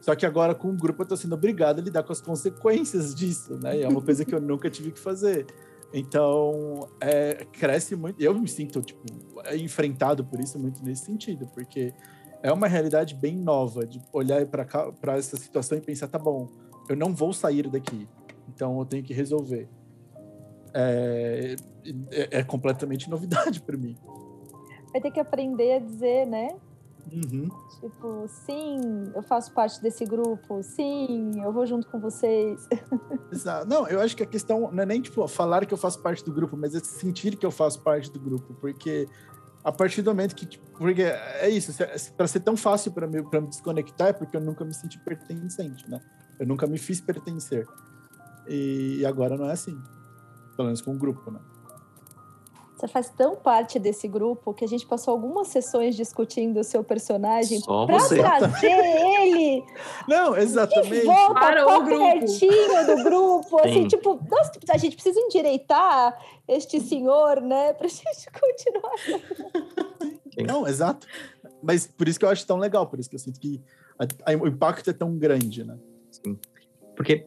Só 0.00 0.14
que 0.14 0.24
agora 0.24 0.54
com 0.54 0.68
o 0.68 0.76
grupo 0.76 1.02
eu 1.02 1.06
tô 1.06 1.16
sendo 1.16 1.34
obrigado 1.34 1.80
a 1.80 1.82
lidar 1.82 2.04
com 2.04 2.12
as 2.12 2.20
consequências 2.20 3.14
disso, 3.14 3.58
né? 3.58 3.78
E 3.78 3.82
é 3.82 3.88
uma 3.88 4.00
coisa 4.00 4.24
que 4.24 4.32
eu 4.32 4.40
nunca 4.40 4.70
tive 4.70 4.92
que 4.92 5.00
fazer. 5.00 5.46
Então, 5.92 6.88
é, 7.00 7.46
cresce 7.52 7.96
muito. 7.96 8.20
Eu 8.20 8.38
me 8.38 8.46
sinto, 8.46 8.80
tipo, 8.82 9.02
enfrentado 9.54 10.24
por 10.24 10.38
isso 10.38 10.58
muito 10.58 10.84
nesse 10.84 11.06
sentido, 11.06 11.48
porque 11.52 11.92
é 12.42 12.52
uma 12.52 12.68
realidade 12.68 13.14
bem 13.14 13.36
nova 13.36 13.86
de 13.86 14.00
olhar 14.12 14.46
para 14.46 15.16
essa 15.16 15.36
situação 15.36 15.76
e 15.78 15.80
pensar, 15.80 16.06
tá 16.08 16.18
bom, 16.18 16.46
eu 16.88 16.96
não 16.96 17.14
vou 17.14 17.32
sair 17.32 17.68
daqui, 17.68 18.08
então 18.48 18.78
eu 18.78 18.84
tenho 18.84 19.02
que 19.02 19.12
resolver. 19.12 19.68
É, 20.72 21.56
é, 22.10 22.38
é 22.38 22.44
completamente 22.44 23.08
novidade 23.10 23.60
para 23.62 23.76
mim. 23.76 23.96
Vai 24.92 25.00
ter 25.00 25.10
que 25.10 25.20
aprender 25.20 25.74
a 25.74 25.78
dizer, 25.80 26.26
né? 26.26 26.48
Uhum. 27.12 27.48
Tipo, 27.80 28.26
sim, 28.28 29.04
eu 29.14 29.22
faço 29.22 29.52
parte 29.52 29.80
desse 29.80 30.04
grupo, 30.04 30.62
sim, 30.62 31.42
eu 31.42 31.52
vou 31.52 31.64
junto 31.66 31.86
com 31.88 31.98
vocês. 31.98 32.68
Não, 33.66 33.88
eu 33.88 34.00
acho 34.00 34.16
que 34.16 34.22
a 34.22 34.26
questão 34.26 34.70
não 34.70 34.82
é 34.82 34.86
nem 34.86 35.00
tipo, 35.00 35.26
falar 35.26 35.64
que 35.64 35.72
eu 35.72 35.78
faço 35.78 36.00
parte 36.00 36.24
do 36.24 36.32
grupo, 36.32 36.56
mas 36.56 36.74
é 36.74 36.80
sentir 36.80 37.36
que 37.36 37.46
eu 37.46 37.50
faço 37.50 37.80
parte 37.80 38.10
do 38.10 38.20
grupo, 38.20 38.54
porque 38.54 39.08
a 39.64 39.72
partir 39.72 40.02
do 40.02 40.10
momento 40.10 40.34
que. 40.34 40.46
Tipo, 40.46 40.70
porque 40.78 41.02
é 41.02 41.48
isso, 41.48 41.72
para 42.16 42.26
ser 42.26 42.40
tão 42.40 42.56
fácil 42.56 42.92
para 42.92 43.06
mim, 43.06 43.18
me 43.22 43.46
desconectar, 43.48 44.08
é 44.08 44.12
porque 44.12 44.36
eu 44.36 44.40
nunca 44.40 44.64
me 44.64 44.74
senti 44.74 44.98
pertencente, 44.98 45.88
né? 45.90 46.00
Eu 46.38 46.46
nunca 46.46 46.66
me 46.66 46.78
fiz 46.78 47.00
pertencer. 47.00 47.66
E 48.46 49.04
agora 49.04 49.36
não 49.36 49.48
é 49.48 49.52
assim. 49.52 49.78
Pelo 50.56 50.66
menos 50.66 50.80
com 50.80 50.94
o 50.94 50.98
grupo, 50.98 51.30
né? 51.30 51.40
Você 52.78 52.86
faz 52.86 53.10
tão 53.10 53.34
parte 53.34 53.76
desse 53.76 54.06
grupo 54.06 54.54
que 54.54 54.64
a 54.64 54.68
gente 54.68 54.86
passou 54.86 55.10
algumas 55.10 55.48
sessões 55.48 55.96
discutindo 55.96 56.60
o 56.60 56.64
seu 56.64 56.84
personagem 56.84 57.60
para 57.60 58.08
trazer 58.08 58.70
ele. 58.70 59.64
Não, 60.06 60.36
exatamente. 60.36 61.00
De 61.00 61.06
volta 61.06 61.34
para 61.34 61.66
o 61.66 61.84
pertinho 61.84 62.86
do 62.86 63.02
grupo, 63.02 63.58
assim, 63.58 63.82
Sim. 63.82 63.88
tipo, 63.88 64.24
nossa, 64.30 64.52
a 64.70 64.78
gente 64.78 64.94
precisa 64.94 65.18
endireitar 65.18 66.16
este 66.46 66.78
senhor, 66.78 67.40
né, 67.40 67.72
para 67.72 67.86
a 67.86 67.90
gente 67.90 68.28
continuar. 68.30 70.12
Não, 70.46 70.64
exato. 70.64 71.04
Mas 71.60 71.84
por 71.84 72.06
isso 72.06 72.16
que 72.16 72.24
eu 72.24 72.28
acho 72.30 72.46
tão 72.46 72.58
legal, 72.58 72.86
por 72.86 73.00
isso 73.00 73.10
que 73.10 73.16
eu 73.16 73.20
sinto 73.20 73.40
que 73.40 73.60
a, 73.98 74.32
a, 74.32 74.36
o 74.36 74.46
impacto 74.46 74.88
é 74.88 74.92
tão 74.92 75.18
grande, 75.18 75.64
né? 75.64 75.76
Sim. 76.12 76.38
Porque 76.94 77.26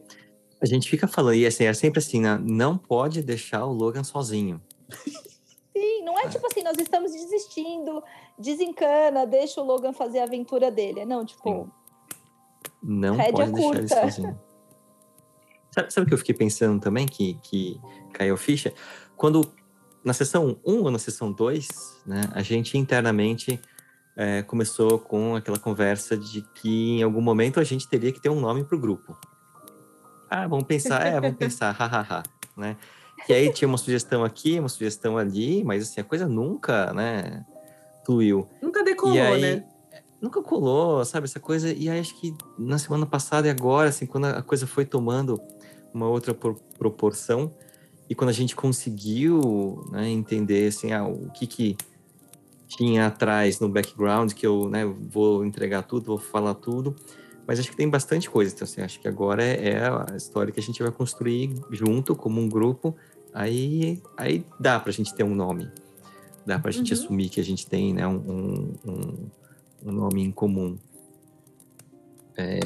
a 0.62 0.64
gente 0.64 0.88
fica 0.88 1.06
falando, 1.06 1.34
e 1.34 1.44
assim, 1.44 1.64
é 1.64 1.74
sempre 1.74 1.98
assim, 1.98 2.22
né? 2.22 2.40
não 2.42 2.78
pode 2.78 3.20
deixar 3.20 3.66
o 3.66 3.72
Logan 3.74 4.02
sozinho. 4.02 4.62
Sim, 5.74 6.04
não 6.04 6.18
é 6.20 6.28
tipo 6.28 6.46
assim, 6.46 6.62
nós 6.62 6.76
estamos 7.52 8.02
desistindo, 8.02 8.02
desencana, 8.38 9.26
deixa 9.26 9.60
o 9.60 9.64
Logan 9.64 9.92
fazer 9.92 10.20
a 10.20 10.24
aventura 10.24 10.70
dele. 10.70 11.04
Não, 11.04 11.24
tipo. 11.24 11.42
Sim. 11.42 11.70
Não 12.82 13.16
pode 13.16 13.52
deixar 13.52 13.52
curta. 13.52 13.78
ele 13.78 13.88
sozinho. 13.88 14.40
Sabe, 15.74 15.90
sabe 15.90 16.04
o 16.04 16.08
que 16.08 16.12
eu 16.12 16.18
fiquei 16.18 16.34
pensando 16.34 16.78
também, 16.78 17.06
que, 17.06 17.32
que 17.42 17.80
caiu 18.12 18.36
ficha? 18.36 18.74
Quando 19.16 19.50
na 20.04 20.12
sessão 20.12 20.60
1 20.66 20.82
ou 20.82 20.90
na 20.90 20.98
sessão 20.98 21.32
2, 21.32 22.02
né, 22.04 22.28
a 22.34 22.42
gente 22.42 22.76
internamente 22.76 23.58
é, 24.14 24.42
começou 24.42 24.98
com 24.98 25.34
aquela 25.34 25.58
conversa 25.58 26.14
de 26.14 26.42
que 26.56 26.98
em 26.98 27.02
algum 27.02 27.22
momento 27.22 27.58
a 27.58 27.64
gente 27.64 27.88
teria 27.88 28.12
que 28.12 28.20
ter 28.20 28.28
um 28.28 28.38
nome 28.38 28.64
para 28.64 28.76
o 28.76 28.78
grupo. 28.78 29.18
Ah, 30.28 30.46
vamos 30.46 30.66
pensar, 30.66 31.06
é, 31.06 31.18
vamos 31.18 31.38
pensar, 31.38 31.72
hahaha, 31.78 32.22
né? 32.54 32.76
E 33.28 33.32
aí 33.32 33.52
tinha 33.52 33.68
uma 33.68 33.78
sugestão 33.78 34.24
aqui, 34.24 34.58
uma 34.58 34.68
sugestão 34.68 35.16
ali, 35.16 35.62
mas 35.64 35.82
assim, 35.82 36.00
a 36.00 36.04
coisa 36.04 36.26
nunca, 36.26 36.92
né, 36.92 37.44
fluiu. 38.04 38.48
Nunca 38.60 38.82
decolou, 38.82 39.20
aí, 39.20 39.40
né? 39.40 39.64
Nunca 40.20 40.42
colou, 40.42 41.04
sabe, 41.04 41.24
essa 41.24 41.40
coisa. 41.40 41.72
E 41.72 41.88
aí 41.88 41.98
acho 41.98 42.18
que 42.20 42.34
na 42.58 42.78
semana 42.78 43.06
passada 43.06 43.48
e 43.48 43.50
agora, 43.50 43.88
assim, 43.88 44.06
quando 44.06 44.26
a 44.26 44.42
coisa 44.42 44.66
foi 44.66 44.84
tomando 44.84 45.40
uma 45.92 46.08
outra 46.08 46.34
proporção, 46.78 47.52
e 48.08 48.14
quando 48.14 48.28
a 48.30 48.34
gente 48.34 48.54
conseguiu 48.54 49.86
né, 49.90 50.08
entender, 50.08 50.68
assim, 50.68 50.92
ah, 50.92 51.06
o 51.06 51.30
que 51.30 51.46
que 51.46 51.76
tinha 52.66 53.06
atrás 53.06 53.58
no 53.58 53.68
background, 53.68 54.32
que 54.32 54.46
eu 54.46 54.68
né, 54.68 54.84
vou 54.84 55.44
entregar 55.44 55.82
tudo, 55.82 56.06
vou 56.06 56.18
falar 56.18 56.54
tudo, 56.54 56.94
mas 57.46 57.58
acho 57.58 57.70
que 57.70 57.76
tem 57.76 57.88
bastante 57.88 58.28
coisa. 58.28 58.54
Então, 58.54 58.64
assim, 58.64 58.82
acho 58.82 59.00
que 59.00 59.08
agora 59.08 59.42
é, 59.42 59.70
é 59.70 59.88
a 59.88 60.16
história 60.16 60.52
que 60.52 60.60
a 60.60 60.62
gente 60.62 60.82
vai 60.82 60.92
construir 60.92 61.54
junto, 61.70 62.14
como 62.14 62.40
um 62.40 62.48
grupo, 62.48 62.94
aí, 63.32 64.02
aí 64.16 64.44
dá 64.58 64.78
para 64.78 64.90
a 64.90 64.92
gente 64.92 65.14
ter 65.14 65.24
um 65.24 65.34
nome. 65.34 65.70
Dá 66.44 66.58
para 66.58 66.70
a 66.70 66.72
gente 66.72 66.92
uhum. 66.92 67.00
assumir 67.00 67.28
que 67.28 67.40
a 67.40 67.44
gente 67.44 67.66
tem 67.66 67.94
né, 67.94 68.06
um, 68.06 68.74
um, 68.84 69.30
um 69.84 69.92
nome 69.92 70.22
em 70.22 70.30
comum. 70.30 70.76
É... 72.36 72.58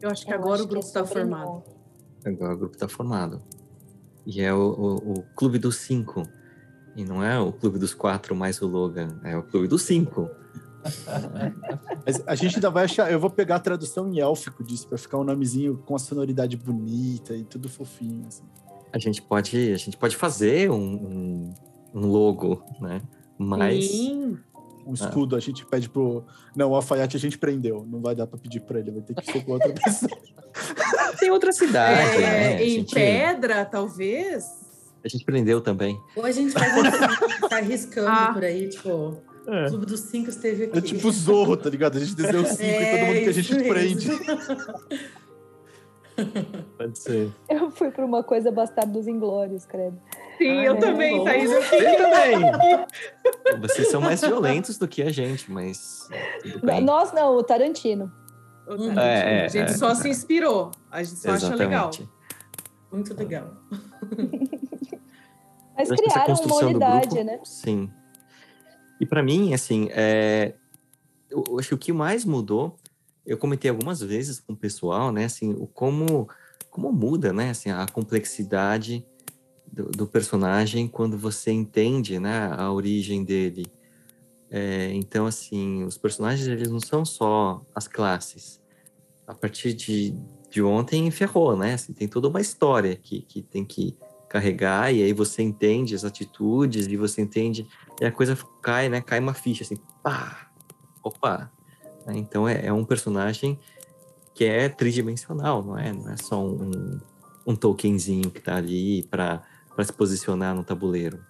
Eu 0.00 0.10
acho 0.10 0.24
que 0.24 0.32
Eu 0.32 0.36
agora 0.36 0.54
acho 0.54 0.64
o 0.64 0.66
grupo 0.66 0.86
está 0.86 1.04
formado. 1.04 1.62
Agora 2.24 2.54
o 2.54 2.56
grupo 2.56 2.74
está 2.74 2.88
formado. 2.88 3.42
E 4.24 4.40
é 4.40 4.52
o, 4.52 4.58
o, 4.58 5.12
o, 5.12 5.22
Clube 5.34 5.58
dos 5.58 5.76
Cinco. 5.76 6.22
E 6.96 7.04
não 7.04 7.22
é 7.22 7.38
o 7.38 7.52
Clube 7.52 7.78
dos 7.78 7.94
Quatro 7.94 8.34
mais 8.34 8.60
o 8.62 8.66
Logan, 8.66 9.20
é 9.24 9.36
o 9.36 9.42
Clube 9.42 9.66
dos 9.66 9.82
Cinco. 9.82 10.30
Mas 12.04 12.22
a 12.26 12.34
gente 12.34 12.56
ainda 12.56 12.70
vai 12.70 12.84
achar. 12.84 13.10
Eu 13.10 13.20
vou 13.20 13.30
pegar 13.30 13.56
a 13.56 13.60
tradução 13.60 14.08
em 14.08 14.20
élfico 14.20 14.64
disso, 14.64 14.88
para 14.88 14.98
ficar 14.98 15.18
um 15.18 15.24
nomezinho 15.24 15.78
com 15.78 15.94
a 15.94 15.98
sonoridade 15.98 16.56
bonita 16.56 17.34
e 17.36 17.44
tudo 17.44 17.68
fofinho. 17.68 18.26
Assim. 18.26 18.44
A 18.92 18.98
gente 18.98 19.22
pode, 19.22 19.72
a 19.72 19.76
gente 19.76 19.96
pode 19.96 20.16
fazer 20.16 20.70
um, 20.70 20.76
um, 20.76 21.54
um 21.94 22.06
logo, 22.06 22.62
né? 22.80 23.00
Mas. 23.38 23.90
Sim. 23.90 24.38
Um 24.84 24.94
escudo, 24.94 25.36
ah. 25.36 25.38
a 25.38 25.40
gente 25.40 25.64
pede 25.64 25.88
pro. 25.88 26.24
Não, 26.56 26.70
o 26.70 26.74
alfaiate 26.74 27.16
a 27.16 27.20
gente 27.20 27.38
prendeu. 27.38 27.86
Não 27.88 28.00
vai 28.00 28.16
dar 28.16 28.26
para 28.26 28.38
pedir 28.38 28.60
para 28.60 28.80
ele, 28.80 28.90
vai 28.90 29.02
ter 29.02 29.14
que 29.14 29.30
ser 29.30 29.44
com 29.44 29.52
outra 29.52 29.72
pessoa. 29.72 30.10
Tem 31.20 31.30
outra 31.30 31.52
cidade. 31.52 32.16
É, 32.16 32.20
né? 32.20 32.64
Em 32.64 32.70
gente... 32.70 32.94
pedra, 32.94 33.64
talvez. 33.64 34.44
A 35.04 35.08
gente 35.08 35.24
prendeu 35.24 35.60
também. 35.60 36.00
Ou 36.16 36.24
a 36.24 36.32
gente 36.32 36.52
faz 36.52 36.76
um 36.76 36.82
tá 37.48 37.56
arriscando 37.56 38.08
ah. 38.08 38.32
por 38.32 38.44
aí, 38.44 38.68
tipo. 38.68 39.18
É. 39.46 39.66
O 39.66 39.68
Clube 39.70 39.86
dos 39.86 40.00
Cinco 40.00 40.30
esteve 40.30 40.64
aqui. 40.64 40.78
É 40.78 40.80
tipo 40.80 41.10
Zorro, 41.10 41.56
tá 41.56 41.68
ligado? 41.68 41.96
A 41.96 42.00
gente 42.00 42.14
desenha 42.14 42.42
os 42.42 42.48
cinco 42.50 42.62
é, 42.62 42.82
e 42.82 42.98
todo 42.98 43.06
mundo 43.06 43.22
que 43.22 43.28
a 43.28 43.32
gente 43.32 43.68
prende. 43.68 44.08
Pode 46.78 46.98
ser. 46.98 47.30
Eu 47.48 47.70
fui 47.70 47.90
para 47.90 48.04
uma 48.04 48.22
coisa 48.22 48.50
Bastardo 48.50 48.92
dos 48.92 49.06
Inglórios, 49.06 49.64
credo. 49.64 49.98
Sim, 50.38 50.58
ah, 50.58 50.64
eu 50.64 50.74
é. 50.74 50.78
também, 50.78 51.24
Thaís. 51.24 51.50
Eu 51.50 51.62
também. 51.96 53.60
Vocês 53.60 53.88
são 53.88 54.00
mais 54.00 54.20
violentos 54.20 54.78
do 54.78 54.88
que 54.88 55.02
a 55.02 55.10
gente, 55.10 55.50
mas. 55.50 56.08
Nós 56.82 57.12
não, 57.12 57.36
o 57.36 57.42
Tarantino. 57.42 58.12
O 58.66 58.70
Tarantino. 58.70 59.00
É, 59.00 59.40
é, 59.40 59.44
a 59.44 59.48
gente 59.48 59.70
é, 59.70 59.74
só 59.74 59.94
se 59.94 60.08
inspirou. 60.08 60.70
A 60.90 61.02
gente 61.02 61.16
só 61.16 61.34
Exatamente. 61.34 61.62
acha 61.62 61.64
legal. 61.64 61.90
Muito 62.90 63.14
legal. 63.14 63.56
Mas 65.76 65.88
criaram 65.88 66.34
uma 66.34 66.56
unidade, 66.56 67.08
grupo, 67.08 67.24
né? 67.24 67.40
Sim. 67.44 67.90
E 69.00 69.06
para 69.06 69.22
mim, 69.22 69.54
assim, 69.54 69.88
é, 69.90 70.54
eu 71.30 71.58
acho 71.58 71.68
que 71.68 71.74
o 71.74 71.78
que 71.78 71.92
mais 71.92 72.24
mudou 72.24 72.76
eu 73.26 73.38
comentei 73.38 73.70
algumas 73.70 74.00
vezes 74.00 74.40
com 74.40 74.52
o 74.52 74.56
pessoal, 74.56 75.12
né, 75.12 75.24
assim, 75.24 75.52
o 75.52 75.66
como 75.66 76.28
como 76.70 76.90
muda, 76.90 77.34
né, 77.34 77.50
assim, 77.50 77.70
a 77.70 77.86
complexidade 77.86 79.06
do, 79.70 79.90
do 79.90 80.06
personagem 80.06 80.88
quando 80.88 81.18
você 81.18 81.50
entende, 81.52 82.18
né, 82.18 82.50
a 82.50 82.72
origem 82.72 83.22
dele. 83.22 83.66
É, 84.50 84.90
então, 84.92 85.26
assim, 85.26 85.82
os 85.84 85.96
personagens 85.96 86.46
eles 86.46 86.70
não 86.70 86.80
são 86.80 87.04
só 87.04 87.64
as 87.74 87.88
classes. 87.88 88.60
A 89.26 89.34
partir 89.34 89.72
de, 89.72 90.14
de 90.50 90.62
ontem 90.62 91.10
ferrou, 91.10 91.56
né? 91.56 91.74
Assim, 91.74 91.94
tem 91.94 92.06
toda 92.06 92.28
uma 92.28 92.40
história 92.40 92.94
que, 92.96 93.22
que 93.22 93.42
tem 93.42 93.64
que 93.64 93.96
carregar, 94.28 94.92
e 94.92 95.02
aí 95.02 95.12
você 95.12 95.42
entende 95.42 95.94
as 95.94 96.04
atitudes, 96.04 96.86
e 96.86 96.96
você 96.96 97.22
entende, 97.22 97.66
e 98.00 98.04
a 98.04 98.12
coisa 98.12 98.36
cai, 98.62 98.90
né? 98.90 99.00
Cai 99.00 99.20
uma 99.20 99.34
ficha, 99.34 99.62
assim, 99.62 99.76
pá! 100.02 100.50
Opa! 101.02 101.50
Então 102.08 102.48
é, 102.48 102.66
é 102.66 102.72
um 102.72 102.84
personagem 102.84 103.58
que 104.34 104.44
é 104.44 104.68
tridimensional, 104.68 105.62
não 105.62 105.78
é? 105.78 105.92
Não 105.92 106.10
é 106.10 106.16
só 106.16 106.42
um, 106.42 106.98
um 107.46 107.54
tokenzinho 107.54 108.30
que 108.30 108.38
está 108.38 108.56
ali 108.56 109.02
para 109.04 109.42
se 109.84 109.92
posicionar 109.92 110.54
no 110.54 110.64
tabuleiro. 110.64 111.22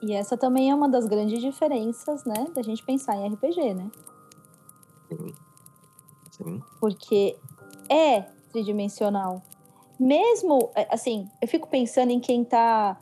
E 0.00 0.12
essa 0.12 0.36
também 0.36 0.70
é 0.70 0.74
uma 0.74 0.88
das 0.88 1.06
grandes 1.06 1.40
diferenças, 1.40 2.24
né, 2.24 2.46
da 2.54 2.62
gente 2.62 2.84
pensar 2.84 3.16
em 3.16 3.32
RPG, 3.32 3.74
né? 3.74 3.90
Sim. 5.08 5.34
Sim. 6.30 6.62
Porque 6.80 7.36
é 7.88 8.22
tridimensional. 8.52 9.42
Mesmo, 9.98 10.70
é, 10.76 10.86
assim, 10.94 11.28
eu 11.42 11.48
fico 11.48 11.68
pensando 11.68 12.10
em 12.12 12.20
quem 12.20 12.42
está 12.42 12.96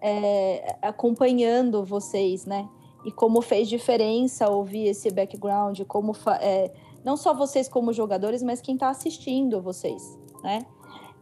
é, 0.00 0.76
acompanhando 0.82 1.84
vocês, 1.84 2.44
né? 2.44 2.68
E 3.04 3.10
como 3.10 3.42
fez 3.42 3.68
diferença 3.68 4.48
ouvir 4.48 4.86
esse 4.86 5.10
background, 5.10 5.80
como 5.88 6.12
é, 6.40 6.70
não 7.04 7.16
só 7.16 7.34
vocês 7.34 7.68
como 7.68 7.92
jogadores, 7.92 8.42
mas 8.42 8.60
quem 8.60 8.74
está 8.74 8.88
assistindo 8.88 9.60
vocês, 9.60 10.18
né? 10.42 10.64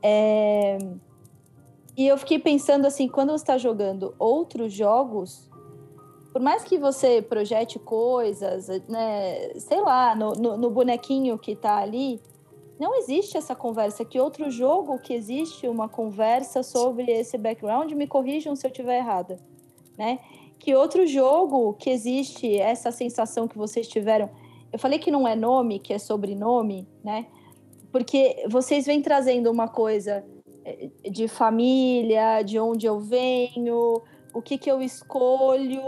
É... 0.03 0.79
E 1.97 2.07
eu 2.07 2.17
fiquei 2.17 2.39
pensando 2.39 2.87
assim, 2.87 3.09
quando 3.09 3.31
você 3.31 3.43
está 3.43 3.59
jogando 3.59 4.15
outros 4.19 4.73
jogos, 4.73 5.51
por 6.33 6.41
mais 6.41 6.63
que 6.63 6.79
você 6.79 7.21
projete 7.21 7.79
coisas, 7.79 8.69
né, 8.89 9.53
sei 9.59 9.81
lá, 9.81 10.15
no, 10.15 10.33
no, 10.33 10.57
no 10.57 10.71
bonequinho 10.71 11.37
que 11.39 11.53
está 11.53 11.79
ali, 11.79 12.21
não 12.79 12.95
existe 12.97 13.37
essa 13.37 13.55
conversa. 13.55 14.05
Que 14.05 14.19
outro 14.19 14.51
jogo 14.51 14.99
que 14.99 15.13
existe 15.13 15.69
uma 15.69 15.89
conversa 15.89 16.63
sobre 16.63 17.11
esse 17.11 17.37
background? 17.37 17.93
Me 17.93 18.07
corrijam 18.07 18.57
se 18.57 18.67
eu 18.67 18.71
estiver 18.71 18.99
errada, 18.99 19.39
né? 19.99 20.21
Que 20.61 20.75
outro 20.75 21.07
jogo 21.07 21.73
que 21.73 21.89
existe 21.89 22.59
essa 22.59 22.93
sensação 22.93 23.49
que 23.49 23.57
vocês 23.57 23.89
tiveram? 23.89 24.29
Eu 24.71 24.79
falei 24.79 24.99
que 24.99 25.11
não 25.11 25.27
é 25.27 25.35
nome, 25.35 25.79
que 25.79 25.93
é 25.93 25.99
sobrenome, 25.99 26.87
né? 27.03 27.27
Porque 27.91 28.45
vocês 28.47 28.85
vêm 28.85 29.01
trazendo 29.01 29.51
uma 29.51 29.67
coisa 29.67 30.23
eh, 30.65 30.91
de 31.11 31.27
família, 31.27 32.43
de 32.43 32.59
onde 32.61 32.85
eu 32.87 33.01
venho, 33.01 34.03
o 34.35 34.43
que, 34.43 34.59
que 34.59 34.71
eu 34.71 34.83
escolho, 34.83 35.83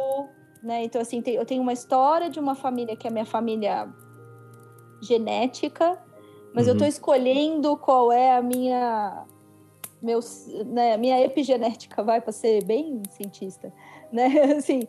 né? 0.62 0.83
Então, 0.85 1.03
assim, 1.03 1.23
eu 1.27 1.45
tenho 1.45 1.61
uma 1.61 1.75
história 1.75 2.31
de 2.31 2.41
uma 2.41 2.55
família 2.55 2.97
que 2.97 3.07
é 3.07 3.11
minha 3.11 3.27
família 3.27 3.93
genética, 5.03 6.03
mas 6.55 6.64
uhum. 6.64 6.70
eu 6.70 6.73
estou 6.73 6.89
escolhendo 6.89 7.77
qual 7.77 8.11
é 8.11 8.35
a 8.35 8.41
minha 8.41 9.27
meu, 10.03 10.18
né, 10.66 10.97
minha 10.97 11.20
epigenética, 11.20 12.03
vai 12.03 12.20
para 12.20 12.33
ser 12.33 12.64
bem 12.64 13.03
cientista, 13.11 13.73
né? 14.13 14.27
Assim, 14.57 14.87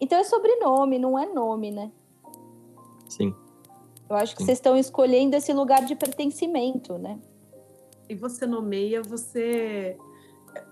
então 0.00 0.18
é 0.18 0.24
sobrenome, 0.24 0.98
não 0.98 1.18
é 1.18 1.26
nome, 1.26 1.70
né? 1.70 1.90
Sim. 3.08 3.34
Eu 4.08 4.16
acho 4.16 4.34
que 4.34 4.42
Sim. 4.42 4.46
vocês 4.46 4.58
estão 4.58 4.76
escolhendo 4.76 5.34
esse 5.36 5.52
lugar 5.52 5.84
de 5.84 5.94
pertencimento, 5.96 6.96
né? 6.96 7.18
E 8.08 8.14
você 8.14 8.46
nomeia, 8.46 9.02
você 9.02 9.96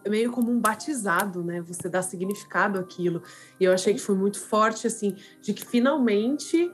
é 0.04 0.08
meio 0.08 0.30
como 0.30 0.50
um 0.50 0.60
batizado, 0.60 1.42
né? 1.42 1.60
Você 1.62 1.88
dá 1.88 2.00
significado 2.00 2.78
àquilo. 2.78 3.22
E 3.58 3.64
eu 3.64 3.72
achei 3.72 3.92
que 3.92 4.00
foi 4.00 4.14
muito 4.14 4.40
forte, 4.40 4.86
assim, 4.86 5.16
de 5.40 5.52
que 5.52 5.64
finalmente 5.64 6.70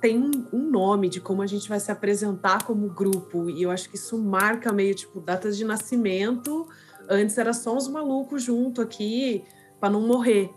tem 0.00 0.18
um 0.52 0.70
nome 0.70 1.08
de 1.08 1.20
como 1.20 1.42
a 1.42 1.46
gente 1.46 1.68
vai 1.68 1.78
se 1.78 1.92
apresentar 1.92 2.64
como 2.64 2.88
grupo. 2.88 3.50
E 3.50 3.62
eu 3.62 3.70
acho 3.70 3.88
que 3.88 3.96
isso 3.96 4.18
marca 4.18 4.72
meio, 4.72 4.94
tipo, 4.94 5.20
datas 5.20 5.56
de 5.56 5.64
nascimento. 5.64 6.66
Antes 7.08 7.36
era 7.38 7.52
só 7.52 7.76
uns 7.76 7.86
malucos 7.86 8.42
junto 8.42 8.80
aqui 8.80 9.44
para 9.80 9.90
não 9.90 10.06
morrer. 10.06 10.50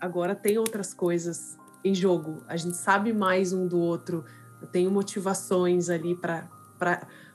Agora 0.00 0.34
tem 0.34 0.56
outras 0.58 0.94
coisas 0.94 1.58
em 1.84 1.94
jogo. 1.94 2.42
A 2.46 2.56
gente 2.56 2.76
sabe 2.76 3.12
mais 3.12 3.52
um 3.52 3.66
do 3.66 3.78
outro. 3.78 4.24
Eu 4.62 4.68
tenho 4.68 4.90
motivações 4.90 5.90
ali 5.90 6.14
para 6.14 6.48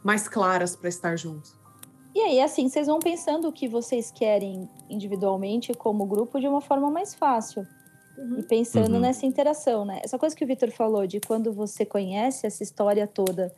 mais 0.01 0.27
claras 0.27 0.75
para 0.75 0.89
estar 0.89 1.17
juntos. 1.17 1.55
E 2.15 2.21
aí, 2.21 2.39
assim, 2.39 2.69
vocês 2.69 2.87
vão 2.87 2.99
pensando 2.99 3.47
o 3.47 3.51
que 3.51 3.67
vocês 3.67 4.11
querem 4.11 4.69
individualmente 4.89 5.73
como 5.73 6.05
grupo 6.05 6.39
de 6.39 6.47
uma 6.47 6.61
forma 6.61 6.89
mais 6.89 7.13
fácil. 7.13 7.67
Uhum. 8.17 8.39
E 8.39 8.43
pensando 8.43 8.93
uhum. 8.93 8.99
nessa 8.99 9.25
interação, 9.25 9.83
né? 9.83 9.99
Essa 10.03 10.19
coisa 10.19 10.35
que 10.35 10.43
o 10.43 10.47
Vitor 10.47 10.71
falou 10.71 11.07
de 11.07 11.19
quando 11.19 11.51
você 11.51 11.83
conhece 11.83 12.45
essa 12.45 12.61
história 12.61 13.07
toda, 13.07 13.51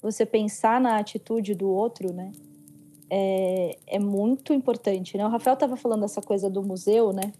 você 0.00 0.24
pensar 0.24 0.80
na 0.80 0.98
atitude 0.98 1.54
do 1.54 1.68
outro, 1.68 2.12
né? 2.12 2.30
É, 3.08 3.78
é 3.86 3.98
muito 3.98 4.52
importante, 4.52 5.16
né? 5.16 5.24
O 5.24 5.28
Rafael 5.28 5.54
estava 5.54 5.76
falando 5.76 6.04
essa 6.04 6.20
coisa 6.20 6.50
do 6.50 6.62
museu, 6.62 7.12
né? 7.12 7.32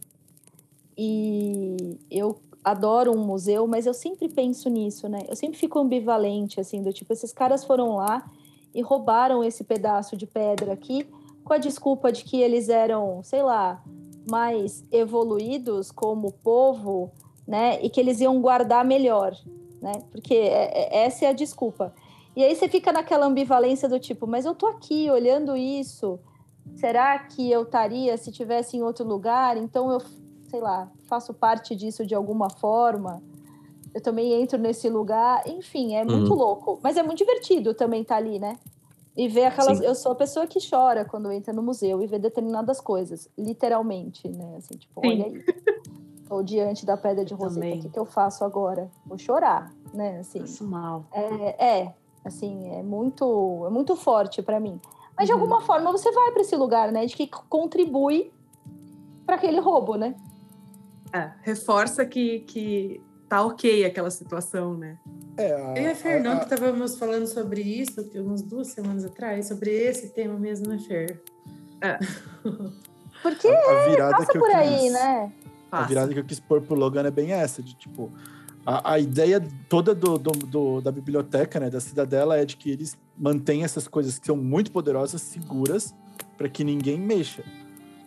E 0.96 1.98
eu 2.10 2.38
adoro 2.64 3.12
um 3.12 3.24
museu, 3.24 3.66
mas 3.66 3.86
eu 3.86 3.94
sempre 3.94 4.28
penso 4.28 4.68
nisso, 4.68 5.08
né? 5.08 5.20
Eu 5.28 5.36
sempre 5.36 5.58
fico 5.58 5.78
ambivalente, 5.78 6.60
assim, 6.60 6.82
do 6.82 6.92
tipo, 6.92 7.12
esses 7.12 7.32
caras 7.32 7.64
foram 7.64 7.96
lá 7.96 8.28
e 8.74 8.80
roubaram 8.82 9.44
esse 9.44 9.64
pedaço 9.64 10.16
de 10.16 10.26
pedra 10.26 10.72
aqui 10.72 11.06
com 11.44 11.52
a 11.52 11.58
desculpa 11.58 12.10
de 12.10 12.24
que 12.24 12.40
eles 12.40 12.68
eram, 12.68 13.22
sei 13.22 13.40
lá, 13.40 13.82
mais 14.28 14.82
evoluídos 14.90 15.92
como 15.92 16.32
povo, 16.32 17.12
né? 17.46 17.78
E 17.80 17.88
que 17.88 18.00
eles 18.00 18.20
iam 18.20 18.40
guardar 18.40 18.84
melhor, 18.84 19.36
né? 19.80 19.92
Porque 20.10 20.34
é, 20.34 20.98
é, 20.98 21.04
essa 21.04 21.24
é 21.24 21.28
a 21.28 21.32
desculpa. 21.32 21.94
E 22.37 22.45
aí 22.45 22.55
você 22.55 22.68
fica 22.68 22.93
naquela 22.93 23.26
ambivalência 23.26 23.89
do 23.89 23.99
tipo, 23.99 24.26
mas 24.26 24.45
eu 24.45 24.55
tô 24.55 24.66
aqui 24.66 25.11
olhando 25.11 25.57
isso, 25.57 26.20
será 26.74 27.18
que 27.18 27.51
eu 27.51 27.62
estaria 27.62 28.16
se 28.18 28.30
tivesse 28.30 28.76
em 28.76 28.82
outro 28.82 29.07
lugar? 29.07 29.57
Então 29.57 29.91
eu 29.91 30.01
sei 30.49 30.61
lá, 30.61 30.91
faço 31.07 31.34
parte 31.34 31.74
disso 31.74 32.07
de 32.07 32.14
alguma 32.14 32.49
forma. 32.49 33.22
Eu 33.95 34.01
também 34.01 34.32
entro 34.32 34.59
nesse 34.59 34.89
lugar. 34.89 35.47
Enfim, 35.47 35.95
é 35.95 36.05
muito 36.05 36.32
uhum. 36.32 36.39
louco. 36.39 36.78
Mas 36.82 36.97
é 36.97 37.03
muito 37.03 37.18
divertido 37.18 37.74
também 37.74 38.03
estar 38.03 38.16
tá 38.16 38.20
ali, 38.20 38.39
né? 38.39 38.59
E 39.16 39.28
ver 39.28 39.47
aquelas. 39.47 39.78
Sim. 39.78 39.84
Eu 39.84 39.95
sou 39.95 40.12
a 40.12 40.14
pessoa 40.14 40.47
que 40.47 40.59
chora 40.68 41.05
quando 41.05 41.32
entra 41.32 41.53
no 41.53 41.62
museu 41.62 42.03
e 42.03 42.07
vê 42.07 42.18
determinadas 42.18 42.80
coisas, 42.80 43.28
literalmente, 43.37 44.28
né? 44.28 44.57
Assim, 44.59 44.76
tipo, 44.76 45.01
Sim. 45.01 45.09
olha 45.09 45.24
aí. 45.26 45.45
Estou 46.22 46.43
diante 46.43 46.84
da 46.84 46.97
pedra 46.97 47.24
de 47.24 47.32
Roseta. 47.32 47.76
O 47.76 47.80
que, 47.82 47.89
que 47.89 47.99
eu 47.99 48.05
faço 48.05 48.45
agora? 48.45 48.91
Vou 49.07 49.16
chorar, 49.16 49.72
né? 49.95 50.18
Assim, 50.18 50.41
Faço 50.41 50.64
mal. 50.64 51.07
É, 51.12 51.64
é, 51.64 51.95
assim, 52.27 52.70
é 52.74 52.83
muito, 52.83 53.64
é 53.66 53.70
muito 53.70 53.97
forte 53.97 54.43
para 54.43 54.61
mim. 54.61 54.81
Mas 55.16 55.29
uhum. 55.29 55.37
de 55.37 55.41
alguma 55.41 55.61
forma 55.61 55.93
você 55.93 56.11
vai 56.12 56.31
para 56.33 56.43
esse 56.43 56.57
lugar, 56.57 56.93
né? 56.93 57.07
De 57.07 57.16
que 57.16 57.29
contribui 57.49 58.33
para 59.24 59.37
aquele 59.37 59.61
roubo, 59.61 59.97
né? 59.97 60.14
É, 61.12 61.31
reforça 61.43 62.05
que, 62.05 62.41
que 62.41 63.01
tá 63.29 63.45
ok 63.45 63.85
aquela 63.85 64.11
situação, 64.11 64.74
né? 64.77 64.99
É, 65.37 65.53
a, 65.53 65.74
Eu 65.77 65.83
e 65.83 65.87
a 65.87 65.95
Fernanda 65.95 66.43
estávamos 66.43 66.99
falando 66.99 67.27
sobre 67.27 67.61
isso 67.61 68.09
umas 68.16 68.43
duas 68.43 68.68
semanas 68.68 69.05
atrás, 69.05 69.49
sobre 69.49 69.70
esse 69.70 70.11
tema 70.11 70.39
mesmo, 70.39 70.68
né, 70.68 70.79
Fer? 70.79 71.22
É. 71.81 71.99
Porque 73.22 73.49
a, 73.49 73.85
a 73.85 73.89
virada 73.89 74.16
passa 74.16 74.33
que 74.33 74.39
por 74.39 74.49
quis, 74.49 74.57
aí, 74.57 74.91
né? 74.91 75.33
A 75.70 75.83
virada 75.83 76.12
que 76.12 76.20
eu 76.20 76.24
quis 76.24 76.41
pôr 76.41 76.62
pro 76.62 76.77
Logan 76.77 77.07
é 77.07 77.11
bem 77.11 77.33
essa, 77.33 77.62
de 77.62 77.74
tipo, 77.74 78.12
a, 78.66 78.94
a 78.94 78.98
ideia 78.98 79.40
toda 79.68 79.94
do, 79.94 80.18
do, 80.18 80.32
do, 80.32 80.80
da 80.80 80.90
biblioteca, 80.90 81.60
né, 81.60 81.70
da 81.70 81.80
cidadela, 81.80 82.36
é 82.36 82.44
de 82.44 82.56
que 82.56 82.68
eles 82.68 82.98
mantêm 83.16 83.62
essas 83.62 83.86
coisas 83.86 84.18
que 84.18 84.26
são 84.26 84.36
muito 84.36 84.72
poderosas, 84.72 85.22
seguras, 85.22 85.94
para 86.36 86.48
que 86.48 86.64
ninguém 86.64 86.98
mexa. 86.98 87.44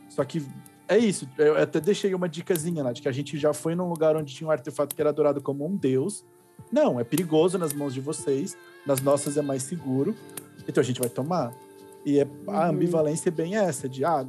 Só 0.10 0.26
que 0.26 0.46
é 0.86 0.98
isso. 0.98 1.30
Eu 1.38 1.58
até 1.58 1.80
deixei 1.80 2.14
uma 2.14 2.28
dicasinha 2.28 2.84
lá, 2.84 2.92
de 2.92 3.02
que 3.02 3.08
a 3.08 3.12
gente 3.12 3.38
já 3.38 3.54
foi 3.54 3.74
num 3.74 3.88
lugar 3.88 4.18
onde 4.18 4.36
tinha 4.36 4.48
um 4.48 4.52
artefato 4.52 4.94
que 4.94 5.02
era 5.02 5.12
adorado 5.12 5.42
como 5.42 5.66
um 5.66 5.76
deus. 5.76 6.26
Não, 6.70 7.00
é 7.00 7.06
perigoso 7.06 7.58
nas 7.58 7.72
mãos 7.72 7.94
de 7.94 8.02
vocês, 8.02 8.58
nas 8.86 9.02
nossas 9.02 9.38
é 9.38 9.42
mais 9.42 9.64
seguro, 9.64 10.14
então 10.68 10.82
a 10.82 10.86
gente 10.86 11.00
vai 11.00 11.10
tomar. 11.10 11.54
E 12.06 12.20
é, 12.20 12.26
uhum. 12.26 12.54
a 12.54 12.68
ambivalência 12.68 13.30
é 13.30 13.32
bem 13.32 13.56
essa, 13.56 13.88
de, 13.88 14.04
ah, 14.04 14.28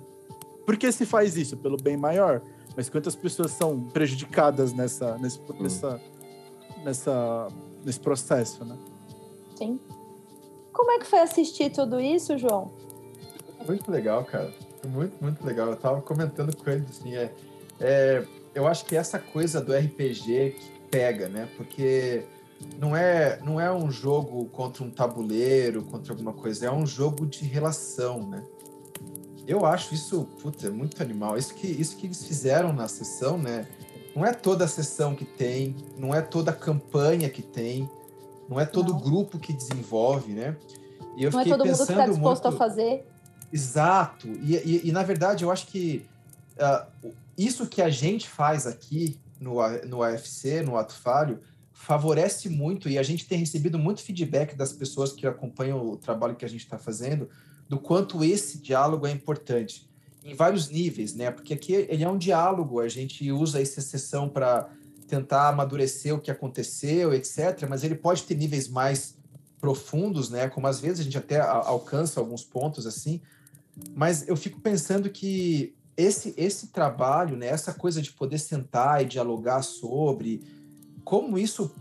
por 0.65 0.77
que 0.77 0.91
se 0.93 1.05
faz 1.05 1.37
isso? 1.37 1.57
Pelo 1.57 1.77
bem 1.77 1.97
maior. 1.97 2.41
Mas 2.77 2.89
quantas 2.89 3.17
pessoas 3.17 3.51
são 3.51 3.81
prejudicadas 3.81 4.73
nessa, 4.73 5.19
nesse, 5.19 5.41
uhum. 5.41 5.63
nessa, 5.63 6.01
nessa, 6.85 7.49
nesse 7.85 8.01
processo, 8.01 8.65
né? 8.65 8.77
Sim. 9.57 9.79
Como 10.73 10.91
é 10.93 10.99
que 10.99 11.07
foi 11.07 11.21
assistir 11.21 11.71
tudo 11.71 12.01
isso, 12.01 12.39
João? 12.39 12.71
Muito 13.67 13.91
legal, 13.91 14.25
cara. 14.25 14.53
Muito, 14.87 15.23
muito 15.23 15.45
legal. 15.45 15.69
Eu 15.69 15.77
tava 15.77 16.01
comentando 16.01 16.57
com 16.57 16.71
eles, 16.71 16.89
assim, 16.91 17.15
é, 17.15 17.33
é, 17.79 18.25
eu 18.55 18.67
acho 18.67 18.85
que 18.85 18.97
essa 18.97 19.19
coisa 19.19 19.61
do 19.61 19.75
RPG 19.75 20.57
que 20.59 20.81
pega, 20.91 21.29
né? 21.29 21.49
Porque 21.57 22.25
não 22.79 22.97
é, 22.97 23.39
não 23.43 23.61
é 23.61 23.73
um 23.73 23.91
jogo 23.91 24.47
contra 24.47 24.83
um 24.85 24.91
tabuleiro, 24.91 25.83
contra 25.85 26.13
alguma 26.13 26.33
coisa, 26.33 26.67
é 26.67 26.71
um 26.71 26.87
jogo 26.87 27.27
de 27.27 27.45
relação, 27.45 28.27
né? 28.27 28.43
Eu 29.47 29.67
acho 29.67 29.95
isso, 29.95 30.25
puta, 30.41 30.69
é 30.69 30.71
muito 30.71 31.03
animal. 31.03 31.37
Isso 31.37 31.55
que, 31.55 31.67
isso 31.67 31.97
que 31.97 32.07
eles 32.07 32.25
fizeram 32.25 32.73
na 32.73 32.87
sessão, 32.87 33.37
né? 33.37 33.67
Não 34.21 34.27
é 34.27 34.35
toda 34.35 34.67
a 34.67 34.69
sessão 34.69 35.15
que 35.15 35.25
tem, 35.25 35.75
não 35.97 36.15
é 36.15 36.21
toda 36.21 36.51
a 36.51 36.55
campanha 36.55 37.31
que 37.31 37.41
tem, 37.41 37.89
não 38.51 38.61
é 38.61 38.67
todo 38.67 38.95
o 38.95 39.01
grupo 39.01 39.39
que 39.39 39.51
desenvolve, 39.51 40.35
né? 40.35 40.59
E 41.17 41.25
eu 41.25 41.31
não 41.31 41.41
é 41.41 41.45
todo 41.45 41.65
mundo 41.65 41.75
que 41.75 41.83
está 41.83 42.07
disposto 42.07 42.43
muito... 42.43 42.55
a 42.55 42.59
fazer. 42.59 43.07
Exato. 43.51 44.29
E, 44.29 44.57
e, 44.57 44.89
e, 44.89 44.93
na 44.93 45.03
verdade, 45.03 45.43
eu 45.43 45.51
acho 45.51 45.69
que 45.69 46.05
uh, 46.59 47.11
isso 47.39 47.67
que 47.67 47.81
a 47.81 47.89
gente 47.89 48.29
faz 48.29 48.67
aqui 48.67 49.19
no, 49.41 49.55
no 49.87 50.03
AFC, 50.03 50.61
no 50.65 50.77
Ato 50.77 50.93
Falho, 50.93 51.41
favorece 51.73 52.51
muito 52.51 52.91
e 52.91 52.99
a 52.99 53.03
gente 53.03 53.27
tem 53.27 53.39
recebido 53.39 53.79
muito 53.79 54.03
feedback 54.03 54.55
das 54.55 54.71
pessoas 54.71 55.15
que 55.15 55.27
acompanham 55.27 55.83
o 55.83 55.97
trabalho 55.97 56.37
que 56.37 56.45
a 56.45 56.49
gente 56.49 56.61
está 56.61 56.77
fazendo 56.77 57.27
do 57.67 57.79
quanto 57.79 58.23
esse 58.23 58.59
diálogo 58.59 59.07
é 59.07 59.11
importante 59.11 59.90
em 60.25 60.35
vários 60.35 60.69
níveis, 60.69 61.15
né? 61.15 61.31
Porque 61.31 61.55
aqui 61.55 61.73
ele 61.73 62.05
é 62.05 62.09
um 62.09 62.19
diálogo, 62.19 62.81
a 62.81 62.89
gente 62.89 63.31
usa 63.33 63.61
essa 63.61 63.81
sessão 63.81 64.29
para 64.29 64.69
tentar 65.07 65.49
amadurecer 65.49 66.15
o 66.15 66.21
que 66.21 66.31
aconteceu, 66.31 67.13
etc. 67.13 67.67
Mas 67.69 67.83
ele 67.83 67.95
pode 67.95 68.23
ter 68.23 68.37
níveis 68.37 68.69
mais 68.69 69.17
profundos, 69.61 70.31
né? 70.31 70.49
Como 70.49 70.67
às 70.67 70.81
vezes 70.81 71.01
a 71.01 71.03
gente 71.03 71.19
até 71.19 71.41
alcança 71.41 72.21
alguns 72.21 72.45
pontos 72.45 72.87
assim. 72.87 73.21
Mas 73.95 74.29
eu 74.29 74.37
fico 74.37 74.61
pensando 74.61 75.11
que 75.11 75.75
esse 75.97 76.35
esse 76.37 76.69
trabalho, 76.69 77.37
né? 77.37 77.47
Essa 77.47 77.73
coisa 77.73 78.01
de 78.01 78.13
poder 78.13 78.39
sentar 78.39 79.03
e 79.03 79.07
dialogar 79.07 79.63
sobre 79.63 80.43
como 81.05 81.39
isso 81.39 81.75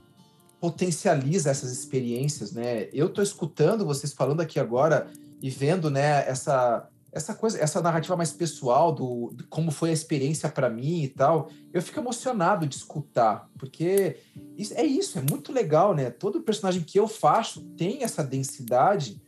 potencializa 0.60 1.50
essas 1.50 1.72
experiências, 1.72 2.52
né? 2.52 2.90
Eu 2.92 3.08
estou 3.08 3.24
escutando 3.24 3.86
vocês 3.86 4.12
falando 4.12 4.42
aqui 4.42 4.60
agora 4.60 5.10
e 5.42 5.50
vendo, 5.50 5.90
né? 5.90 6.28
Essa 6.28 6.90
essa 7.12 7.34
coisa, 7.34 7.60
essa 7.60 7.82
narrativa 7.82 8.16
mais 8.16 8.32
pessoal 8.32 8.92
do, 8.92 9.32
do 9.34 9.48
como 9.48 9.72
foi 9.72 9.90
a 9.90 9.94
experiência 9.94 10.48
para 10.50 10.70
mim 10.70 11.04
e 11.04 11.08
tal, 11.08 11.50
eu 11.74 11.82
fico 11.82 12.00
emocionado 12.00 12.68
de 12.68 12.76
escutar, 12.76 13.50
porque 13.58 14.18
isso, 14.56 14.74
é 14.76 14.84
isso, 14.84 15.18
é 15.18 15.22
muito 15.22 15.52
legal, 15.52 15.96
né? 15.96 16.10
Todo 16.10 16.42
personagem 16.42 16.84
que 16.84 17.00
eu 17.00 17.08
faço 17.08 17.62
tem 17.78 18.04
essa 18.04 18.24
densidade 18.24 19.22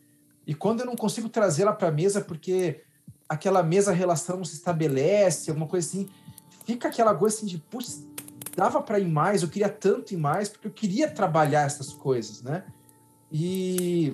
e 0.45 0.53
quando 0.53 0.81
eu 0.81 0.85
não 0.85 0.95
consigo 0.95 1.29
trazê-la 1.29 1.73
para 1.73 1.91
mesa 1.91 2.21
porque 2.21 2.83
aquela 3.27 3.63
mesa 3.63 3.91
relação 3.91 4.37
não 4.37 4.45
se 4.45 4.55
estabelece, 4.55 5.49
alguma 5.49 5.67
coisa 5.67 5.87
assim, 5.87 6.09
fica 6.65 6.87
aquela 6.87 7.15
coisa 7.15 7.35
assim 7.35 7.45
de, 7.45 7.57
putz, 7.57 8.05
dava 8.55 8.81
para 8.81 8.99
ir 8.99 9.07
mais, 9.07 9.41
eu 9.41 9.49
queria 9.49 9.69
tanto 9.69 10.13
ir 10.13 10.17
mais, 10.17 10.49
porque 10.49 10.67
eu 10.67 10.71
queria 10.71 11.09
trabalhar 11.09 11.61
essas 11.61 11.93
coisas, 11.93 12.41
né? 12.41 12.63
E 13.31 14.13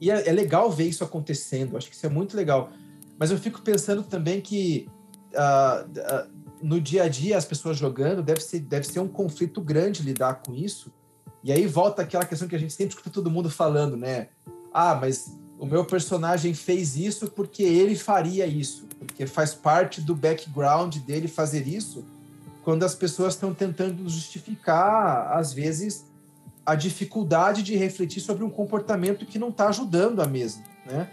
e 0.00 0.10
é, 0.10 0.28
é, 0.28 0.32
legal 0.32 0.70
ver 0.70 0.84
isso 0.84 1.04
acontecendo, 1.04 1.76
acho 1.76 1.88
que 1.88 1.94
isso 1.94 2.06
é 2.06 2.08
muito 2.08 2.36
legal. 2.36 2.70
Mas 3.18 3.30
eu 3.30 3.38
fico 3.38 3.60
pensando 3.60 4.02
também 4.02 4.40
que 4.40 4.88
uh, 5.34 5.86
uh, 5.86 6.40
no 6.62 6.80
dia 6.80 7.04
a 7.04 7.08
dia, 7.08 7.36
as 7.36 7.44
pessoas 7.44 7.76
jogando, 7.76 8.22
deve 8.22 8.40
ser, 8.40 8.60
deve 8.60 8.86
ser 8.86 9.00
um 9.00 9.08
conflito 9.08 9.60
grande 9.60 10.02
lidar 10.02 10.42
com 10.42 10.54
isso. 10.54 10.92
E 11.42 11.52
aí 11.52 11.66
volta 11.66 12.02
aquela 12.02 12.24
questão 12.24 12.46
que 12.46 12.56
a 12.56 12.58
gente 12.58 12.72
sempre 12.72 12.94
escuta 12.94 13.10
todo 13.10 13.30
mundo 13.30 13.48
falando, 13.48 13.96
né? 13.96 14.28
Ah, 14.72 14.94
mas 14.94 15.36
o 15.58 15.66
meu 15.66 15.84
personagem 15.84 16.54
fez 16.54 16.96
isso 16.96 17.30
porque 17.30 17.62
ele 17.62 17.96
faria 17.96 18.46
isso, 18.46 18.86
porque 18.98 19.26
faz 19.26 19.54
parte 19.54 20.00
do 20.00 20.14
background 20.14 20.96
dele 20.98 21.28
fazer 21.28 21.66
isso, 21.66 22.04
quando 22.62 22.82
as 22.82 22.94
pessoas 22.94 23.34
estão 23.34 23.54
tentando 23.54 24.06
justificar, 24.08 25.32
às 25.36 25.52
vezes, 25.52 26.09
a 26.70 26.76
dificuldade 26.76 27.64
de 27.64 27.74
refletir 27.74 28.20
sobre 28.20 28.44
um 28.44 28.48
comportamento 28.48 29.26
que 29.26 29.40
não 29.40 29.48
está 29.48 29.68
ajudando 29.68 30.22
a 30.22 30.26
mesa, 30.26 30.60
né? 30.86 31.10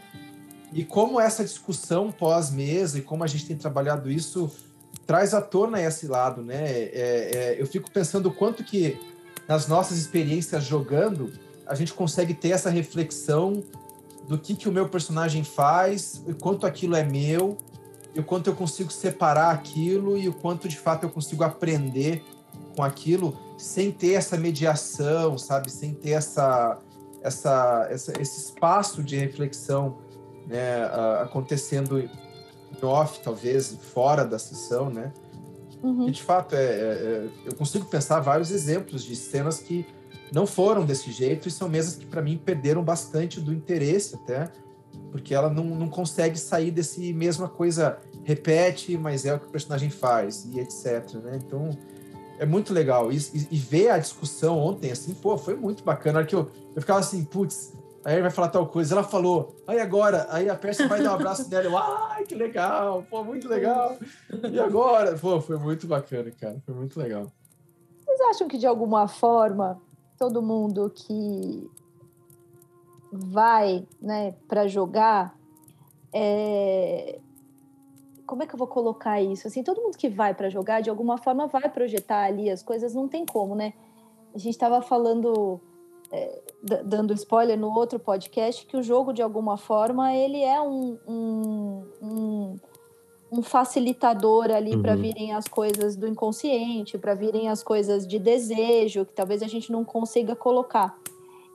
E 0.71 0.83
como 0.83 1.19
essa 1.19 1.43
discussão 1.43 2.11
pós-mesa 2.11 2.99
e 2.99 3.01
como 3.01 3.23
a 3.23 3.27
gente 3.27 3.47
tem 3.47 3.57
trabalhado 3.57 4.11
isso 4.11 4.51
traz 5.07 5.33
à 5.33 5.41
tona 5.41 5.81
esse 5.81 6.05
lado, 6.05 6.43
né? 6.43 6.63
É, 6.63 7.31
é, 7.33 7.55
eu 7.57 7.65
fico 7.65 7.89
pensando 7.89 8.27
o 8.27 8.31
quanto 8.31 8.63
que 8.63 8.99
nas 9.47 9.67
nossas 9.67 9.97
experiências 9.97 10.63
jogando 10.63 11.33
a 11.65 11.73
gente 11.73 11.91
consegue 11.91 12.35
ter 12.35 12.49
essa 12.49 12.69
reflexão 12.69 13.63
do 14.27 14.37
que 14.37 14.55
que 14.55 14.69
o 14.69 14.71
meu 14.71 14.87
personagem 14.87 15.43
faz, 15.43 16.21
o 16.27 16.35
quanto 16.35 16.67
aquilo 16.67 16.95
é 16.95 17.03
meu, 17.03 17.57
e 18.13 18.19
o 18.19 18.23
quanto 18.23 18.47
eu 18.47 18.55
consigo 18.55 18.91
separar 18.91 19.49
aquilo 19.49 20.19
e 20.19 20.29
o 20.29 20.33
quanto 20.33 20.69
de 20.69 20.77
fato 20.77 21.03
eu 21.03 21.09
consigo 21.09 21.43
aprender 21.43 22.23
com 22.75 22.83
aquilo 22.83 23.46
sem 23.57 23.91
ter 23.91 24.13
essa 24.13 24.37
mediação, 24.37 25.37
sabe? 25.37 25.71
Sem 25.71 25.93
ter 25.93 26.11
essa, 26.11 26.77
essa, 27.21 27.87
essa 27.89 28.21
esse 28.21 28.39
espaço 28.39 29.03
de 29.03 29.17
reflexão 29.17 29.97
né, 30.45 30.85
acontecendo 31.21 31.99
em 31.99 32.09
off, 32.85 33.19
talvez, 33.23 33.75
fora 33.93 34.23
da 34.23 34.37
sessão, 34.37 34.89
né? 34.89 35.11
Uhum. 35.81 36.07
E, 36.07 36.11
de 36.11 36.23
fato, 36.23 36.55
é, 36.55 36.63
é, 36.63 36.63
é, 36.63 37.29
eu 37.45 37.55
consigo 37.55 37.85
pensar 37.85 38.19
vários 38.19 38.51
exemplos 38.51 39.03
de 39.03 39.15
cenas 39.15 39.59
que 39.59 39.85
não 40.31 40.45
foram 40.45 40.85
desse 40.85 41.11
jeito 41.11 41.47
e 41.47 41.51
são 41.51 41.69
mesas 41.69 41.95
que, 41.95 42.05
para 42.05 42.21
mim, 42.21 42.37
perderam 42.37 42.83
bastante 42.83 43.39
do 43.39 43.53
interesse 43.53 44.15
até, 44.15 44.51
porque 45.11 45.33
ela 45.33 45.49
não, 45.49 45.63
não 45.63 45.87
consegue 45.87 46.37
sair 46.37 46.71
desse 46.71 47.13
mesma 47.13 47.47
coisa, 47.47 47.99
repete, 48.23 48.97
mas 48.97 49.25
é 49.25 49.33
o 49.33 49.39
que 49.39 49.47
o 49.47 49.49
personagem 49.49 49.89
faz, 49.89 50.45
e 50.45 50.59
etc, 50.59 51.13
né? 51.23 51.39
Então, 51.45 51.69
é 52.39 52.45
muito 52.45 52.73
legal. 52.73 53.11
E, 53.11 53.17
e, 53.17 53.47
e, 53.51 53.57
ver 53.57 53.89
a 53.89 53.97
discussão 53.97 54.57
ontem, 54.57 54.91
assim, 54.91 55.13
pô, 55.13 55.37
foi 55.37 55.55
muito 55.55 55.83
bacana. 55.83 56.23
que 56.25 56.35
eu, 56.35 56.49
eu 56.75 56.81
ficava 56.81 56.99
assim, 56.99 57.23
putz, 57.23 57.73
aí 58.03 58.15
ele 58.15 58.21
vai 58.23 58.31
falar 58.31 58.49
tal 58.49 58.67
coisa. 58.67 58.93
Ela 58.93 59.03
falou, 59.03 59.55
aí 59.65 59.79
agora? 59.79 60.27
Aí 60.29 60.49
a 60.49 60.55
Pérsia 60.55 60.87
vai 60.87 61.01
dar 61.01 61.11
um 61.11 61.15
abraço 61.15 61.47
nela. 61.51 61.65
Eu, 61.65 61.77
ai, 61.77 62.25
que 62.25 62.35
legal, 62.35 63.03
pô, 63.09 63.23
muito 63.23 63.47
legal. 63.47 63.97
E 64.51 64.59
agora? 64.59 65.17
Pô, 65.17 65.41
foi 65.41 65.57
muito 65.57 65.87
bacana, 65.87 66.31
cara. 66.31 66.61
Foi 66.65 66.73
muito 66.73 66.99
legal. 66.99 67.31
Vocês 67.99 68.21
acham 68.21 68.47
que 68.47 68.57
de 68.57 68.65
alguma 68.65 69.07
forma 69.07 69.81
todo 70.17 70.41
mundo 70.41 70.91
que 70.93 71.69
vai, 73.11 73.85
né, 74.01 74.33
para 74.47 74.67
jogar 74.67 75.37
é, 76.11 77.19
como 78.27 78.43
é 78.43 78.45
que 78.45 78.53
eu 78.53 78.57
vou 78.59 78.67
colocar 78.67 79.21
isso? 79.21 79.47
Assim, 79.47 79.63
todo 79.63 79.81
mundo 79.81 79.97
que 79.97 80.09
vai 80.09 80.35
para 80.35 80.49
jogar, 80.49 80.81
de 80.81 80.89
alguma 80.89 81.17
forma, 81.17 81.47
vai 81.47 81.69
projetar 81.69 82.25
ali 82.25 82.49
as 82.49 82.61
coisas, 82.61 82.93
não 82.93 83.07
tem 83.07 83.25
como, 83.25 83.55
né? 83.55 83.73
A 84.35 84.37
gente 84.37 84.51
estava 84.51 84.81
falando, 84.81 85.59
é, 86.11 86.41
dando 86.83 87.13
spoiler 87.13 87.57
no 87.57 87.73
outro 87.73 87.97
podcast, 87.97 88.65
que 88.65 88.75
o 88.75 88.83
jogo, 88.83 89.13
de 89.13 89.21
alguma 89.21 89.55
forma, 89.55 90.13
ele 90.13 90.43
é 90.43 90.61
um, 90.61 90.99
um, 91.07 91.83
um, 92.01 92.55
um 93.31 93.41
facilitador 93.41 94.51
ali 94.51 94.75
uhum. 94.75 94.81
para 94.81 94.95
virem 94.95 95.31
as 95.31 95.47
coisas 95.47 95.95
do 95.95 96.05
inconsciente, 96.05 96.97
para 96.97 97.15
virem 97.15 97.47
as 97.47 97.63
coisas 97.63 98.05
de 98.05 98.19
desejo, 98.19 99.05
que 99.05 99.13
talvez 99.13 99.41
a 99.41 99.47
gente 99.47 99.71
não 99.71 99.85
consiga 99.85 100.35
colocar. 100.35 100.99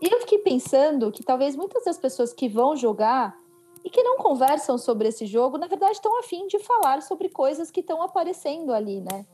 E 0.01 0.13
eu 0.13 0.21
fiquei 0.21 0.39
pensando 0.39 1.13
que 1.13 1.23
talvez 1.23 1.55
muitas 1.55 1.85
das 1.85 1.99
pessoas 1.99 2.33
que 2.33 2.49
vão 2.49 2.75
jogar 2.75 3.42
e 3.85 3.91
que 3.91 4.03
não 4.03 4.17
conversam 4.17 4.79
sobre 4.79 5.09
esse 5.09 5.27
jogo, 5.27 5.59
na 5.59 5.67
verdade, 5.67 5.93
estão 5.93 6.19
afim 6.19 6.47
de 6.47 6.59
falar 6.59 7.03
sobre 7.03 7.29
coisas 7.29 7.71
que 7.71 7.81
estão 7.81 8.03
aparecendo 8.03 8.73
ali, 8.73 9.01
né? 9.01 9.27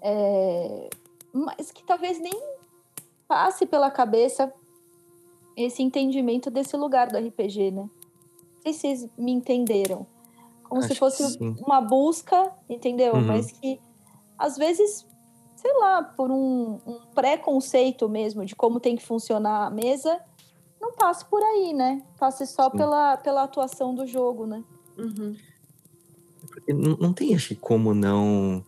É... 0.00 0.88
Mas 1.32 1.70
que 1.70 1.84
talvez 1.84 2.18
nem 2.18 2.32
passe 3.26 3.66
pela 3.66 3.90
cabeça 3.90 4.52
esse 5.56 5.82
entendimento 5.82 6.50
desse 6.50 6.76
lugar 6.76 7.08
do 7.08 7.18
RPG, 7.18 7.70
né? 7.70 7.82
Não 7.82 8.62
sei 8.62 8.72
se 8.72 8.80
vocês 8.80 9.10
me 9.16 9.32
entenderam. 9.32 10.06
Como 10.62 10.80
Acho 10.80 10.88
se 10.88 10.94
fosse 10.94 11.38
uma 11.66 11.80
busca, 11.80 12.52
entendeu? 12.68 13.14
Uhum. 13.14 13.26
Mas 13.26 13.52
que 13.52 13.80
às 14.38 14.56
vezes, 14.56 15.06
sei 15.54 15.72
lá, 15.78 16.02
por 16.02 16.30
um, 16.30 16.78
um 16.86 17.00
preconceito 17.14 18.08
mesmo 18.08 18.44
de 18.44 18.56
como 18.56 18.80
tem 18.80 18.96
que 18.96 19.04
funcionar 19.04 19.66
a 19.66 19.70
mesa, 19.70 20.20
não 20.84 20.92
passe 20.92 21.24
por 21.24 21.42
aí, 21.42 21.72
né? 21.72 22.02
Passe 22.18 22.46
só 22.46 22.68
pela, 22.68 23.16
pela 23.16 23.44
atuação 23.44 23.94
do 23.94 24.06
jogo, 24.06 24.46
né? 24.46 24.62
Uhum. 24.98 25.34
Não, 26.68 26.96
não 26.98 27.12
tem, 27.12 27.34
acho 27.34 27.56
como 27.56 27.94
não, 27.94 28.62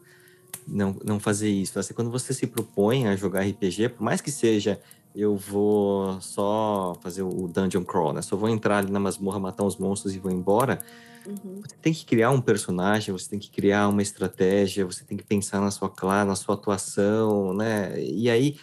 não, 0.66 0.96
não 1.04 1.20
fazer 1.20 1.50
isso. 1.50 1.78
Assim, 1.78 1.92
quando 1.92 2.10
você 2.10 2.32
se 2.32 2.46
propõe 2.46 3.06
a 3.06 3.14
jogar 3.14 3.42
RPG, 3.42 3.90
por 3.90 4.02
mais 4.02 4.22
que 4.22 4.30
seja 4.30 4.80
eu 5.14 5.34
vou 5.34 6.20
só 6.20 6.94
fazer 7.00 7.22
o 7.22 7.48
dungeon 7.48 7.84
crawl, 7.84 8.12
né? 8.12 8.22
Só 8.22 8.36
vou 8.36 8.48
entrar 8.48 8.78
ali 8.78 8.90
na 8.90 9.00
masmorra, 9.00 9.38
matar 9.38 9.64
os 9.64 9.76
monstros 9.76 10.14
e 10.14 10.18
vou 10.18 10.30
embora. 10.30 10.78
Uhum. 11.26 11.60
Você 11.62 11.76
tem 11.80 11.92
que 11.92 12.04
criar 12.04 12.30
um 12.30 12.40
personagem, 12.40 13.12
você 13.12 13.28
tem 13.28 13.38
que 13.38 13.50
criar 13.50 13.88
uma 13.88 14.02
estratégia, 14.02 14.84
você 14.84 15.04
tem 15.04 15.16
que 15.16 15.24
pensar 15.24 15.60
na 15.60 15.70
sua 15.70 15.88
classe, 15.88 16.28
na 16.28 16.36
sua 16.36 16.54
atuação, 16.54 17.54
né? 17.54 17.98
E 17.98 18.28
aí, 18.28 18.58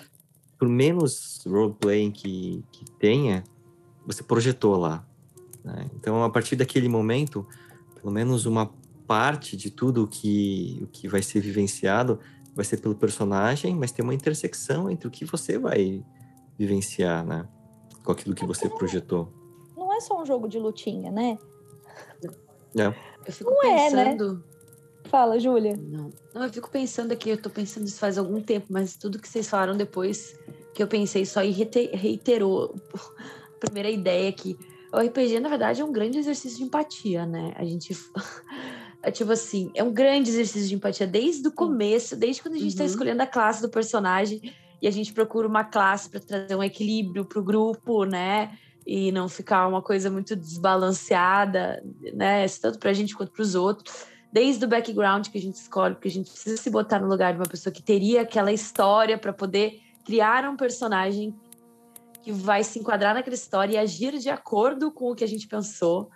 por 0.64 0.70
menos 0.70 1.44
roleplaying 1.46 2.10
que, 2.10 2.64
que 2.72 2.86
tenha, 2.92 3.44
você 4.06 4.24
projetou 4.24 4.78
lá. 4.78 5.06
Né? 5.62 5.90
Então, 5.94 6.24
a 6.24 6.30
partir 6.30 6.56
daquele 6.56 6.88
momento, 6.88 7.46
pelo 7.96 8.14
menos 8.14 8.46
uma 8.46 8.72
parte 9.06 9.58
de 9.58 9.70
tudo 9.70 10.08
que, 10.08 10.80
o 10.82 10.88
que 10.88 11.10
vai 11.10 11.22
ser 11.22 11.42
vivenciado 11.42 12.18
vai 12.56 12.64
ser 12.64 12.78
pelo 12.78 12.96
personagem, 12.96 13.76
mas 13.76 13.92
tem 13.92 14.06
uma 14.06 14.14
intersecção 14.14 14.90
entre 14.90 15.06
o 15.06 15.12
que 15.12 15.26
você 15.26 15.58
vai 15.58 16.02
vivenciar, 16.58 17.26
né? 17.26 17.46
Com 18.02 18.14
aquilo 18.14 18.34
que 18.34 18.46
você 18.46 18.70
projetou. 18.70 19.34
Não 19.76 19.92
é 19.94 20.00
só 20.00 20.22
um 20.22 20.26
jogo 20.26 20.48
de 20.48 20.60
lutinha, 20.60 21.12
né? 21.12 21.38
É. 22.78 22.88
Eu 23.26 23.34
fico 23.34 23.52
não 23.52 23.60
pensando... 23.60 24.00
É, 24.00 24.16
né? 24.16 24.53
Fala, 25.14 25.40
Júlia. 25.40 25.78
Não. 25.78 26.12
não, 26.34 26.44
eu 26.46 26.52
fico 26.52 26.72
pensando 26.72 27.12
aqui, 27.12 27.30
eu 27.30 27.40
tô 27.40 27.48
pensando 27.48 27.86
isso 27.86 28.00
faz 28.00 28.18
algum 28.18 28.42
tempo, 28.42 28.66
mas 28.72 28.96
tudo 28.98 29.20
que 29.20 29.30
vocês 29.30 29.48
falaram 29.48 29.78
depois 29.78 30.34
que 30.74 30.82
eu 30.82 30.88
pensei 30.88 31.24
só 31.24 31.44
e 31.44 31.52
reiterou 31.52 32.74
a 32.96 33.60
primeira 33.60 33.92
ideia 33.92 34.34
que 34.34 34.58
o 34.92 34.98
RPG, 34.98 35.40
na 35.40 35.50
verdade, 35.50 35.82
é 35.82 35.86
um 35.86 35.92
grande 35.92 36.18
exercício 36.18 36.58
de 36.58 36.64
empatia, 36.64 37.28
né? 37.28 37.54
A 37.56 37.64
gente. 37.64 37.96
É 39.06 39.12
tipo 39.12 39.34
assim, 39.34 39.70
é 39.76 39.84
um 39.84 39.92
grande 39.92 40.30
exercício 40.30 40.66
de 40.70 40.76
empatia 40.76 41.06
desde 41.06 41.46
o 41.46 41.52
começo, 41.52 42.16
desde 42.16 42.42
quando 42.42 42.56
a 42.56 42.58
gente 42.58 42.70
está 42.70 42.86
Uhum. 42.86 42.90
escolhendo 42.90 43.22
a 43.22 43.28
classe 43.28 43.62
do 43.62 43.70
personagem 43.70 44.40
e 44.82 44.88
a 44.88 44.92
gente 44.92 45.12
procura 45.12 45.46
uma 45.46 45.66
classe 45.66 46.10
para 46.10 46.22
trazer 46.22 46.56
um 46.56 46.64
equilíbrio 46.64 47.26
para 47.26 47.38
o 47.38 47.44
grupo, 47.44 48.06
né? 48.06 48.58
E 48.88 49.12
não 49.12 49.28
ficar 49.28 49.68
uma 49.68 49.82
coisa 49.82 50.10
muito 50.10 50.38
desbalanceada, 50.38 51.84
né? 52.14 52.48
Tanto 52.62 52.80
para 52.80 52.92
a 52.92 52.94
gente 52.94 53.14
quanto 53.14 53.34
para 53.34 53.42
os 53.44 53.56
outros. 53.56 54.13
Desde 54.34 54.66
o 54.66 54.68
background 54.68 55.28
que 55.28 55.38
a 55.38 55.42
gente 55.42 55.58
escolhe, 55.58 55.94
porque 55.94 56.08
a 56.08 56.12
gente 56.12 56.32
precisa 56.32 56.58
se 56.58 56.68
botar 56.72 57.00
no 57.00 57.08
lugar 57.08 57.34
de 57.34 57.40
uma 57.40 57.46
pessoa 57.46 57.72
que 57.72 57.84
teria 57.84 58.22
aquela 58.22 58.52
história 58.52 59.16
para 59.16 59.32
poder 59.32 59.80
criar 60.04 60.50
um 60.50 60.58
personagem 60.58 61.36
que 62.24 62.32
vai 62.32 62.64
se 62.64 62.80
enquadrar 62.80 63.14
naquela 63.14 63.36
história 63.36 63.76
e 63.76 63.78
agir 63.78 64.18
de 64.18 64.30
acordo 64.30 64.92
com 64.92 65.12
o 65.12 65.16
que 65.16 65.24
a 65.24 65.28
gente 65.28 65.48
pensou, 65.48 66.10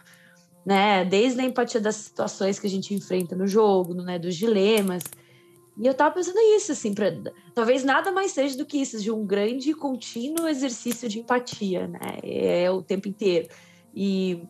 né? 0.65 1.05
Desde 1.05 1.39
a 1.41 1.43
empatia 1.43 1.80
das 1.80 1.95
situações 1.95 2.57
que 2.59 2.65
a 2.65 2.70
gente 2.70 2.91
enfrenta 2.91 3.36
no 3.36 3.45
jogo, 3.45 3.93
né? 3.93 4.18
Dos 4.18 4.36
dilemas. 4.36 5.03
E 5.78 5.86
eu 5.86 5.93
tava 5.93 6.15
pensando 6.15 6.39
isso, 6.55 6.72
assim, 6.72 6.95
pra, 6.95 7.13
talvez 7.53 7.84
nada 7.84 8.11
mais 8.11 8.32
seja 8.32 8.57
do 8.57 8.65
que 8.65 8.80
isso, 8.80 8.99
de 8.99 9.11
um 9.11 9.24
grande 9.24 9.70
e 9.70 9.76
contínuo 9.76 10.47
exercício 10.47 11.07
de 11.07 11.20
empatia, 11.20 11.88
né? 11.88 12.18
É 12.24 12.72
o 12.72 12.82
tempo 12.82 13.07
inteiro. 13.07 13.47
E, 13.93 14.41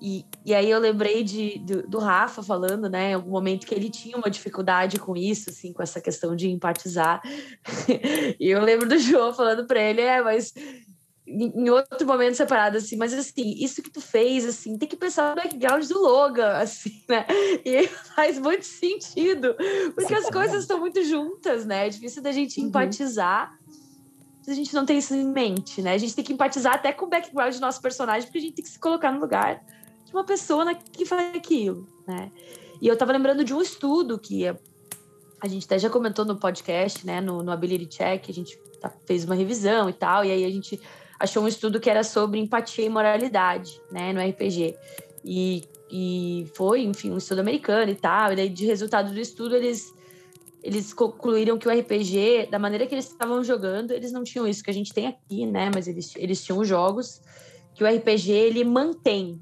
e, 0.00 0.24
e 0.44 0.54
aí 0.54 0.70
eu 0.70 0.78
lembrei 0.78 1.22
de, 1.24 1.58
do, 1.58 1.88
do 1.88 1.98
Rafa 1.98 2.42
falando, 2.42 2.88
né, 2.88 3.10
em 3.10 3.14
algum 3.14 3.30
momento 3.30 3.66
que 3.66 3.74
ele 3.74 3.88
tinha 3.88 4.16
uma 4.16 4.30
dificuldade 4.30 4.98
com 4.98 5.16
isso, 5.16 5.50
assim, 5.50 5.72
com 5.72 5.82
essa 5.82 6.00
questão 6.00 6.36
de 6.36 6.50
empatizar. 6.50 7.22
e 8.38 8.48
eu 8.48 8.62
lembro 8.62 8.88
do 8.88 8.98
João 8.98 9.32
falando 9.32 9.66
para 9.66 9.80
ele, 9.80 10.02
é, 10.02 10.20
mas 10.20 10.52
em 11.26 11.68
outro 11.70 12.06
momento 12.06 12.36
separado, 12.36 12.76
assim, 12.76 12.96
mas 12.96 13.12
assim, 13.12 13.54
isso 13.58 13.82
que 13.82 13.90
tu 13.90 14.00
fez, 14.00 14.46
assim, 14.46 14.78
tem 14.78 14.88
que 14.88 14.96
pensar 14.96 15.30
no 15.30 15.42
background 15.42 15.84
do 15.86 15.98
Logan, 16.00 16.52
assim, 16.58 17.02
né? 17.08 17.26
E 17.64 17.88
faz 18.14 18.38
muito 18.38 18.64
sentido, 18.64 19.56
porque 19.94 20.14
as 20.14 20.30
coisas 20.30 20.62
estão 20.62 20.78
muito 20.78 21.02
juntas, 21.04 21.66
né? 21.66 21.86
É 21.86 21.90
difícil 21.90 22.22
da 22.22 22.30
gente 22.30 22.60
Uhum. 22.60 22.68
empatizar 22.68 23.52
se 24.42 24.52
a 24.52 24.54
gente 24.54 24.72
não 24.72 24.86
tem 24.86 24.98
isso 24.98 25.12
em 25.12 25.26
mente, 25.26 25.82
né? 25.82 25.94
A 25.94 25.98
gente 25.98 26.14
tem 26.14 26.24
que 26.24 26.32
empatizar 26.32 26.74
até 26.74 26.92
com 26.92 27.06
o 27.06 27.08
background 27.08 27.52
do 27.54 27.60
nosso 27.60 27.82
personagem, 27.82 28.28
porque 28.28 28.38
a 28.38 28.40
gente 28.40 28.54
tem 28.54 28.64
que 28.64 28.70
se 28.70 28.78
colocar 28.78 29.10
no 29.10 29.18
lugar 29.18 29.60
de 30.06 30.12
uma 30.12 30.24
pessoa 30.24 30.72
que 30.74 31.04
faz 31.04 31.34
aquilo, 31.34 31.86
né? 32.06 32.30
E 32.80 32.86
eu 32.86 32.96
tava 32.96 33.12
lembrando 33.12 33.44
de 33.44 33.52
um 33.52 33.60
estudo 33.60 34.18
que 34.18 34.46
a, 34.46 34.56
a 35.42 35.48
gente 35.48 35.66
até 35.66 35.78
já 35.78 35.90
comentou 35.90 36.24
no 36.24 36.36
podcast, 36.36 37.04
né? 37.04 37.20
No, 37.20 37.42
no 37.42 37.50
Ability 37.50 37.86
Check, 37.86 38.30
a 38.30 38.32
gente 38.32 38.56
tá- 38.80 38.92
fez 39.04 39.24
uma 39.24 39.34
revisão 39.34 39.90
e 39.90 39.92
tal, 39.92 40.24
e 40.24 40.30
aí 40.30 40.44
a 40.44 40.50
gente 40.50 40.80
achou 41.18 41.42
um 41.42 41.48
estudo 41.48 41.80
que 41.80 41.90
era 41.90 42.04
sobre 42.04 42.38
empatia 42.38 42.84
e 42.84 42.88
moralidade, 42.88 43.80
né? 43.90 44.12
No 44.12 44.20
RPG. 44.20 44.76
E, 45.24 45.64
e 45.90 46.46
foi, 46.54 46.82
enfim, 46.84 47.10
um 47.10 47.18
estudo 47.18 47.40
americano 47.40 47.90
e 47.90 47.96
tal, 47.96 48.32
e 48.32 48.36
daí 48.36 48.48
de 48.48 48.64
resultado 48.64 49.12
do 49.12 49.20
estudo 49.20 49.56
eles 49.56 49.94
eles 50.62 50.92
concluíram 50.92 51.56
que 51.58 51.68
o 51.68 51.70
RPG, 51.70 52.48
da 52.50 52.58
maneira 52.58 52.88
que 52.88 52.94
eles 52.94 53.06
estavam 53.06 53.44
jogando, 53.44 53.92
eles 53.92 54.10
não 54.10 54.24
tinham 54.24 54.48
isso 54.48 54.64
que 54.64 54.70
a 54.70 54.74
gente 54.74 54.92
tem 54.92 55.06
aqui, 55.06 55.46
né? 55.46 55.70
Mas 55.72 55.86
eles, 55.86 56.12
eles 56.16 56.44
tinham 56.44 56.64
jogos 56.64 57.22
que 57.72 57.84
o 57.84 57.86
RPG 57.86 58.32
ele 58.32 58.64
mantém, 58.64 59.38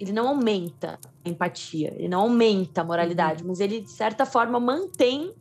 ele 0.00 0.12
não 0.12 0.28
aumenta 0.28 0.98
a 1.24 1.28
empatia, 1.28 1.92
ele 1.96 2.08
não 2.08 2.20
aumenta 2.22 2.80
a 2.80 2.84
moralidade, 2.84 3.44
mas 3.44 3.60
ele 3.60 3.80
de 3.82 3.90
certa 3.90 4.24
forma 4.26 4.58
mantém 4.58 5.32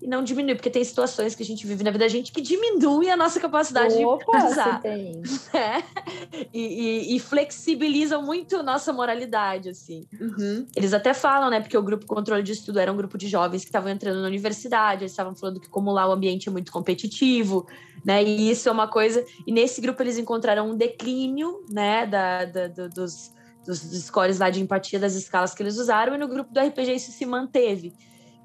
e 0.00 0.06
não 0.08 0.24
diminui, 0.24 0.56
porque 0.56 0.68
tem 0.68 0.82
situações 0.82 1.32
que 1.36 1.44
a 1.44 1.46
gente 1.46 1.64
vive 1.64 1.84
na 1.84 1.92
vida 1.92 2.04
da 2.04 2.08
gente 2.08 2.32
que 2.32 2.40
diminui 2.40 3.08
a 3.08 3.16
nossa 3.16 3.38
capacidade 3.38 3.96
de 3.96 4.04
Opa, 4.04 4.36
você 4.40 4.80
tem. 4.82 5.22
né? 5.54 5.84
E, 6.52 6.60
e- 6.60 7.16
e 7.16 7.20
flexibilizam 7.20 8.20
muito 8.22 8.62
nossa 8.64 8.92
moralidade, 8.92 9.68
assim. 9.68 10.04
Uhum. 10.20 10.66
Eles 10.74 10.92
até 10.92 11.14
falam, 11.14 11.50
né? 11.50 11.60
Porque 11.60 11.76
o 11.78 11.82
grupo 11.82 12.04
controle 12.06 12.42
de 12.42 12.50
estudo 12.52 12.78
era 12.80 12.92
um 12.92 12.96
grupo 12.96 13.16
de 13.16 13.28
jovens 13.28 13.62
que 13.62 13.68
estavam 13.68 13.90
entrando 13.90 14.20
na 14.20 14.26
universidade, 14.26 15.02
eles 15.02 15.12
estavam 15.12 15.34
falando 15.36 15.60
que 15.60 15.68
como 15.68 15.92
lá 15.92 16.08
o 16.08 16.12
ambiente 16.12 16.48
é 16.48 16.52
muito 16.52 16.72
competitivo, 16.72 17.66
né? 18.04 18.22
E 18.24 18.50
isso 18.50 18.68
é 18.68 18.72
uma 18.72 18.88
coisa. 18.88 19.24
E 19.46 19.52
nesse 19.52 19.80
grupo 19.80 20.02
eles 20.02 20.18
encontraram 20.18 20.70
um 20.70 20.74
declínio, 20.76 21.64
né? 21.70 22.06
Da, 22.06 22.44
da- 22.44 22.66
do- 22.68 22.88
dos, 22.88 23.32
dos, 23.64 23.80
scores 24.04 24.38
lá 24.38 24.50
de 24.50 24.60
empatia 24.60 24.98
das 24.98 25.14
escalas 25.14 25.54
que 25.54 25.62
eles 25.62 25.76
usaram, 25.78 26.14
e 26.14 26.18
no 26.18 26.28
grupo 26.28 26.52
do 26.52 26.60
RPG 26.60 26.94
isso 26.94 27.12
se 27.12 27.24
manteve. 27.26 27.92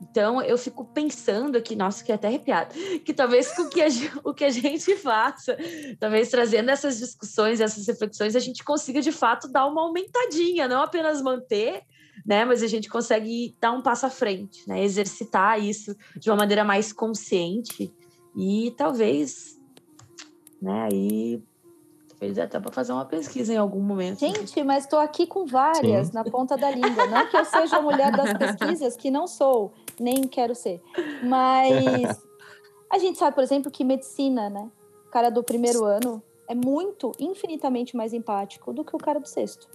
Então 0.02 0.42
eu 0.42 0.58
fico 0.58 0.86
pensando 0.86 1.58
aqui, 1.58 1.76
nossa, 1.76 2.04
que 2.04 2.12
até 2.12 2.28
arrepiado, 2.28 2.76
que 3.04 3.14
talvez 3.14 3.52
com 3.56 3.68
que 3.68 3.82
a 3.82 3.88
o 4.24 4.34
que 4.34 4.46
a 4.46 4.50
gente 4.50 4.96
faça, 4.98 5.58
talvez 6.00 6.30
trazendo 6.30 6.70
essas 6.70 7.00
discussões, 7.00 7.60
essas 7.60 7.88
reflexões, 7.88 8.36
a 8.36 8.40
gente 8.40 8.64
consiga 8.64 9.02
de 9.02 9.12
fato 9.12 9.48
dar 9.48 9.66
uma 9.66 9.82
aumentadinha, 9.82 10.68
não 10.68 10.84
apenas 10.84 11.22
manter, 11.22 11.82
né? 12.26 12.46
Mas 12.46 12.62
a 12.62 12.68
gente 12.68 12.90
consegue 12.90 13.56
dar 13.60 13.72
um 13.72 13.82
passo 13.82 14.06
à 14.06 14.10
frente, 14.10 14.68
né? 14.68 14.84
Exercitar 14.84 15.60
isso 15.64 15.96
de 16.16 16.30
uma 16.30 16.38
maneira 16.38 16.64
mais 16.64 16.94
consciente 16.94 17.92
e 18.36 18.74
talvez, 18.78 19.60
né? 20.62 20.90
Aí 20.92 21.42
talvez 22.18 22.38
até 22.40 22.60
para 22.60 22.72
fazer 22.72 22.92
uma 22.92 23.06
pesquisa 23.06 23.54
em 23.54 23.58
algum 23.58 23.80
momento. 23.80 24.20
Gente, 24.20 24.64
mas 24.64 24.84
estou 24.84 25.00
aqui 25.00 25.28
com 25.28 25.46
várias 25.46 26.08
Sim. 26.08 26.14
na 26.14 26.24
ponta 26.24 26.58
da 26.58 26.72
língua. 26.72 27.06
Não 27.08 27.30
que 27.30 27.38
eu 27.38 27.46
seja 27.46 27.78
a 27.78 27.82
mulher 27.82 28.12
das 28.12 28.34
pesquisas, 28.38 28.98
que 28.98 29.12
não 29.12 29.28
sou, 29.28 29.72
nem 30.00 30.24
quero 30.24 30.56
ser. 30.56 30.82
Mas 31.24 32.20
a 32.92 32.98
gente 32.98 33.18
sabe, 33.18 33.36
por 33.36 33.44
exemplo, 33.44 33.72
que 33.72 33.84
medicina, 33.84 34.50
né? 34.50 34.70
O 35.08 35.12
cara 35.12 35.30
do 35.30 35.44
primeiro 35.44 35.86
ano 35.86 36.22
é 36.50 36.56
muito, 36.56 37.12
infinitamente 37.20 37.96
mais 37.96 38.14
empático 38.14 38.74
do 38.74 38.84
que 38.84 38.96
o 38.96 39.00
cara 39.00 39.20
do 39.20 39.28
sexto. 39.28 39.70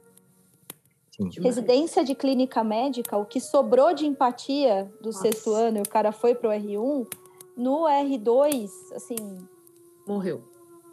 Sim. 1.10 1.28
Residência 1.40 2.02
de 2.02 2.14
clínica 2.14 2.64
médica, 2.64 3.16
o 3.16 3.26
que 3.26 3.38
sobrou 3.38 3.94
de 3.94 4.06
empatia 4.06 4.90
do 5.00 5.06
Nossa. 5.06 5.20
sexto 5.20 5.52
ano 5.52 5.78
e 5.78 5.82
o 5.82 5.88
cara 5.88 6.10
foi 6.10 6.34
pro 6.34 6.48
R1, 6.48 7.06
no 7.54 7.82
R2, 7.82 8.70
assim, 8.94 9.16
Morreu. 10.06 10.42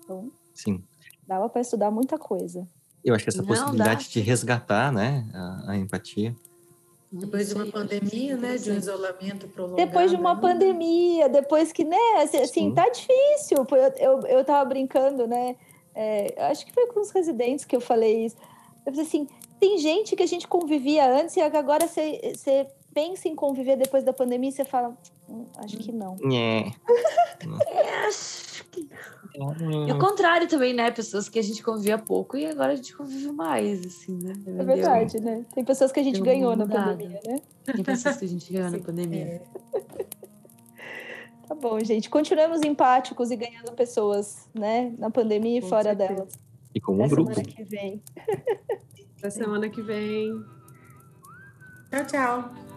então, 0.04 0.30
Sim. 0.54 0.84
Dava 1.30 1.48
para 1.48 1.62
estudar 1.62 1.92
muita 1.92 2.18
coisa. 2.18 2.68
Eu 3.06 3.16
acho 3.16 3.24
que 3.24 3.30
essa 3.30 3.42
Não, 3.42 3.48
dá. 3.48 3.54
possibilidade 3.56 4.10
de 4.10 4.20
resgatar, 4.20 4.92
né, 4.92 5.26
a, 5.34 5.72
a 5.72 5.78
empatia. 5.78 6.36
Depois 7.12 7.50
de 7.50 7.56
uma 7.56 7.66
pandemia, 7.66 8.38
né? 8.38 8.58
De 8.58 8.72
um 8.72 8.78
isolamento 8.78 9.48
prolongado. 9.48 9.88
Depois 9.88 10.12
de 10.12 10.18
uma 10.18 10.36
né? 10.36 10.42
pandemia, 10.42 11.30
depois 11.30 11.72
que, 11.72 11.84
né, 11.84 11.98
assim, 12.22 12.38
assim, 12.38 12.70
Sim. 12.70 12.74
tá 12.74 12.88
difícil. 12.90 13.66
Eu, 13.72 13.78
eu, 13.98 14.20
eu 14.28 14.46
tava 14.46 14.68
brincando, 14.68 15.26
né? 15.26 15.56
é, 15.96 16.34
acho 16.50 16.66
que 16.66 16.74
foi 16.74 16.88
com 16.88 17.02
os 17.02 17.12
residentes 17.12 17.66
que 17.66 17.76
eu 17.76 17.82
falei 17.82 18.26
isso. 18.26 18.38
Eu 18.86 18.94
falei 18.94 19.06
assim, 19.06 19.28
tem 19.60 19.78
gente 19.78 20.16
que 20.16 20.24
a 20.24 20.28
gente 20.28 20.48
convivia 20.48 21.06
antes 21.12 21.36
e 21.36 21.42
agora 21.42 21.88
você 21.88 22.34
você 22.34 22.68
pensa 22.94 23.28
em 23.28 23.36
conviver 23.36 23.76
depois 23.76 24.04
da 24.04 24.14
pandemia 24.14 24.50
e 24.50 24.54
você 24.54 24.64
fala, 24.64 24.98
"Hum, 25.28 25.46
acho 25.58 25.78
que 25.78 25.92
não. 25.92 26.16
É. 26.32 26.72
É, 27.68 28.08
acho 28.08 28.59
E 29.36 29.92
o 29.92 30.00
contrário 30.00 30.48
também, 30.48 30.74
né? 30.74 30.92
Pessoas 30.92 31.30
que 31.30 31.40
a 31.40 31.42
gente 31.42 31.64
convivia 31.64 31.98
pouco 31.98 32.38
e 32.38 32.46
agora 32.46 32.74
a 32.74 32.76
gente 32.76 32.96
convive 32.96 33.32
mais, 33.32 33.86
assim, 33.86 34.18
né? 34.22 34.34
É 34.46 34.64
verdade, 34.64 35.20
né? 35.22 35.46
Tem 35.54 35.64
pessoas 35.64 35.92
que 35.92 36.00
a 36.00 36.04
gente 36.04 36.22
ganhou 36.22 36.56
na 36.56 36.68
pandemia, 36.68 37.20
né? 37.26 37.42
Tem 37.64 37.84
pessoas 37.84 38.18
que 38.18 38.26
a 38.26 38.28
gente 38.28 38.52
ganhou 38.52 38.72
na 38.72 38.80
pandemia. 38.80 39.42
Tá 41.48 41.56
bom, 41.56 41.80
gente. 41.80 42.10
Continuamos 42.10 42.62
empáticos 42.62 43.32
e 43.32 43.36
ganhando 43.36 43.72
pessoas, 43.72 44.48
né? 44.54 44.94
Na 45.00 45.10
pandemia 45.10 45.58
e 45.58 45.62
Com 45.62 45.68
fora 45.68 45.96
certeza. 45.96 46.14
delas. 46.14 46.40
E 46.76 46.80
como 46.80 47.02
um 47.02 47.06
Até 47.06 47.16
grupo. 47.16 47.34
semana 47.34 47.52
que 47.56 47.64
vem. 47.64 48.04
Até 49.18 49.30
semana 49.32 49.70
que 49.70 49.82
vem. 49.82 50.46
Tchau, 51.90 52.06
tchau. 52.06 52.69